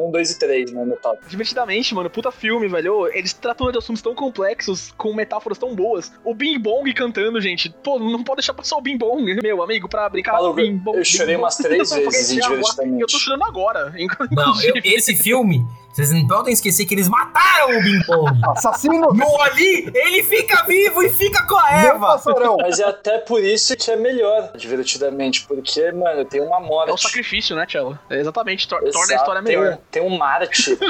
um, 0.00 0.10
dois 0.10 0.30
e 0.30 0.38
três, 0.38 0.72
né, 0.72 0.84
no 0.84 0.96
top. 0.96 1.18
Divertidamente, 1.28 1.94
mano, 1.94 2.10
puta 2.10 2.30
filme, 2.30 2.68
velho. 2.68 3.08
Eles 3.12 3.32
tratam 3.32 3.70
de 3.70 3.78
assuntos 3.78 4.02
tão 4.02 4.14
complexos, 4.14 4.92
com 4.96 5.14
metáforas 5.14 5.58
tão 5.58 5.74
boas. 5.74 6.12
O 6.24 6.34
Bing 6.34 6.58
Bong 6.58 6.92
cantando, 6.92 7.40
gente. 7.40 7.70
Pô, 7.82 7.98
não 7.98 8.22
pode 8.22 8.38
deixar 8.38 8.54
passar 8.54 8.76
o 8.76 8.80
Bing 8.80 8.96
Bong, 8.96 9.22
meu 9.42 9.62
amigo, 9.62 9.88
pra 9.88 10.08
brincar. 10.08 10.32
Malu, 10.32 10.54
Bing 10.54 10.76
Bong, 10.76 10.98
eu 10.98 11.04
chorei 11.04 11.36
umas 11.36 11.56
três 11.58 11.90
vezes, 11.90 12.42
divertidamente. 12.42 13.00
Eu 13.00 13.06
tô 13.06 13.18
chorando 13.18 13.44
agora. 13.44 13.92
Não, 14.30 14.62
eu, 14.62 14.74
esse 14.84 15.14
filme 15.14 15.64
vocês 15.96 16.12
não 16.12 16.26
podem 16.26 16.52
esquecer 16.52 16.84
que 16.84 16.94
eles 16.94 17.08
mataram 17.08 17.78
o 17.78 17.82
Bing 17.82 18.00
Bong. 18.06 18.38
Assassino! 18.54 19.14
No 19.14 19.42
ali, 19.42 19.90
ele 19.94 20.22
fica 20.24 20.62
vivo 20.64 21.02
e 21.02 21.08
fica 21.08 21.42
com 21.46 21.56
a 21.56 21.70
Eva. 21.72 22.20
Mas 22.60 22.78
é 22.78 22.84
até 22.84 23.16
por 23.16 23.42
isso 23.42 23.74
que 23.74 23.90
é 23.90 23.96
melhor, 23.96 24.52
divertidamente, 24.56 25.46
porque, 25.46 25.90
mano, 25.92 26.22
tem 26.26 26.42
uma 26.42 26.60
morte. 26.60 26.90
É 26.90 26.92
o 26.92 26.98
sacrifício, 26.98 27.56
né, 27.56 27.64
Tchelo? 27.64 27.98
É 28.10 28.18
exatamente, 28.20 28.68
tor- 28.68 28.80
torna 28.80 28.98
a 28.98 29.02
Exato, 29.04 29.14
história 29.14 29.42
tem 29.42 29.56
melhor. 29.56 29.72
um, 29.72 29.78
tem 29.90 30.02
um 30.02 30.18
Marte. 30.18 30.78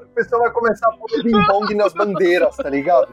O 0.00 0.22
pessoal 0.22 0.42
vai 0.42 0.50
começar 0.50 0.88
a 0.88 0.92
pôr 0.92 1.08
ping-pong 1.22 1.74
nas 1.74 1.94
bandeiras, 1.94 2.54
tá 2.56 2.68
ligado? 2.68 3.08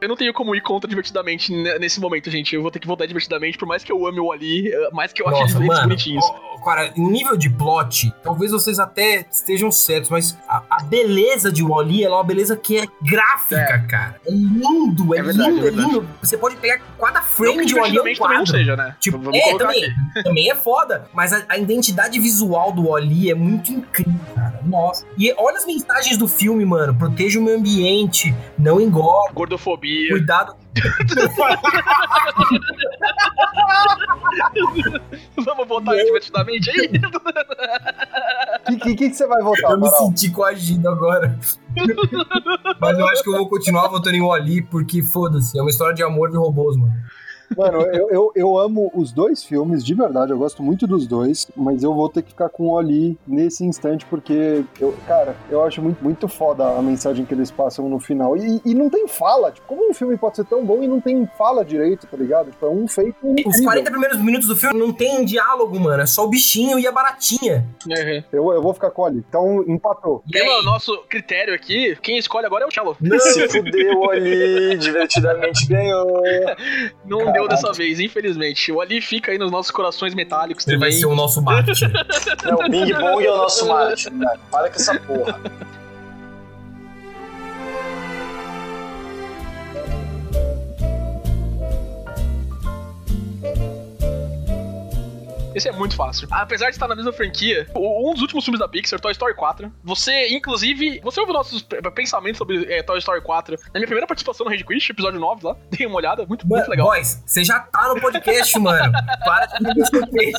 Eu 0.00 0.08
não 0.08 0.16
tenho 0.16 0.32
como 0.32 0.54
ir 0.54 0.60
contra 0.60 0.88
divertidamente 0.88 1.52
ne- 1.52 1.78
nesse 1.78 2.00
momento, 2.00 2.30
gente. 2.30 2.54
Eu 2.54 2.62
vou 2.62 2.70
ter 2.70 2.78
que 2.78 2.86
voltar 2.86 3.04
divertidamente, 3.06 3.58
por 3.58 3.66
mais 3.66 3.82
que 3.82 3.90
eu 3.90 4.06
ame 4.06 4.20
o 4.20 4.30
Ali, 4.30 4.68
eh, 4.72 4.90
mais 4.92 5.12
que 5.12 5.20
eu 5.20 5.28
ache 5.28 5.40
Nossa, 5.40 5.56
eles 5.56 5.66
mano. 5.66 5.82
bonitinhos. 5.82 6.24
ó, 6.24 6.48
Cara, 6.64 6.92
em 6.96 7.10
nível 7.10 7.36
de 7.36 7.48
plot, 7.50 8.12
talvez 8.22 8.52
vocês 8.52 8.78
até 8.78 9.26
estejam 9.30 9.70
certos, 9.70 10.10
mas 10.10 10.36
a, 10.48 10.62
a 10.70 10.82
beleza 10.84 11.50
de 11.52 11.62
Wally 11.64 12.04
ela 12.04 12.14
é 12.14 12.18
uma 12.18 12.24
beleza 12.24 12.56
que 12.56 12.78
é 12.78 12.86
gráfica, 13.02 13.86
cara. 13.88 14.20
É 14.26 14.30
lindo, 14.30 15.14
é, 15.14 15.18
É 15.18 15.22
verdade, 15.22 15.50
lindo, 15.50 15.64
é 15.64 15.68
é 15.68 15.70
lindo. 15.72 16.08
Você 16.22 16.36
pode 16.36 16.56
pegar 16.56 16.80
cada 17.00 17.20
frame 17.22 17.64
de 17.66 17.74
Wally 17.74 17.96
é 17.96 18.00
um 18.00 18.04
divertidamente 18.04 18.18
também 18.18 18.36
não 18.38 18.44
quadro. 18.44 18.52
seja, 18.58 18.76
né? 18.76 18.96
Tipo, 19.00 19.18
Vamos 19.18 19.38
é, 19.38 19.42
colocar 19.42 19.66
também, 19.66 19.84
aqui. 19.84 19.94
também 20.22 20.50
é 20.50 20.54
foda, 20.54 21.08
mas 21.12 21.32
a, 21.32 21.44
a 21.48 21.58
identidade 21.58 22.18
visual 22.20 22.70
do 22.72 22.88
Wally 22.88 23.30
é 23.30 23.34
muito 23.34 23.72
incrível, 23.72 24.14
cara. 24.34 24.60
Nossa. 24.64 25.04
E 25.16 25.32
olha 25.36 25.56
as 25.56 25.66
mensagens 25.66 26.16
do 26.16 26.28
filme, 26.28 26.64
mano. 26.64 26.94
Proteja 26.94 27.38
o 27.40 27.42
meio 27.42 27.56
ambiente, 27.58 28.34
não 28.58 28.80
engorda, 28.80 29.32
Gordofobia. 29.32 29.87
Cuidado. 30.10 30.56
Vamos 35.44 35.68
voltar 35.68 35.96
divertidamente 35.96 36.70
aí? 36.70 36.90
O 38.70 38.78
que, 38.78 38.94
que, 38.94 39.10
que 39.10 39.14
você 39.14 39.26
vai 39.26 39.42
votar, 39.42 39.72
Eu 39.72 39.78
me 39.78 39.86
Amaral? 39.88 40.06
senti 40.06 40.30
coagido 40.30 40.88
agora. 40.88 41.38
Mas 42.80 42.98
eu 42.98 43.06
acho 43.08 43.22
que 43.22 43.28
eu 43.30 43.36
vou 43.36 43.48
continuar 43.48 43.88
votando 43.88 44.16
em 44.16 44.22
Wally, 44.22 44.62
porque 44.62 45.02
foda-se, 45.02 45.58
é 45.58 45.62
uma 45.62 45.70
história 45.70 45.94
de 45.94 46.02
amor 46.02 46.30
de 46.30 46.36
robôs, 46.36 46.76
mano. 46.76 46.92
Mano, 47.56 47.82
eu, 47.82 48.10
eu, 48.10 48.32
eu 48.34 48.58
amo 48.58 48.90
os 48.94 49.12
dois 49.12 49.42
filmes, 49.42 49.84
de 49.84 49.94
verdade, 49.94 50.32
eu 50.32 50.38
gosto 50.38 50.62
muito 50.62 50.86
dos 50.86 51.06
dois, 51.06 51.50
mas 51.56 51.82
eu 51.82 51.94
vou 51.94 52.08
ter 52.08 52.22
que 52.22 52.30
ficar 52.30 52.48
com 52.48 52.64
o 52.64 52.70
Oli 52.70 53.18
nesse 53.26 53.64
instante, 53.64 54.04
porque, 54.06 54.64
eu, 54.80 54.94
cara, 55.06 55.36
eu 55.50 55.62
acho 55.64 55.82
muito, 55.82 56.02
muito 56.02 56.28
foda 56.28 56.64
a 56.64 56.82
mensagem 56.82 57.24
que 57.24 57.34
eles 57.34 57.50
passam 57.50 57.88
no 57.88 57.98
final. 57.98 58.36
E, 58.36 58.60
e 58.64 58.74
não 58.74 58.90
tem 58.90 59.08
fala, 59.08 59.50
tipo, 59.50 59.66
como 59.66 59.90
um 59.90 59.94
filme 59.94 60.16
pode 60.16 60.36
ser 60.36 60.44
tão 60.44 60.64
bom 60.64 60.82
e 60.82 60.88
não 60.88 61.00
tem 61.00 61.28
fala 61.36 61.64
direito, 61.64 62.06
tá 62.06 62.16
ligado? 62.16 62.50
Tipo, 62.50 62.66
é 62.66 62.70
um 62.70 62.86
feito 62.86 63.16
Os 63.22 63.32
incrível. 63.32 63.64
40 63.64 63.90
primeiros 63.90 64.18
minutos 64.18 64.48
do 64.48 64.56
filme 64.56 64.78
não 64.78 64.92
tem 64.92 65.24
diálogo, 65.24 65.78
mano. 65.78 66.02
É 66.02 66.06
só 66.06 66.24
o 66.24 66.28
bichinho 66.28 66.78
e 66.78 66.86
a 66.86 66.92
baratinha. 66.92 67.66
Eu, 68.32 68.52
eu 68.52 68.62
vou 68.62 68.74
ficar 68.74 68.90
com 68.90 69.02
o 69.02 69.04
Oli. 69.04 69.24
Então, 69.28 69.64
empatou. 69.66 70.22
E 70.32 70.38
aí? 70.38 70.44
Pelo 70.44 70.62
nosso 70.62 70.96
critério 71.08 71.54
aqui, 71.54 71.96
quem 72.02 72.18
escolhe 72.18 72.46
agora 72.46 72.64
é 72.64 72.66
o 72.66 72.70
Cello. 72.70 72.96
Se 73.20 73.48
fudeu 73.48 74.10
ali, 74.10 74.76
divertidamente 74.78 75.66
ganhou. 75.66 76.22
Não 77.04 77.18
Caralho. 77.18 77.37
Deu 77.40 77.48
dessa 77.48 77.72
vez, 77.72 78.00
infelizmente. 78.00 78.70
O 78.72 78.80
Ali 78.80 79.00
fica 79.00 79.30
aí 79.32 79.38
nos 79.38 79.50
nossos 79.50 79.70
corações 79.70 80.14
metálicos 80.14 80.66
Ele 80.66 80.78
vai 80.78 80.88
também. 80.88 81.00
ser 81.00 81.06
o 81.06 81.14
nosso 81.14 81.42
mártir. 81.42 81.90
Não, 82.44 82.54
o 82.58 82.68
Bing 82.70 82.92
Bong 82.94 83.24
é 83.24 83.30
o 83.32 83.36
nosso 83.36 83.66
Marte. 83.68 84.10
cara. 84.10 84.38
Para 84.50 84.68
com 84.70 84.76
essa 84.76 84.98
porra. 85.00 85.40
Esse 95.58 95.68
é 95.68 95.72
muito 95.72 95.96
fácil. 95.96 96.28
Apesar 96.30 96.66
de 96.66 96.76
estar 96.76 96.86
na 96.86 96.94
mesma 96.94 97.12
franquia, 97.12 97.66
um 97.74 98.12
dos 98.12 98.22
últimos 98.22 98.44
filmes 98.44 98.60
da 98.60 98.68
Pixar, 98.68 99.00
Toy 99.00 99.10
Story 99.10 99.34
4, 99.34 99.72
você, 99.82 100.28
inclusive, 100.28 101.00
você 101.02 101.18
ouviu 101.18 101.34
nossos 101.34 101.66
pensamentos 101.96 102.38
sobre 102.38 102.72
é, 102.72 102.80
Toy 102.80 102.98
Story 102.98 103.20
4 103.20 103.56
na 103.56 103.72
minha 103.74 103.86
primeira 103.86 104.06
participação 104.06 104.44
no 104.44 104.52
Red 104.52 104.62
Quiz, 104.62 104.88
episódio 104.88 105.18
9 105.18 105.44
lá. 105.44 105.56
Dei 105.76 105.84
uma 105.84 105.96
olhada, 105.96 106.24
muito, 106.26 106.46
muito 106.46 106.60
Mano, 106.60 106.70
legal. 106.70 106.86
Boys, 106.86 107.20
você 107.26 107.42
já 107.42 107.58
tá 107.58 107.88
no 107.88 108.00
podcast, 108.00 108.56
mano. 108.60 108.92
Para 109.24 109.46
de 109.46 109.64
me. 109.64 110.32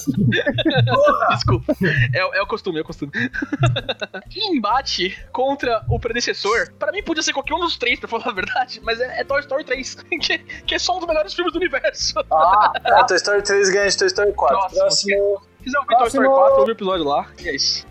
Desculpa. 1.30 1.76
É, 2.14 2.38
é 2.38 2.42
o 2.42 2.48
costume, 2.48 2.80
é 2.80 2.82
o 2.82 2.86
costume. 2.86 3.12
em 4.34 4.56
embate 4.56 5.18
contra 5.34 5.84
o 5.90 6.00
predecessor, 6.00 6.72
pra 6.80 6.94
mim 6.94 7.04
podia 7.04 7.22
ser 7.22 7.34
qualquer 7.34 7.56
um 7.56 7.60
dos 7.60 7.78
três, 7.78 8.00
pra 8.00 8.08
falar 8.08 8.30
a 8.30 8.32
verdade, 8.32 8.80
mas 8.84 9.02
é, 9.02 9.20
é 9.20 9.24
Toy 9.26 9.42
Story 9.42 9.66
3, 9.66 9.96
que, 10.22 10.38
que 10.38 10.76
é 10.76 10.80
só 10.80 10.96
um 10.96 11.00
dos 11.00 11.08
melhores 11.08 11.34
filmes 11.34 11.52
do 11.52 11.58
universo. 11.60 12.14
Ah, 12.32 12.72
É, 12.86 13.04
Toy 13.04 13.18
Story 13.18 13.42
3 13.42 13.70
ganha 13.70 13.90
de 13.90 13.98
Toy 13.98 14.08
Story 14.08 14.32
4. 14.34 14.58
Próximo. 14.58 14.80
Próximo. 14.80 15.09
Se 15.16 15.64
quiser 15.64 15.80
ouvir 15.80 15.98
Toy 15.98 16.08
Story 16.08 16.28
Próximo. 16.28 16.36
4, 16.36 16.60
ouve 16.60 16.72
o 16.72 16.74
episódio 16.74 17.06
lá. 17.06 17.28
E 17.42 17.50
é 17.50 17.56
isso. 17.56 17.86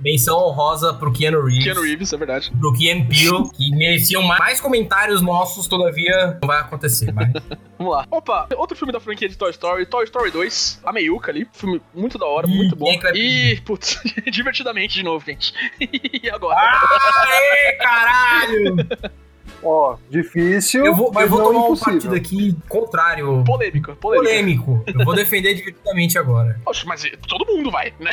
Menção 0.00 0.38
honrosa 0.38 0.92
pro 0.92 1.12
Keanu 1.12 1.42
Reeves. 1.42 1.64
Keanu 1.64 1.82
Reeves, 1.82 2.12
é 2.12 2.16
verdade. 2.16 2.52
Pro 2.58 2.72
Keanu 2.72 3.06
Peele, 3.06 3.50
que 3.54 3.70
mereciam 3.70 4.22
mais 4.22 4.60
comentários 4.60 5.22
nossos, 5.22 5.66
todavia 5.66 6.38
não 6.42 6.46
vai 6.46 6.60
acontecer. 6.60 7.12
Mas... 7.12 7.30
Vamos 7.78 7.92
lá. 7.92 8.06
Opa, 8.10 8.48
outro 8.56 8.76
filme 8.76 8.92
da 8.92 9.00
franquia 9.00 9.28
de 9.28 9.36
Toy 9.36 9.50
Story, 9.50 9.86
Toy 9.86 10.04
Story 10.04 10.30
2, 10.30 10.82
a 10.84 10.92
Meiuca 10.92 11.30
ali. 11.30 11.46
Filme 11.52 11.80
muito 11.94 12.18
da 12.18 12.26
hora, 12.26 12.46
Ih, 12.46 12.54
muito 12.54 12.76
bom. 12.76 12.90
é 12.90 12.98
vai 12.98 13.12
E, 13.14 13.60
putz, 13.62 14.00
divertidamente 14.30 14.94
de 14.94 15.02
novo, 15.02 15.24
gente. 15.24 15.54
e 15.80 16.28
agora? 16.30 16.58
Aê, 16.58 17.72
caralho! 17.76 18.76
Ó, 19.64 19.96
difícil, 20.10 20.84
Eu 20.84 20.94
vou, 20.94 21.10
mas 21.12 21.24
eu 21.24 21.28
vou 21.30 21.38
não 21.40 21.46
tomar 21.46 21.60
um 21.60 21.64
impossível. 21.66 21.92
partido 21.92 22.14
aqui 22.14 22.56
contrário. 22.68 23.42
Polêmico, 23.44 23.94
polêmico. 23.96 24.64
Polêmico. 24.64 24.84
Eu 24.98 25.04
vou 25.04 25.14
defender 25.14 25.54
divertidamente 25.54 26.18
agora. 26.18 26.60
Poxa, 26.64 26.84
mas 26.86 27.02
todo 27.28 27.46
mundo 27.46 27.70
vai, 27.70 27.92
né? 27.98 28.12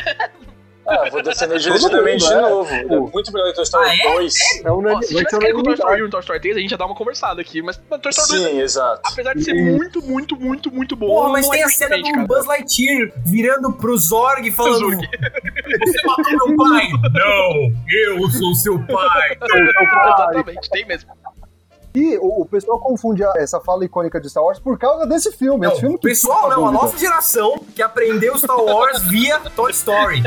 Ah, 0.84 1.08
vou 1.10 1.22
defender 1.22 1.60
divertidamente 1.60 2.26
de 2.26 2.34
mundo, 2.34 2.44
é. 2.44 2.50
novo. 2.50 2.74
É 3.08 3.12
muito 3.12 3.32
melhor 3.32 3.46
que 3.50 3.54
Toy 3.54 3.62
Story 3.62 3.88
Ah, 3.88 3.94
é? 3.94 4.12
2. 4.14 4.34
É 4.64 4.72
um 4.72 4.78
Ó, 4.78 4.80
vai 4.82 5.02
se 5.04 5.14
tivesse 5.14 5.38
caído 5.38 5.54
com 5.54 5.60
o 5.60 5.62
Toy 5.62 5.74
Story 5.74 6.02
unanimidade. 6.02 6.02
1 6.02 6.04
e 6.04 6.08
o 6.08 6.10
Toy 6.10 6.20
Story 6.20 6.40
3, 6.40 6.56
a 6.56 6.58
gente 6.60 6.70
ia 6.72 6.76
dar 6.76 6.86
uma 6.86 6.94
conversada 6.96 7.40
aqui. 7.40 7.62
Mas 7.62 7.76
Toy 7.76 8.10
Story 8.10 8.42
2, 8.42 8.50
Sim, 8.52 8.60
exato. 8.60 9.00
apesar 9.04 9.34
de 9.34 9.44
ser 9.44 9.54
Isso. 9.54 9.76
muito, 9.76 10.02
muito, 10.02 10.36
muito, 10.36 10.72
muito 10.72 10.96
bom. 10.96 11.06
Porra, 11.06 11.28
mas 11.30 11.44
não 11.44 11.52
tem 11.52 11.60
é 11.60 11.64
a 11.64 11.68
cena 11.68 11.96
do 11.96 12.02
cara. 12.02 12.26
Buzz 12.26 12.46
Lightyear 12.46 13.12
virando 13.24 13.72
pro 13.74 13.96
Zorg 13.96 14.50
falando: 14.50 14.78
Zorg. 14.80 14.96
Você 15.06 16.06
matou 16.06 16.48
meu 16.48 16.56
pai! 16.56 16.88
Não, 17.14 17.72
eu 17.88 18.30
sou 18.30 18.52
seu 18.56 18.78
pai! 18.86 19.38
Exatamente, 19.40 20.68
tem 20.68 20.84
mesmo. 20.84 21.10
E 21.94 22.16
o, 22.18 22.42
o 22.42 22.46
pessoal 22.46 22.78
confunde 22.78 23.22
a- 23.22 23.32
essa 23.36 23.60
fala 23.60 23.84
icônica 23.84 24.20
de 24.20 24.28
Star 24.30 24.42
Wars 24.42 24.58
por 24.58 24.78
causa 24.78 25.06
desse 25.06 25.30
filme. 25.32 25.66
Não, 25.66 25.76
filme 25.76 25.98
pessoal 25.98 26.48
não, 26.48 26.66
a 26.68 26.72
nossa 26.72 26.96
geração 26.96 27.58
que 27.74 27.82
aprendeu 27.82 28.36
Star 28.38 28.58
Wars 28.58 29.02
via 29.02 29.38
Toy 29.54 29.70
Story. 29.72 30.22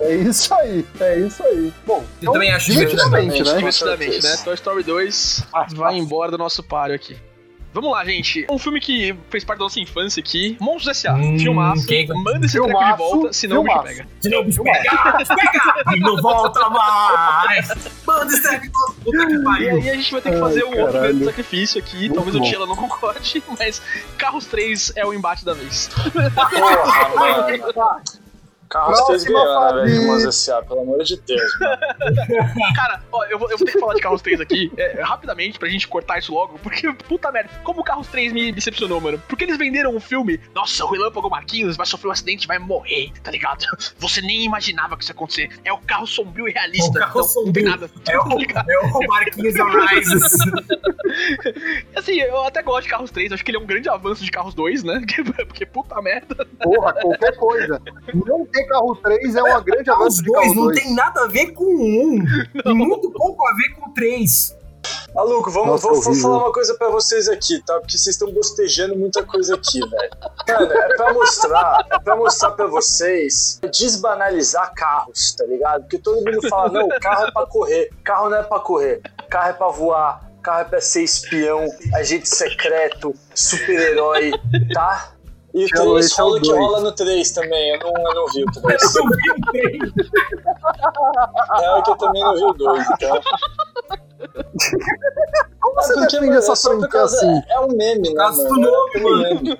É 0.00 0.14
isso 0.14 0.52
aí, 0.54 0.84
é 1.00 1.18
isso 1.18 1.42
aí. 1.44 1.72
Bom, 1.86 2.02
então, 2.20 2.32
também 2.32 2.50
acho 2.52 2.70
divertidamente, 2.72 3.42
né? 3.42 3.54
Divertidamente, 3.56 4.22
né? 4.22 4.36
Toy 4.44 4.54
Story 4.54 4.82
2 4.82 5.44
Ah, 5.52 5.66
vai 5.74 5.94
embora 5.96 6.30
do 6.30 6.38
nosso 6.38 6.62
páreo 6.62 6.94
aqui. 6.96 7.16
Vamos 7.74 7.90
lá, 7.90 8.04
gente. 8.04 8.46
Um 8.50 8.58
filme 8.58 8.78
que 8.80 9.16
fez 9.30 9.44
parte 9.44 9.58
da 9.60 9.64
nossa 9.64 9.80
infância 9.80 10.20
aqui. 10.20 10.56
Monstros 10.60 10.88
S.A. 10.98 11.14
Hum, 11.14 11.38
filmaço. 11.38 11.86
quem- 11.86 12.06
Manda 12.08 12.44
esse 12.44 12.52
treco 12.60 12.66
de 12.68 12.74
Filmaço, 12.74 12.96
volta, 12.98 13.32
senão 13.32 13.60
o 13.60 13.64
bicho 13.64 13.74
filmaço. 13.78 13.96
pega. 13.96 14.08
Senão 14.20 14.40
o 14.40 14.44
bicho 14.44 14.62
pega, 14.62 14.90
pega 15.84 15.96
não 16.00 16.16
volta 16.20 16.68
mais. 16.68 17.68
Manda 18.06 18.32
esse 18.32 18.42
treco 18.42 18.62
de 18.66 18.68
volta, 18.72 18.94
puta 19.02 19.26
que 19.26 19.62
E 19.64 19.66
aí 19.80 19.90
a 19.90 19.94
gente 19.94 20.12
vai 20.12 20.20
ter 20.20 20.28
que 20.30 20.34
Ai, 20.36 20.40
fazer 20.42 20.64
um 20.64 20.68
outro 20.68 20.84
caralho. 20.92 21.02
grande 21.08 21.24
sacrifício 21.24 21.80
aqui. 21.80 21.96
Muito 21.96 22.14
Talvez 22.14 22.36
o 22.36 22.38
bom. 22.40 22.44
Tila 22.44 22.66
não 22.66 22.76
concorde, 22.76 23.42
mas 23.58 23.80
Carros 24.18 24.44
3 24.46 24.92
é 24.94 25.06
o 25.06 25.14
embate 25.14 25.44
da 25.44 25.54
vez. 25.54 25.88
Porra. 26.12 28.02
Carros 28.72 29.00
3 29.04 29.24
Próxima 29.24 29.44
ganhou, 29.44 29.60
né, 29.60 29.68
fase. 29.68 29.74
velho? 29.90 30.02
Irmãos 30.02 30.24
S.A., 30.24 30.62
pelo 30.62 30.80
amor 30.80 31.02
de 31.04 31.20
Deus, 31.20 31.58
mano. 31.60 31.76
Cara, 32.74 33.02
ó, 33.12 33.24
eu 33.24 33.38
vou, 33.38 33.50
eu 33.50 33.58
vou 33.58 33.66
ter 33.66 33.72
que 33.72 33.78
falar 33.78 33.94
de 33.94 34.00
Carros 34.00 34.22
3 34.22 34.40
aqui, 34.40 34.72
é, 34.78 35.02
rapidamente, 35.02 35.58
pra 35.58 35.68
gente 35.68 35.86
cortar 35.86 36.18
isso 36.18 36.32
logo, 36.32 36.58
porque, 36.60 36.90
puta 37.06 37.30
merda, 37.30 37.50
como 37.62 37.82
o 37.82 37.84
Carros 37.84 38.06
3 38.08 38.32
me 38.32 38.50
decepcionou, 38.50 39.00
mano. 39.00 39.22
Porque 39.28 39.44
eles 39.44 39.58
venderam 39.58 39.94
um 39.94 40.00
filme, 40.00 40.40
nossa, 40.54 40.84
o 40.84 40.90
Relâmpago 40.90 41.28
Marquinhos 41.28 41.76
vai 41.76 41.84
sofrer 41.86 42.08
um 42.08 42.12
acidente, 42.12 42.46
vai 42.46 42.58
morrer, 42.58 43.12
tá 43.22 43.30
ligado? 43.30 43.62
Você 43.98 44.20
nem 44.22 44.44
imaginava 44.44 44.96
que 44.96 45.02
isso 45.02 45.12
ia 45.12 45.16
acontecer. 45.16 45.50
É 45.64 45.72
o 45.72 45.78
carro 45.78 46.06
sombrio 46.06 46.48
e 46.48 46.52
realista. 46.52 46.90
O 46.90 46.94
carro 46.94 47.20
então, 47.20 47.44
Não 47.44 47.52
tem 47.52 47.64
sombrio. 47.64 47.70
nada. 47.70 47.90
É 48.08 48.18
o, 48.18 48.22
é 48.22 49.04
o 49.04 49.06
Marquinhos 49.08 49.54
Arises. 49.60 50.32
Assim, 51.94 52.20
eu 52.20 52.42
até 52.44 52.62
gosto 52.62 52.84
de 52.84 52.88
Carros 52.88 53.10
3, 53.10 53.32
acho 53.32 53.44
que 53.44 53.50
ele 53.50 53.58
é 53.58 53.60
um 53.60 53.66
grande 53.66 53.88
avanço 53.88 54.24
de 54.24 54.30
Carros 54.30 54.54
2, 54.54 54.82
né? 54.84 55.00
Porque, 55.46 55.66
puta 55.66 56.00
merda. 56.00 56.46
Porra, 56.62 56.92
qualquer 56.94 57.36
coisa. 57.36 57.80
Não 58.14 58.46
ter 58.46 58.61
carro 58.66 58.94
3 58.96 59.34
é 59.36 59.42
uma 59.42 59.60
grande 59.60 59.90
Os 59.90 59.96
avanço 59.96 60.22
de 60.22 60.30
dois 60.30 60.40
carro 60.48 60.54
não 60.54 60.64
2. 60.64 60.82
tem 60.82 60.94
nada 60.94 61.24
a 61.24 61.26
ver 61.26 61.52
com 61.52 61.64
um. 61.64 62.24
Tem 62.62 62.74
muito 62.74 63.10
pouco 63.10 63.46
a 63.46 63.54
ver 63.54 63.74
com 63.74 63.90
três. 63.92 64.56
Maluco, 65.14 65.50
vamos, 65.50 65.82
Nossa, 65.82 65.88
horrível. 65.88 66.22
falar 66.22 66.38
uma 66.38 66.52
coisa 66.52 66.74
pra 66.74 66.88
vocês 66.88 67.28
aqui, 67.28 67.62
tá? 67.64 67.74
Porque 67.80 67.98
vocês 67.98 68.14
estão 68.16 68.32
bostejando 68.32 68.96
muita 68.96 69.22
coisa 69.22 69.54
aqui, 69.54 69.78
velho. 69.78 70.10
Mano, 70.48 70.72
é 70.72 70.96
pra 70.96 71.12
mostrar, 71.12 71.86
é 71.90 71.98
pra 71.98 72.16
mostrar 72.16 72.50
pra 72.52 72.66
vocês 72.66 73.60
desbanalizar 73.70 74.72
carros, 74.74 75.34
tá 75.36 75.44
ligado? 75.44 75.82
Porque 75.82 75.98
todo 75.98 76.16
mundo 76.24 76.48
fala, 76.48 76.70
não, 76.72 76.88
carro 77.00 77.26
é 77.26 77.30
pra 77.30 77.46
correr, 77.46 77.90
carro 78.02 78.30
não 78.30 78.38
é 78.38 78.42
pra 78.42 78.58
correr, 78.60 79.02
carro 79.28 79.50
é 79.50 79.52
pra 79.52 79.68
voar, 79.68 80.30
carro 80.42 80.60
é 80.60 80.64
pra 80.64 80.80
ser 80.80 81.02
espião, 81.02 81.66
agente 81.94 82.28
secreto, 82.28 83.14
super-herói, 83.34 84.32
tá? 84.72 85.11
E 85.54 85.58
o 85.58 85.64
Esse 85.66 85.76
é 85.78 85.82
o- 85.82 85.90
3 85.92 86.06
esse 86.06 86.20
é 86.20 86.24
o 86.24 86.26
rola 86.28 86.40
que 86.40 86.48
dois. 86.48 86.60
rola 86.60 86.80
no 86.80 86.92
3 86.92 87.30
também, 87.32 87.74
eu 87.74 87.78
não, 87.80 87.92
eu 88.08 88.14
não 88.14 88.26
vi 88.28 88.42
o 88.42 88.46
3. 88.62 88.82
Eu 88.96 89.04
vi 89.04 89.30
o 89.30 89.52
trem. 89.52 89.78
É 91.78 91.82
que 91.82 91.90
eu 91.90 91.96
também 91.96 92.22
não 92.22 92.34
vi 92.36 92.44
o 92.44 92.52
2, 92.52 92.86
então. 92.90 93.20
Como 95.62 95.74
você 95.76 95.92
Porque, 95.94 96.06
defende 96.06 96.26
mano, 96.26 96.38
essa 96.38 96.52
é 96.52 96.56
franquia 96.56 97.02
assim? 97.02 97.42
É 97.48 97.60
um 97.60 97.68
meme, 97.68 98.08
né? 98.10 98.14
Caso 98.16 98.42
do 98.48 98.68
É 98.94 99.34
meme. 99.34 99.56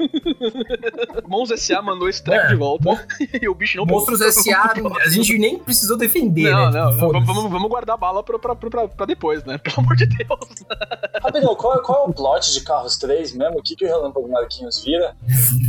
Mons 1.28 1.50
S.A. 1.50 1.80
mandou 1.80 2.09
esse 2.09 2.22
track 2.22 2.46
É. 2.46 2.48
de 2.48 2.57
volta. 2.57 3.07
e 3.40 3.48
o 3.48 3.55
bicho 3.55 3.76
não 3.78 3.86
Monstros 3.86 4.20
S.A. 4.20 4.72
a 5.05 5.09
gente 5.09 5.38
nem 5.38 5.59
precisou 5.59 5.96
defender, 5.96 6.50
Não, 6.50 6.70
né? 6.70 6.80
não, 6.80 6.90
Tipo, 6.90 7.00
vamos, 7.00 7.12
foda-se. 7.12 7.26
vamos, 7.26 7.50
vamos 7.53 7.68
guardar 7.70 7.94
a 7.94 7.96
bala 7.96 8.22
pra, 8.22 8.38
pra, 8.38 8.55
pra, 8.57 8.88
pra 8.88 9.07
depois, 9.07 9.44
né? 9.44 9.59
Pelo 9.59 9.76
amor 9.80 9.96
de 9.96 10.07
Deus. 10.07 10.28
Rapidão, 11.22 11.55
qual, 11.55 11.80
qual 11.82 12.05
é 12.07 12.09
o 12.09 12.12
plot 12.12 12.53
de 12.53 12.61
Carros 12.62 12.96
3 12.98 13.34
mesmo? 13.36 13.59
O 13.61 13.62
que, 13.62 13.76
que 13.76 13.84
o 13.84 13.88
Relâmpago 13.88 14.28
Marquinhos 14.28 14.82
vira? 14.82 15.14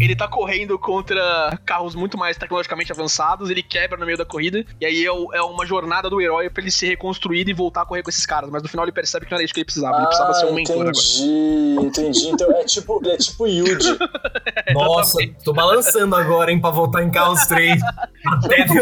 Ele 0.02 0.16
tá 0.16 0.28
correndo 0.28 0.78
contra 0.80 1.58
carros 1.66 1.94
muito 1.96 2.18
mais 2.18 2.38
tecnologicamente 2.38 2.92
avançados, 2.92 3.50
ele 3.52 3.62
quebra 3.62 3.98
no 4.00 4.06
meio 4.06 4.18
da 4.18 4.26
corrida, 4.26 4.66
e 4.82 4.86
aí 4.86 5.06
é, 5.06 5.12
o- 5.12 5.32
é 5.34 5.42
uma 5.44 5.66
jornada 5.66 6.10
do 6.10 6.20
herói 6.20 6.50
pra 6.50 6.62
ele 6.64 6.72
se 6.72 6.88
reconstruir 6.88 7.48
e 7.48 7.54
voltar 7.54 7.84
a 7.84 7.86
correr 7.86 8.02
com 8.02 8.10
esses 8.10 8.26
caras. 8.26 8.50
Mas 8.50 8.64
no 8.64 8.70
final 8.70 8.84
ele 8.86 8.92
percebe 8.92 9.26
que 9.26 9.32
não 9.32 9.38
era 9.38 9.46
isso 9.46 9.54
que 9.54 9.60
ele 9.60 9.66
precisava, 9.66 9.98
ele 9.98 10.06
precisava 10.08 10.23
ser 10.34 10.46
um 10.46 10.54
mentor 10.54 10.76
agora. 10.76 10.90
entendi, 10.90 11.76
entendi. 11.80 12.28
Então 12.28 12.52
é 12.52 12.64
tipo, 12.64 13.02
é 13.08 13.18
tipo 13.18 13.48
Yuji. 13.48 13.98
Nossa, 14.74 15.18
tô 15.44 15.54
balançando 15.54 16.16
agora, 16.16 16.52
hein, 16.52 16.62
pra 16.62 16.70
voltar 16.70 17.04
em 17.04 17.12
Carros 17.12 17.46
3. 17.48 17.82
Até 18.26 18.64
de- 18.64 18.80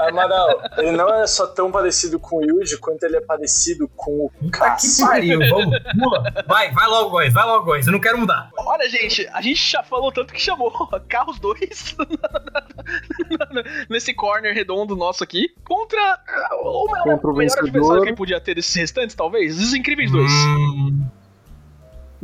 Amaral, 0.00 0.62
ele 0.78 0.92
não 0.92 1.08
é 1.12 1.26
só 1.26 1.46
tão 1.46 1.70
parecido 1.70 2.18
com 2.18 2.36
o 2.38 2.42
Yuji 2.44 2.78
quanto 2.78 3.02
ele 3.04 3.16
é 3.16 3.20
parecido 3.20 3.88
com 3.96 4.26
o 4.26 4.30
Puta 4.30 4.50
que 4.50 4.58
Cass. 4.58 5.00
pariu, 5.00 5.38
vamos, 5.48 5.78
pula. 6.00 6.22
Vai, 6.46 6.70
vai 6.72 6.86
logo, 6.88 7.10
Góis, 7.10 7.32
vai 7.32 7.44
logo, 7.44 7.64
Góis, 7.64 7.86
eu 7.86 7.92
não 7.92 8.00
quero 8.00 8.18
mudar. 8.18 8.50
Olha, 8.58 8.88
gente, 8.88 9.28
a 9.32 9.40
gente 9.40 9.70
já 9.70 9.82
falou 9.82 10.10
tanto 10.12 10.32
que 10.32 10.40
chamou 10.40 10.72
Carros 11.08 11.38
2 11.38 11.96
nesse 13.88 14.14
corner 14.14 14.54
redondo 14.54 14.96
nosso 14.96 15.22
aqui 15.22 15.48
contra 15.64 16.00
ah, 16.00 16.56
o 16.56 16.86
melhor, 16.86 17.04
Contra 17.04 17.30
o 17.30 17.34
melhor 17.36 17.58
adversário 17.58 18.02
que 18.04 18.14
podia 18.14 18.40
ter 18.40 18.54
desses 18.54 18.74
restantes, 18.74 19.14
talvez. 19.14 19.58
Os 19.82 19.88
Incríveis 19.88 20.10
2. 20.12 20.30
Hum, 20.30 21.02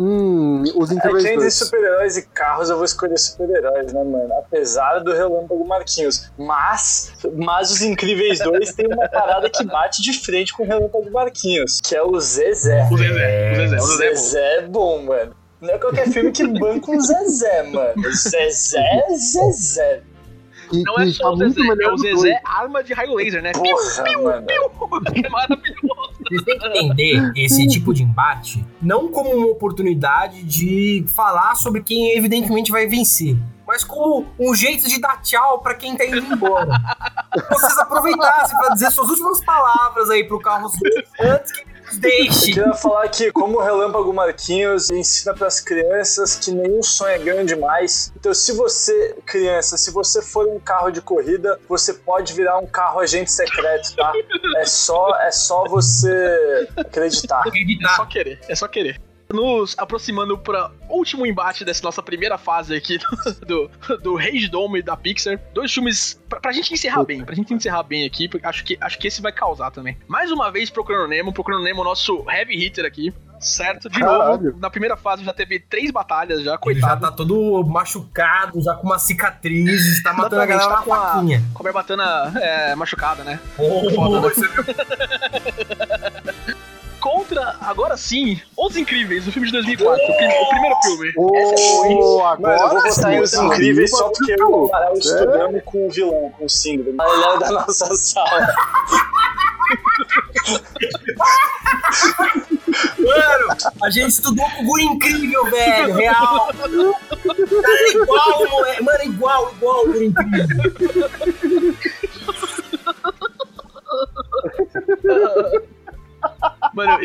Hum, 0.00 0.62
os 0.76 0.92
É 0.92 0.94
incríveis 0.94 1.24
que 1.24 1.28
entre 1.30 1.40
dois. 1.40 1.54
super-heróis 1.54 2.16
e 2.16 2.22
carros 2.28 2.70
eu 2.70 2.76
vou 2.76 2.84
escolher 2.84 3.18
super-heróis, 3.18 3.92
né, 3.92 4.04
mano? 4.04 4.32
Apesar 4.38 5.00
do 5.00 5.12
Relâmpago 5.12 5.66
Marquinhos. 5.66 6.30
Mas, 6.38 7.12
mas 7.36 7.72
os 7.72 7.82
Incríveis 7.82 8.38
2 8.38 8.74
tem 8.74 8.86
uma 8.86 9.08
parada 9.08 9.50
que 9.50 9.64
bate 9.64 10.00
de 10.00 10.12
frente 10.12 10.52
com 10.54 10.62
o 10.62 10.66
Relâmpago 10.66 11.10
Marquinhos, 11.10 11.80
que 11.82 11.96
é 11.96 12.02
o 12.04 12.16
Zezé. 12.20 12.86
O 12.92 12.96
Zezé, 12.96 13.50
o 13.52 13.56
Zezé, 13.56 13.76
o 13.76 13.80
Zezé. 13.80 13.80
é 13.80 13.80
bom. 13.80 14.14
Zezé 14.14 14.54
é 14.58 14.62
bom, 14.68 15.02
mano. 15.02 15.34
Não 15.60 15.70
é 15.70 15.78
qualquer 15.78 16.08
filme 16.08 16.30
que 16.30 16.46
banca 16.46 16.92
um 16.92 17.00
Zezé, 17.00 17.62
mano. 17.64 18.12
Zezé, 18.14 19.04
Zezé. 19.16 20.02
Que, 20.70 20.82
Não 20.84 20.96
é 21.00 21.06
só 21.08 21.24
tá 21.24 21.30
o 21.30 21.36
Zezé, 21.38 21.60
é 21.82 21.90
o 21.92 21.98
Zezé 21.98 22.40
arma 22.44 22.84
de 22.84 22.92
raio 22.92 23.14
laser, 23.14 23.42
né? 23.42 23.50
Porra, 23.50 24.04
mano. 24.22 24.46
Que 25.12 25.26
maravilhoso. 25.28 25.97
Vocês 26.28 26.42
têm 26.42 26.58
que 26.58 26.66
entender 26.66 27.32
esse 27.36 27.66
tipo 27.66 27.94
de 27.94 28.02
embate 28.02 28.64
não 28.80 29.08
como 29.08 29.30
uma 29.30 29.46
oportunidade 29.48 30.42
de 30.42 31.04
falar 31.08 31.54
sobre 31.54 31.82
quem 31.82 32.16
evidentemente 32.16 32.70
vai 32.70 32.86
vencer, 32.86 33.36
mas 33.66 33.84
como 33.84 34.26
um 34.38 34.54
jeito 34.54 34.88
de 34.88 35.00
dar 35.00 35.20
tchau 35.20 35.60
pra 35.60 35.74
quem 35.74 35.96
tá 35.96 36.04
indo 36.04 36.18
embora. 36.18 36.72
Vocês 37.50 37.78
aproveitassem 37.78 38.58
pra 38.58 38.70
dizer 38.70 38.90
suas 38.90 39.10
últimas 39.10 39.44
palavras 39.44 40.08
aí 40.10 40.24
pro 40.24 40.40
Carlos 40.40 40.72
antes 41.20 41.52
que 41.52 41.64
nos 41.88 41.94
Eu 41.94 42.00
deixe. 42.00 42.52
queria 42.52 42.74
falar 42.74 43.08
que, 43.08 43.30
como 43.32 43.58
o 43.58 43.62
Relâmpago 43.62 44.12
Marquinhos 44.12 44.90
ensina 44.90 45.34
pras 45.34 45.60
crianças 45.60 46.36
que 46.36 46.50
nenhum 46.52 46.82
sonho 46.82 47.12
é 47.12 47.18
grande 47.18 47.54
demais. 47.54 48.12
Então, 48.16 48.32
se 48.34 48.52
você, 48.52 49.16
criança, 49.26 49.76
se 49.76 49.90
você 49.90 50.20
for 50.22 50.46
um 50.46 50.58
carro 50.60 50.90
de 50.90 51.00
corrida, 51.00 51.58
você 51.68 51.92
pode 51.94 52.32
virar 52.32 52.58
um 52.58 52.66
carro 52.66 53.00
agente 53.00 53.32
secreto, 53.32 53.94
tá? 53.96 54.12
É 54.56 54.64
só, 54.64 55.16
é 55.20 55.30
só 55.30 55.64
você 55.64 56.68
acreditar. 56.76 57.40
É 57.40 57.42
só 57.42 57.48
Acreditar. 57.48 58.06
querer, 58.08 58.40
é 58.48 58.54
só 58.54 58.68
querer. 58.68 59.00
Nos 59.32 59.74
aproximando 59.78 60.38
para 60.38 60.70
último 60.88 61.26
embate 61.26 61.62
dessa 61.64 61.82
nossa 61.82 62.02
primeira 62.02 62.38
fase 62.38 62.74
aqui 62.74 62.98
do, 63.46 63.70
do, 64.02 64.16
Rage 64.16 64.48
Dome 64.48 64.80
da 64.82 64.96
Pixar. 64.96 65.38
Dois 65.52 65.72
filmes 65.72 66.18
pra, 66.28 66.40
pra 66.40 66.50
gente 66.52 66.72
encerrar 66.72 67.04
bem, 67.04 67.22
pra 67.22 67.34
gente 67.34 67.52
encerrar 67.52 67.82
bem 67.82 68.06
aqui, 68.06 68.26
porque 68.26 68.46
acho 68.46 68.64
que, 68.64 68.78
acho 68.80 68.98
que 68.98 69.06
esse 69.06 69.20
vai 69.20 69.30
causar 69.32 69.70
também. 69.70 69.98
Mais 70.08 70.32
uma 70.32 70.50
vez 70.50 70.70
Procurando 70.70 71.08
Nemo, 71.08 71.32
Procurando 71.32 71.62
Nemo, 71.62 71.84
nosso 71.84 72.24
heavy 72.30 72.56
hitter 72.56 72.86
aqui, 72.86 73.12
certo? 73.38 73.90
De 73.90 74.00
Caralho. 74.00 74.44
novo, 74.44 74.58
na 74.58 74.70
primeira 74.70 74.96
fase 74.96 75.22
já 75.22 75.32
teve 75.34 75.60
três 75.60 75.90
batalhas 75.90 76.42
já, 76.42 76.52
Ele 76.52 76.52
já 76.52 76.58
coitado. 76.58 77.00
tá 77.02 77.12
todo 77.12 77.62
machucado, 77.66 78.62
já 78.62 78.74
com 78.74 78.86
uma 78.86 78.98
cicatriz, 78.98 80.00
tá 80.02 80.14
matando 80.14 80.40
a 80.40 80.46
galera 80.46 80.68
tá 80.70 80.82
com 80.82 80.94
a-. 80.94 81.22
Com 81.52 81.62
a 81.62 81.64
barbatana 81.64 82.32
é, 82.40 82.74
machucada, 82.74 83.22
né? 83.24 83.38
Oh, 83.58 83.90
Foda, 83.90 84.20
né? 84.26 84.34
você 84.34 84.48
viu? 84.48 84.64
Contra, 87.00 87.56
agora 87.60 87.96
sim, 87.96 88.40
Os 88.56 88.76
Incríveis, 88.76 89.26
o 89.28 89.32
filme 89.32 89.46
de 89.46 89.52
2004, 89.52 90.02
o, 90.04 90.16
prim- 90.16 90.26
o 90.28 90.48
primeiro 90.48 90.76
filme. 90.82 91.12
Ô, 91.16 92.24
agora 92.24 92.40
Mano, 92.40 92.62
eu 92.64 92.68
vou 92.82 92.82
botar 92.94 93.14
em 93.14 93.20
Os 93.20 93.30
sim, 93.30 93.46
Incríveis 93.46 93.90
tá 93.92 93.96
só 93.98 94.08
porque 94.10 94.36
eu 94.38 94.48
o 94.64 94.92
estudamos 94.98 95.62
com 95.64 95.86
o 95.86 95.90
vilão, 95.90 96.30
com 96.36 96.44
o 96.44 96.48
síndrome. 96.50 96.98
Ele 97.00 97.24
era 97.24 97.36
da 97.38 97.50
nossa 97.52 97.94
sala. 97.96 98.48
Mano, 102.98 103.56
a 103.82 103.90
gente 103.90 104.08
estudou 104.10 104.44
com 104.50 104.62
o 104.62 104.66
Guri 104.66 104.82
incrível, 104.84 105.44
velho, 105.50 105.94
real. 105.94 106.46
Cara, 106.46 106.58
é 107.78 107.92
igual, 107.92 108.48
moleque. 108.50 108.82
Mano, 108.82 108.98
é 108.98 109.06
igual, 109.06 109.52
igual 109.52 109.82
o 109.82 109.86
Guri 109.92 110.06
incrível. 110.06 111.10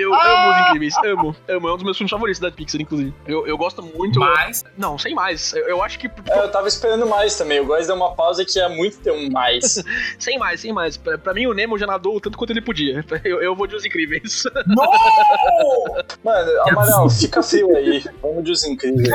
Eu 0.03 0.13
amo 0.13 0.51
Os 0.51 0.67
Incríveis, 0.67 0.93
amo, 1.05 1.35
amo. 1.47 1.67
É 1.67 1.71
um 1.71 1.75
dos 1.75 1.83
meus 1.83 1.97
filmes 1.97 2.11
favoritos 2.11 2.39
da 2.39 2.51
Pixar, 2.51 2.81
inclusive. 2.81 3.13
Eu, 3.25 3.47
eu 3.47 3.57
gosto 3.57 3.81
muito. 3.81 4.19
Mas, 4.19 4.63
Não, 4.77 4.97
sem 4.97 5.15
mais. 5.15 5.53
Eu, 5.53 5.67
eu 5.67 5.83
acho 5.83 5.97
que. 5.97 6.07
É, 6.07 6.39
eu 6.39 6.51
tava 6.51 6.67
esperando 6.67 7.05
mais 7.05 7.35
também. 7.37 7.57
Eu 7.57 7.65
gosto 7.65 7.81
de 7.81 7.87
dar 7.87 7.95
uma 7.95 8.13
pausa 8.13 8.43
que 8.45 8.59
é 8.59 8.67
muito 8.67 8.97
ter 8.99 9.11
um 9.11 9.29
mais. 9.29 9.83
Sem 10.19 10.37
mais, 10.37 10.61
sem 10.61 10.71
mais. 10.71 10.95
Pra, 10.97 11.17
pra 11.17 11.33
mim, 11.33 11.47
o 11.47 11.53
Nemo 11.53 11.77
já 11.77 11.85
nadou 11.85 12.15
o 12.15 12.19
tanto 12.21 12.37
quanto 12.37 12.51
ele 12.51 12.61
podia. 12.61 13.03
Eu, 13.23 13.41
eu 13.41 13.55
vou 13.55 13.67
de 13.67 13.75
Os 13.75 13.85
Incríveis. 13.85 14.43
não! 14.67 14.85
Mano, 16.23 16.51
Amaral, 16.69 17.09
fica 17.09 17.41
frio 17.41 17.75
aí. 17.75 18.03
Vamos 18.21 18.43
de 18.43 18.51
Os 18.51 18.63
Incríveis. 18.63 19.09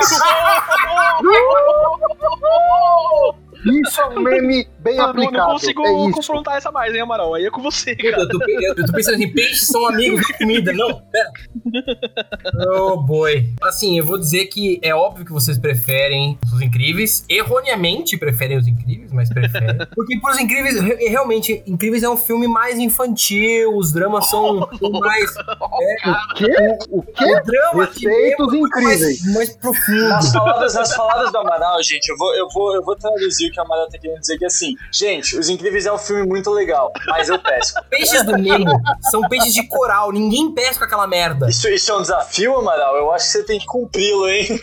Isso 3.65 4.01
é 4.01 4.07
um 4.07 4.21
meme 4.21 4.69
bem 4.89 4.97
Eu 4.99 5.03
não 5.03 5.11
aplicado. 5.11 5.53
consigo 5.53 5.87
é 5.87 6.11
confrontar 6.13 6.57
essa 6.57 6.71
mais, 6.73 6.95
hein, 6.95 7.01
Amaral? 7.01 7.35
Aí 7.35 7.45
é 7.47 7.51
com 7.51 7.63
você, 7.63 7.95
cara. 7.97 8.23
Eu 8.23 8.29
tô, 8.29 8.39
eu 8.49 8.87
tô 8.87 8.93
pensando 8.93 9.15
assim, 9.15 9.33
peixes 9.33 9.67
são 9.67 9.87
amigos 9.87 10.21
de 10.27 10.33
comida. 10.39 10.73
Não, 10.73 11.01
pera. 11.11 11.31
Oh, 12.71 12.97
boy. 12.97 13.49
Assim, 13.63 13.99
eu 13.99 14.05
vou 14.05 14.19
dizer 14.19 14.47
que 14.47 14.79
é 14.83 14.95
óbvio 14.95 15.25
que 15.25 15.33
vocês 15.33 15.59
preferem 15.59 16.39
os 16.53 16.61
incríveis. 16.61 17.25
Erroneamente 17.29 18.17
preferem 18.17 18.57
os 18.59 18.67
incríveis, 18.67 19.13
mas 19.13 19.29
preferem. 19.29 19.77
Porque 19.95 20.19
pros 20.21 20.39
incríveis, 20.39 20.81
re- 20.81 21.09
realmente, 21.09 21.63
Incríveis 21.67 22.03
é 22.03 22.09
um 22.09 22.17
filme 22.17 22.47
mais 22.49 22.79
infantil, 22.79 23.77
os 23.77 23.93
dramas 23.93 24.27
são 24.29 24.59
mais. 25.01 25.35
O 25.37 26.35
quê? 26.35 26.79
O 26.91 27.03
quê? 27.03 27.25
O 27.25 27.43
drama 27.45 27.85
é 27.85 28.31
incríveis. 28.57 29.23
Mais, 29.23 29.35
mais 29.35 29.57
profundo. 29.57 30.09
Nas 30.09 30.33
palavras, 30.33 30.75
nas 30.75 30.97
palavras 30.97 31.33
do 31.33 31.39
Amaral, 31.39 31.83
gente, 31.83 32.09
eu 32.09 32.17
vou, 32.17 32.35
eu, 32.35 32.49
vou, 32.49 32.75
eu 32.75 32.83
vou 32.85 32.97
traduzir 32.97 33.49
o 33.49 33.53
que 33.53 33.61
o 33.61 33.63
Amaral 33.63 33.89
tá 33.89 33.99
querendo 33.99 34.21
dizer, 34.21 34.39
que 34.39 34.45
é 34.45 34.47
assim, 34.47 34.75
gente, 34.93 35.39
Os 35.39 35.49
Incríveis 35.49 35.87
é 35.87 35.93
um 35.93 35.99
filme 35.99 36.27
muito 36.27 36.51
legal, 36.51 36.93
mas 37.07 37.29
eu 37.29 37.39
pesco. 37.39 37.83
Peixes 37.91 38.25
do 38.25 38.33
Nemo 38.33 38.81
são 39.11 39.23
peixes 39.29 39.55
de 39.55 39.67
coral, 39.69 40.13
ninguém 40.13 40.53
pesca 40.53 40.85
aquela 40.85 41.07
merda. 41.07 41.49
Isso, 41.49 41.69
isso 41.69 41.91
é 41.93 41.97
um 41.97 42.03
desafio, 42.03 42.57
Amaral? 42.57 42.97
Eu 42.97 43.13
acho 43.13 43.27
que 43.27 43.31
você 43.33 43.45
tem 43.45 43.59
que 43.59 43.67
cumpri-lo, 43.67 44.29
hein? 44.29 44.47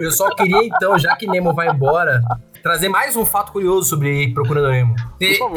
Eu 0.00 0.10
só 0.12 0.28
queria, 0.34 0.64
então, 0.64 0.98
já 0.98 1.16
que 1.16 1.26
Nemo 1.26 1.54
vai 1.54 1.68
embora, 1.68 2.22
trazer 2.66 2.88
mais 2.88 3.14
um 3.14 3.24
fato 3.24 3.52
curioso 3.52 3.88
sobre 3.88 4.34
Procurando 4.34 4.70
Nemo. 4.72 4.96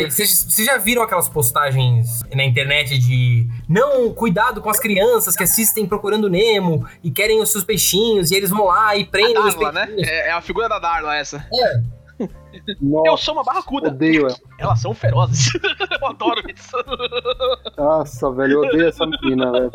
Vocês 0.07 0.45
já 0.63 0.77
viram 0.77 1.01
aquelas 1.01 1.27
postagens 1.27 2.21
na 2.35 2.43
internet 2.43 2.99
de 2.99 3.47
não, 3.67 4.13
cuidado 4.13 4.61
com 4.61 4.69
as 4.69 4.79
crianças 4.79 5.35
que 5.35 5.41
assistem 5.41 5.87
Procurando 5.87 6.29
Nemo 6.29 6.87
e 7.03 7.09
querem 7.09 7.41
os 7.41 7.51
seus 7.51 7.63
peixinhos 7.63 8.29
e 8.29 8.35
eles 8.35 8.51
vão 8.51 8.65
lá 8.65 8.95
e 8.95 9.01
A 9.01 9.05
prendem 9.07 9.39
os 9.39 9.55
Darla, 9.55 9.71
né? 9.71 9.85
peixinhos. 9.87 10.07
É, 10.07 10.27
é 10.27 10.31
a 10.33 10.39
figura 10.39 10.69
da 10.69 10.77
Darla, 10.77 11.15
essa. 11.15 11.43
É. 11.51 11.99
Nossa, 12.79 13.09
Eu 13.09 13.17
sou 13.17 13.33
uma 13.33 13.43
barracuda. 13.43 13.87
odeio 13.87 14.27
ela. 14.27 14.35
Elas 14.59 14.79
são 14.79 14.93
ferozes. 14.93 15.49
eu 15.99 16.07
adoro 16.07 16.43
isso. 16.53 16.77
Nossa, 17.75 18.31
velho, 18.33 18.53
eu 18.53 18.67
odeio 18.69 18.87
essa 18.87 19.07
menina, 19.07 19.51
velho. 19.51 19.71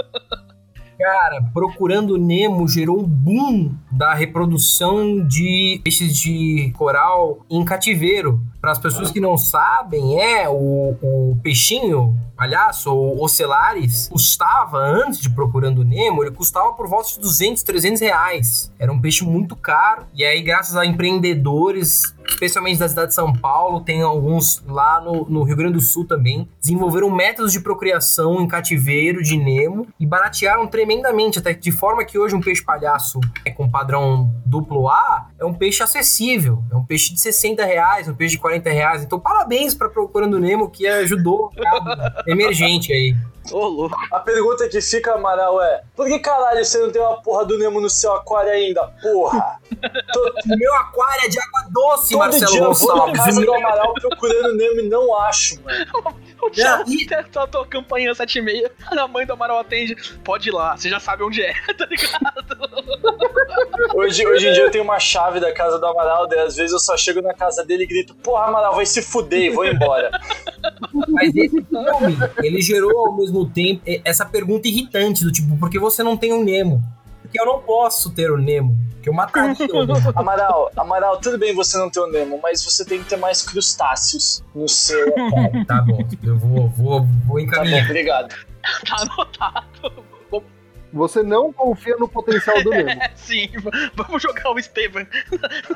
Cara, 0.99 1.43
Procurando 1.53 2.17
Nemo 2.17 2.69
gerou 2.69 3.01
um 3.01 3.05
boom 3.05 3.75
da 3.91 4.15
reprodução 4.15 5.27
de 5.27 5.81
peixes 5.83 6.17
de 6.17 6.73
coral 6.77 7.45
em 7.51 7.65
cativeiro. 7.65 8.41
Para 8.61 8.73
as 8.73 8.79
pessoas 8.79 9.11
que 9.11 9.21
não 9.21 9.37
sabem, 9.37 10.19
é 10.19 10.49
o, 10.49 10.97
o 11.03 11.39
peixinho, 11.43 12.17
palhaço 12.37 12.91
ou 12.91 13.23
ocelares, 13.23 14.09
custava, 14.09 14.79
antes 14.79 15.21
de 15.21 15.29
Procurando 15.29 15.85
Nemo, 15.85 16.23
ele 16.23 16.31
custava 16.31 16.73
por 16.73 16.89
volta 16.89 17.11
de 17.11 17.21
200, 17.21 17.63
300 17.63 18.01
reais. 18.01 18.73
Era 18.79 18.91
um 18.91 19.01
peixe 19.01 19.23
muito 19.23 19.55
caro. 19.55 20.07
E 20.15 20.25
aí, 20.25 20.41
graças 20.41 20.77
a 20.77 20.87
empreendedores, 20.87 22.15
especialmente 22.35 22.79
da 22.79 22.89
cidade 22.89 23.09
de 23.09 23.15
São 23.15 23.33
Paulo, 23.33 23.81
tem 23.81 24.03
alguns 24.03 24.63
lá 24.67 25.01
no, 25.01 25.25
no 25.29 25.43
Rio 25.43 25.57
Grande 25.57 25.75
do 25.75 25.81
Sul 25.81 26.07
também, 26.07 26.49
desenvolveram 26.61 27.11
métodos 27.11 27.53
de 27.53 27.61
procriação 27.61 28.41
em 28.41 28.49
cativeiro 28.49 29.23
de 29.23 29.37
Nemo 29.37 29.87
e 29.99 30.07
baratearam 30.07 30.67
tremendamente, 30.67 31.39
até 31.39 31.53
de 31.53 31.73
forma 31.73 32.05
que 32.05 32.19
hoje 32.19 32.35
um 32.35 32.41
peixe 32.41 32.63
palhaço 32.63 33.21
é 33.45 33.51
com 33.51 33.71
padrão 33.71 34.31
duplo 34.45 34.89
A 34.89 35.29
é 35.39 35.45
um 35.45 35.55
peixe 35.55 35.83
acessível, 35.83 36.63
é 36.71 36.77
um 36.77 36.85
peixe 36.85 37.15
de 37.15 37.21
60 37.21 37.65
reais, 37.65 38.09
um 38.09 38.15
peixe 38.15 38.35
de 38.35 38.41
40 38.41 38.71
reais. 38.71 39.03
Então, 39.03 39.19
parabéns 39.19 39.75
para 39.75 39.89
Procurando 39.89 40.39
Nemo 40.39 40.69
que 40.69 40.87
ajudou 40.87 41.51
o 41.51 41.55
mercado 41.55 42.23
emergente 42.27 42.93
aí. 42.93 43.15
Ô, 43.53 43.67
louco. 43.67 43.97
A 44.11 44.21
pergunta 44.21 44.69
que 44.69 44.81
fica, 44.81 45.15
Amaral, 45.15 45.61
é: 45.63 45.83
por 45.95 46.07
que 46.07 46.19
caralho 46.19 46.65
você 46.65 46.79
não 46.79 46.91
tem 46.91 47.01
uma 47.03 47.21
porra 47.23 47.45
do 47.45 47.59
Nemo 47.59 47.81
no 47.81 47.91
seu 47.91 48.13
aquário 48.13 48.51
ainda? 48.51 48.87
Porra! 49.03 49.61
Tô- 50.13 50.33
meu 50.47 50.75
aquário 50.77 51.25
é 51.27 51.29
de 51.29 51.39
água 51.39 51.65
doce, 51.71 52.11
todo 52.13 52.19
Marcelo 52.21 52.53
dia 52.53 52.63
eu 52.63 52.73
vou 52.73 53.07
na 53.07 53.13
casa 53.13 53.41
do 53.45 53.55
Amaral 53.55 53.95
procurando 53.95 54.57
Nemo 54.57 54.81
e 54.81 54.89
não 54.89 55.17
acho, 55.23 55.61
mano. 55.63 55.85
O 56.45 56.51
Thiago 56.51 56.91
e- 56.93 57.07
tentou 57.07 57.43
a 57.63 57.67
campanha 57.67 58.15
7 58.15 58.39
e 58.39 58.43
meia. 58.43 58.71
A 58.87 59.09
mãe 59.09 59.27
do 59.27 59.33
Amaral 59.33 59.59
atende. 59.59 59.97
Pode 60.23 60.49
ir 60.49 60.53
lá, 60.53 60.77
você 60.77 60.89
já 60.89 61.01
sabe 61.01 61.23
onde 61.23 61.43
é, 61.43 61.53
tá 61.77 61.87
ligado? 61.87 62.71
Hoje, 63.95 64.27
hoje 64.27 64.49
em 64.49 64.53
dia 64.53 64.63
eu 64.65 64.71
tenho 64.71 64.85
uma 64.85 64.99
chave 64.99 65.41
da 65.41 65.53
casa 65.53 65.79
do 65.79 65.87
Amaral, 65.87 66.27
daí 66.27 66.41
às 66.41 66.57
vezes 66.57 66.73
eu 66.73 66.79
só 66.79 66.97
chego 66.97 67.21
na 67.23 67.35
casa 67.35 67.65
dele 67.65 67.85
e 67.85 67.87
grito: 67.87 68.15
Porra, 68.17 68.47
Amaral, 68.47 68.75
vai 68.75 68.87
se 68.87 69.03
fuder 69.03 69.43
e 69.43 69.51
vou 69.51 69.65
embora. 69.65 70.11
Mas 71.09 71.35
esse 71.35 71.63
filme, 71.63 72.17
ele 72.43 72.61
gerou 72.63 73.07
ao 73.07 73.17
mesmo 73.17 73.49
tempo 73.49 73.83
essa 74.05 74.25
pergunta 74.25 74.69
irritante 74.69 75.25
do 75.25 75.33
tipo, 75.33 75.57
por 75.59 75.71
que 75.71 75.79
você 75.79 76.03
não 76.03 76.17
tem 76.17 76.33
o 76.33 76.43
Nemo? 76.43 76.83
Porque 77.23 77.41
eu 77.41 77.47
não 77.47 77.61
posso 77.61 78.15
ter 78.15 78.31
o 78.31 78.37
Nemo. 78.37 78.77
Que 79.05 79.11
eu 79.11 79.13
mataria. 79.13 79.55
Amaral, 80.17 80.71
Amaral, 80.75 81.21
tudo 81.21 81.37
bem 81.37 81.55
você 81.55 81.77
não 81.77 81.91
ter 81.91 82.01
o 82.01 82.07
Nemo, 82.07 82.41
mas 82.43 82.65
você 82.65 82.87
tem 82.87 83.03
que 83.03 83.11
ter 83.11 83.19
mais 83.19 83.43
crustáceos 83.43 84.43
no 84.55 84.67
seu. 84.67 85.13
Tá 85.67 85.83
bom, 85.83 85.99
eu 86.23 86.39
vou, 86.39 86.69
vou, 86.71 87.01
vou 87.03 87.05
Tá 87.05 87.05
bom, 87.27 87.39
encaminhar. 87.39 87.85
obrigado. 87.85 88.35
Tá 88.89 88.97
anotado. 88.97 90.05
Você 90.91 91.25
não 91.25 91.53
confia 91.53 91.97
no 91.97 92.09
potencial 92.09 92.63
do 92.63 92.71
Nemo. 92.71 92.89
É, 92.89 93.11
sim. 93.17 93.51
Vamos 93.95 94.23
jogar 94.23 94.51
o 94.53 94.59
Esteban 94.59 95.05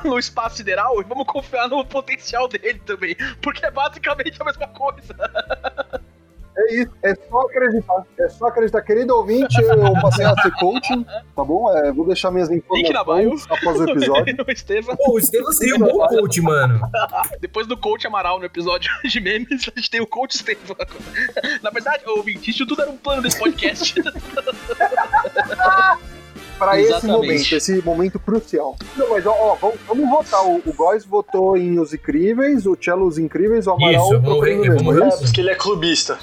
no 0.03 0.17
espaço 0.17 0.55
sideral 0.57 0.99
e 1.01 1.03
vamos 1.03 1.27
confiar 1.27 1.67
no 1.67 1.85
potencial 1.85 2.47
dele 2.47 2.81
também. 2.85 3.15
Porque 3.41 3.65
é 3.65 3.69
basicamente 3.69 4.41
a 4.41 4.45
mesma 4.45 4.67
coisa. 4.69 5.13
É 6.59 6.73
isso, 6.73 6.91
é 7.03 7.15
só 7.15 7.39
acreditar. 7.41 8.05
É 8.19 8.29
só 8.29 8.47
acreditar. 8.47 8.81
Querido 8.81 9.15
ouvinte, 9.15 9.61
eu 9.61 9.93
passei 10.01 10.25
a 10.25 10.35
ser 10.41 10.51
coaching, 10.55 11.05
tá 11.35 11.43
bom? 11.43 11.73
É, 11.77 11.91
vou 11.91 12.05
deixar 12.05 12.31
minhas 12.31 12.49
informações 12.51 13.45
após 13.49 13.79
o 13.79 13.89
episódio. 13.89 14.35
o 14.45 14.51
Esteban. 14.51 14.95
Pô, 14.97 15.13
o 15.13 15.19
Estevam 15.19 15.51
seria 15.53 15.75
um 15.75 15.79
bom 15.79 16.05
coach, 16.07 16.41
mano. 16.41 16.81
Depois 17.39 17.65
do 17.65 17.77
coach 17.77 18.05
Amaral 18.05 18.39
no 18.39 18.45
episódio 18.45 18.91
de 19.05 19.21
memes, 19.21 19.69
a 19.73 19.79
gente 19.79 19.89
tem 19.89 20.01
o 20.01 20.07
coach 20.07 20.37
agora. 20.39 20.89
Na 21.61 21.69
verdade, 21.69 22.03
ouvinte, 22.07 22.51
isso 22.51 22.65
tudo 22.65 22.81
era 22.81 22.91
um 22.91 22.97
plano 22.97 23.21
desse 23.21 23.39
podcast. 23.39 23.95
Para 26.59 26.79
esse 26.79 27.07
momento, 27.07 27.51
esse 27.55 27.81
momento 27.81 28.19
crucial. 28.19 28.75
Não, 28.97 29.09
mas 29.09 29.25
ó, 29.25 29.31
ó, 29.31 29.55
vamos, 29.55 29.77
vamos 29.87 30.09
votar. 30.09 30.45
O, 30.45 30.57
o 30.65 30.73
Góis 30.73 31.05
votou 31.05 31.55
em 31.57 31.79
Os 31.79 31.93
Incríveis, 31.93 32.65
o 32.65 32.77
Cello 32.79 33.07
Os 33.07 33.17
Incríveis, 33.17 33.65
o 33.65 33.71
Amaral 33.71 33.91
Isso, 33.93 34.09
vamos 34.09 34.23
Procurando 34.29 34.61
ver- 34.63 34.69
Nemo, 34.69 34.93
vamos 34.93 35.13
é 35.13 35.17
É, 35.17 35.17
porque 35.25 35.41
ele 35.41 35.49
é 35.51 35.55
clubista. 35.55 36.19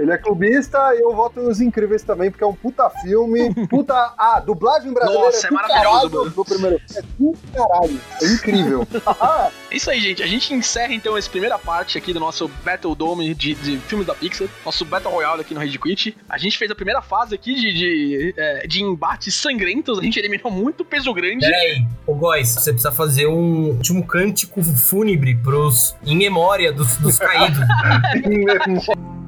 Ele 0.00 0.12
é 0.12 0.18
clubista 0.18 0.94
e 0.94 1.00
eu 1.00 1.14
voto 1.14 1.40
em 1.40 1.46
Os 1.46 1.60
Incríveis 1.60 2.02
também, 2.02 2.30
porque 2.30 2.42
é 2.42 2.46
um 2.46 2.54
puta 2.54 2.88
filme. 3.02 3.54
Puta. 3.68 3.94
Ah, 4.16 4.40
dublagem 4.40 4.92
brasileira. 4.92 5.26
Nossa, 5.26 5.46
é 5.46 5.50
do 5.50 5.54
maravilhoso, 5.54 6.10
caralho. 6.10 6.30
Do 6.30 6.44
primeiro. 6.44 6.80
É 6.96 7.02
do 7.18 7.34
caralho. 7.52 8.00
É 8.22 8.26
incrível. 8.26 8.86
É 9.70 9.76
isso 9.76 9.88
aí, 9.88 10.00
gente. 10.00 10.22
A 10.22 10.26
gente 10.26 10.52
encerra 10.52 10.92
então 10.92 11.16
essa 11.16 11.30
primeira 11.30 11.56
parte 11.56 11.96
aqui 11.96 12.12
do 12.12 12.18
nosso 12.18 12.48
Battle 12.64 12.94
Dome 12.94 13.32
de, 13.34 13.54
de 13.54 13.78
filmes 13.78 14.06
da 14.06 14.14
Pixar, 14.14 14.48
nosso 14.64 14.84
Battle 14.84 15.12
Royale 15.12 15.42
aqui 15.42 15.54
no 15.54 15.60
Rage 15.60 15.78
Quit. 15.78 16.16
A 16.28 16.38
gente 16.38 16.58
fez 16.58 16.70
a 16.70 16.74
primeira 16.74 17.00
fase 17.00 17.36
aqui 17.36 17.54
de, 17.54 17.72
de, 17.72 18.34
é, 18.36 18.66
de 18.66 18.82
embates 18.82 19.34
sangrentos, 19.34 19.98
a 19.98 20.02
gente 20.02 20.18
eliminou 20.18 20.50
muito 20.50 20.84
peso 20.84 21.12
grande. 21.14 21.46
Peraí, 21.46 21.86
ô 22.04 22.14
Góis, 22.14 22.48
você 22.48 22.72
precisa 22.72 22.90
fazer 22.90 23.28
um 23.28 23.68
último 23.68 24.04
cântico 24.04 24.62
fúnebre 24.62 25.36
pros, 25.36 25.94
em 26.04 26.16
memória 26.16 26.72
dos, 26.72 26.96
dos 26.96 27.18
caídos. 27.18 27.58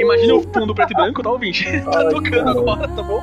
Imagina 0.00 0.34
o 0.34 0.42
fundo 0.42 0.74
preto 0.74 0.92
e 0.92 0.94
branco, 0.94 1.22
tá 1.22 1.30
ouvinte? 1.30 1.64
tá 1.82 1.98
Ai, 1.98 2.08
tocando 2.08 2.50
agora, 2.50 2.88
tá 2.88 3.02
bom? 3.02 3.22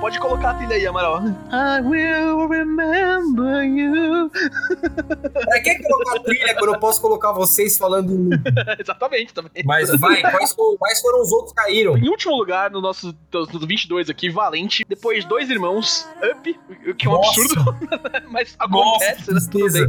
Pode 0.00 0.18
colocar 0.20 0.50
a 0.50 0.54
trilha 0.54 0.76
aí, 0.76 0.86
Amaral. 0.86 1.22
I 1.50 1.80
will 1.82 2.48
remember 2.48 3.64
you. 3.64 4.30
pra 4.30 5.60
que 5.60 5.82
colocar 5.82 6.20
trilha 6.20 6.54
quando 6.54 6.74
eu 6.74 6.80
posso 6.80 7.00
colocar 7.00 7.32
vocês 7.32 7.76
falando? 7.76 8.30
Exatamente, 8.78 9.34
também. 9.34 9.50
Mas 9.64 9.90
vai, 9.98 10.20
quais, 10.20 10.54
quais 10.78 11.00
foram 11.00 11.22
os 11.22 11.32
outros 11.32 11.52
que 11.52 11.62
caíram? 11.62 11.96
Em 11.96 12.08
último 12.08 12.36
lugar, 12.36 12.70
no 12.70 12.80
nosso 12.80 13.12
dos 13.30 13.48
dos 13.48 13.64
22 13.66 14.08
aqui, 14.10 14.30
Valente. 14.30 14.84
Depois, 14.88 15.24
dois 15.24 15.50
irmãos, 15.50 16.08
Up, 16.30 16.58
que 16.96 17.06
é 17.06 17.10
um 17.10 17.14
Nossa. 17.14 17.40
absurdo, 17.40 17.76
mas 18.30 18.56
Nossa, 18.68 19.04
acontece, 19.04 19.50
que 19.50 19.58
né? 19.64 19.88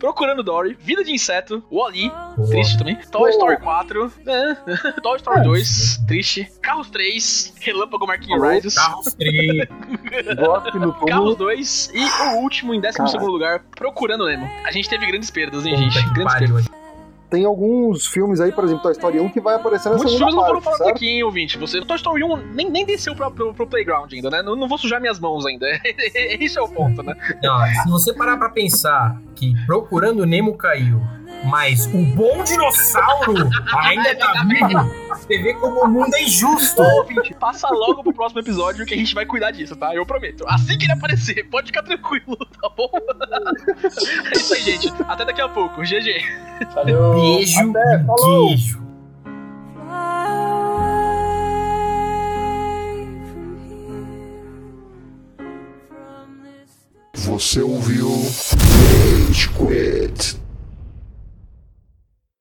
Tudo 0.00 0.12
Dory, 0.42 0.76
Vida 0.80 1.02
de 1.04 1.12
Inseto, 1.12 1.62
Wally, 1.70 2.10
Boa. 2.36 2.48
triste 2.48 2.78
também. 2.78 2.96
Toy 3.10 3.30
Story 3.30 3.56
4, 3.58 4.12
é. 4.26 4.54
Toy 5.02 5.16
Story 5.16 5.40
É, 5.40 5.42
2, 5.44 6.00
triste. 6.06 6.52
Carros 6.60 6.90
3, 6.90 7.54
Relâmpago 7.60 8.06
Marquinhos 8.06 8.42
Rises. 8.42 8.74
Carros 8.74 9.14
3. 9.14 9.68
Gosto 10.36 10.78
no 10.78 10.92
Carros 10.92 11.08
túmulo. 11.08 11.36
2 11.36 11.90
e 11.94 12.04
o 12.04 12.36
último, 12.42 12.74
em 12.74 12.80
12 12.80 12.96
Caralho. 12.96 13.26
lugar, 13.26 13.60
Procurando 13.76 14.26
Nemo. 14.26 14.48
A 14.64 14.70
gente 14.72 14.88
teve 14.88 15.06
grandes 15.06 15.30
perdas, 15.30 15.64
hein, 15.66 15.76
gente? 15.76 16.02
Grandes 16.12 16.34
perdas. 16.34 16.81
Tem 17.32 17.46
alguns 17.46 18.06
filmes 18.06 18.42
aí, 18.42 18.52
por 18.52 18.62
exemplo, 18.62 18.82
Toy 18.82 18.92
Story 18.92 19.18
1, 19.18 19.30
que 19.30 19.40
vai 19.40 19.54
aparecer 19.54 19.88
na 19.88 19.96
Muitos 19.96 20.16
filmes 20.16 20.34
não 20.34 20.44
foram 20.44 20.60
falados 20.60 20.86
aqui, 20.86 21.08
hein, 21.08 21.22
ouvinte. 21.22 21.56
Você, 21.56 21.80
Toy 21.80 21.96
Story 21.96 22.22
1 22.22 22.36
nem, 22.52 22.68
nem 22.68 22.84
desceu 22.84 23.16
pro, 23.16 23.30
pro, 23.30 23.54
pro 23.54 23.66
playground 23.66 24.12
ainda, 24.12 24.28
né? 24.28 24.42
Não, 24.42 24.54
não 24.54 24.68
vou 24.68 24.76
sujar 24.76 25.00
minhas 25.00 25.18
mãos 25.18 25.46
ainda. 25.46 25.66
Esse 26.14 26.58
é 26.58 26.60
o 26.60 26.68
ponto, 26.68 27.02
né? 27.02 27.14
Não, 27.42 27.66
se 27.66 27.88
você 27.88 28.12
parar 28.12 28.36
pra 28.36 28.50
pensar 28.50 29.18
que 29.34 29.54
Procurando 29.64 30.26
Nemo 30.26 30.58
caiu, 30.58 31.00
mas 31.44 31.86
o 31.86 31.98
bom 31.98 32.42
dinossauro 32.44 33.48
ainda 33.78 34.14
tá 34.16 34.44
vivo, 34.46 34.90
você 35.08 35.38
vê 35.38 35.54
como 35.54 35.84
o 35.84 35.88
mundo 35.88 36.14
é 36.14 36.22
injusto. 36.22 36.82
Ouvinte, 36.82 37.34
passa 37.34 37.68
logo 37.68 38.02
pro 38.02 38.12
próximo 38.12 38.40
episódio 38.40 38.86
que 38.86 38.94
a 38.94 38.96
gente 38.96 39.14
vai 39.14 39.26
cuidar 39.26 39.50
disso, 39.50 39.74
tá? 39.76 39.94
Eu 39.94 40.06
prometo. 40.06 40.44
Assim 40.48 40.78
que 40.78 40.84
ele 40.84 40.92
aparecer, 40.92 41.44
pode 41.48 41.66
ficar 41.66 41.82
tranquilo, 41.82 42.36
tá 42.60 42.68
bom? 42.76 42.90
É 44.32 44.36
isso 44.36 44.54
aí, 44.54 44.62
gente. 44.62 44.92
Até 45.08 45.24
daqui 45.24 45.40
a 45.40 45.48
pouco. 45.48 45.82
GG. 45.82 46.22
Valeu. 46.74 47.14
Beijo 47.14 47.70
Até, 47.70 48.04
falou. 48.04 48.48
queijo. 48.48 48.82
Você 57.14 57.60
ouviu 57.60 58.08
Rage 58.10 59.48
Quit. 59.50 60.41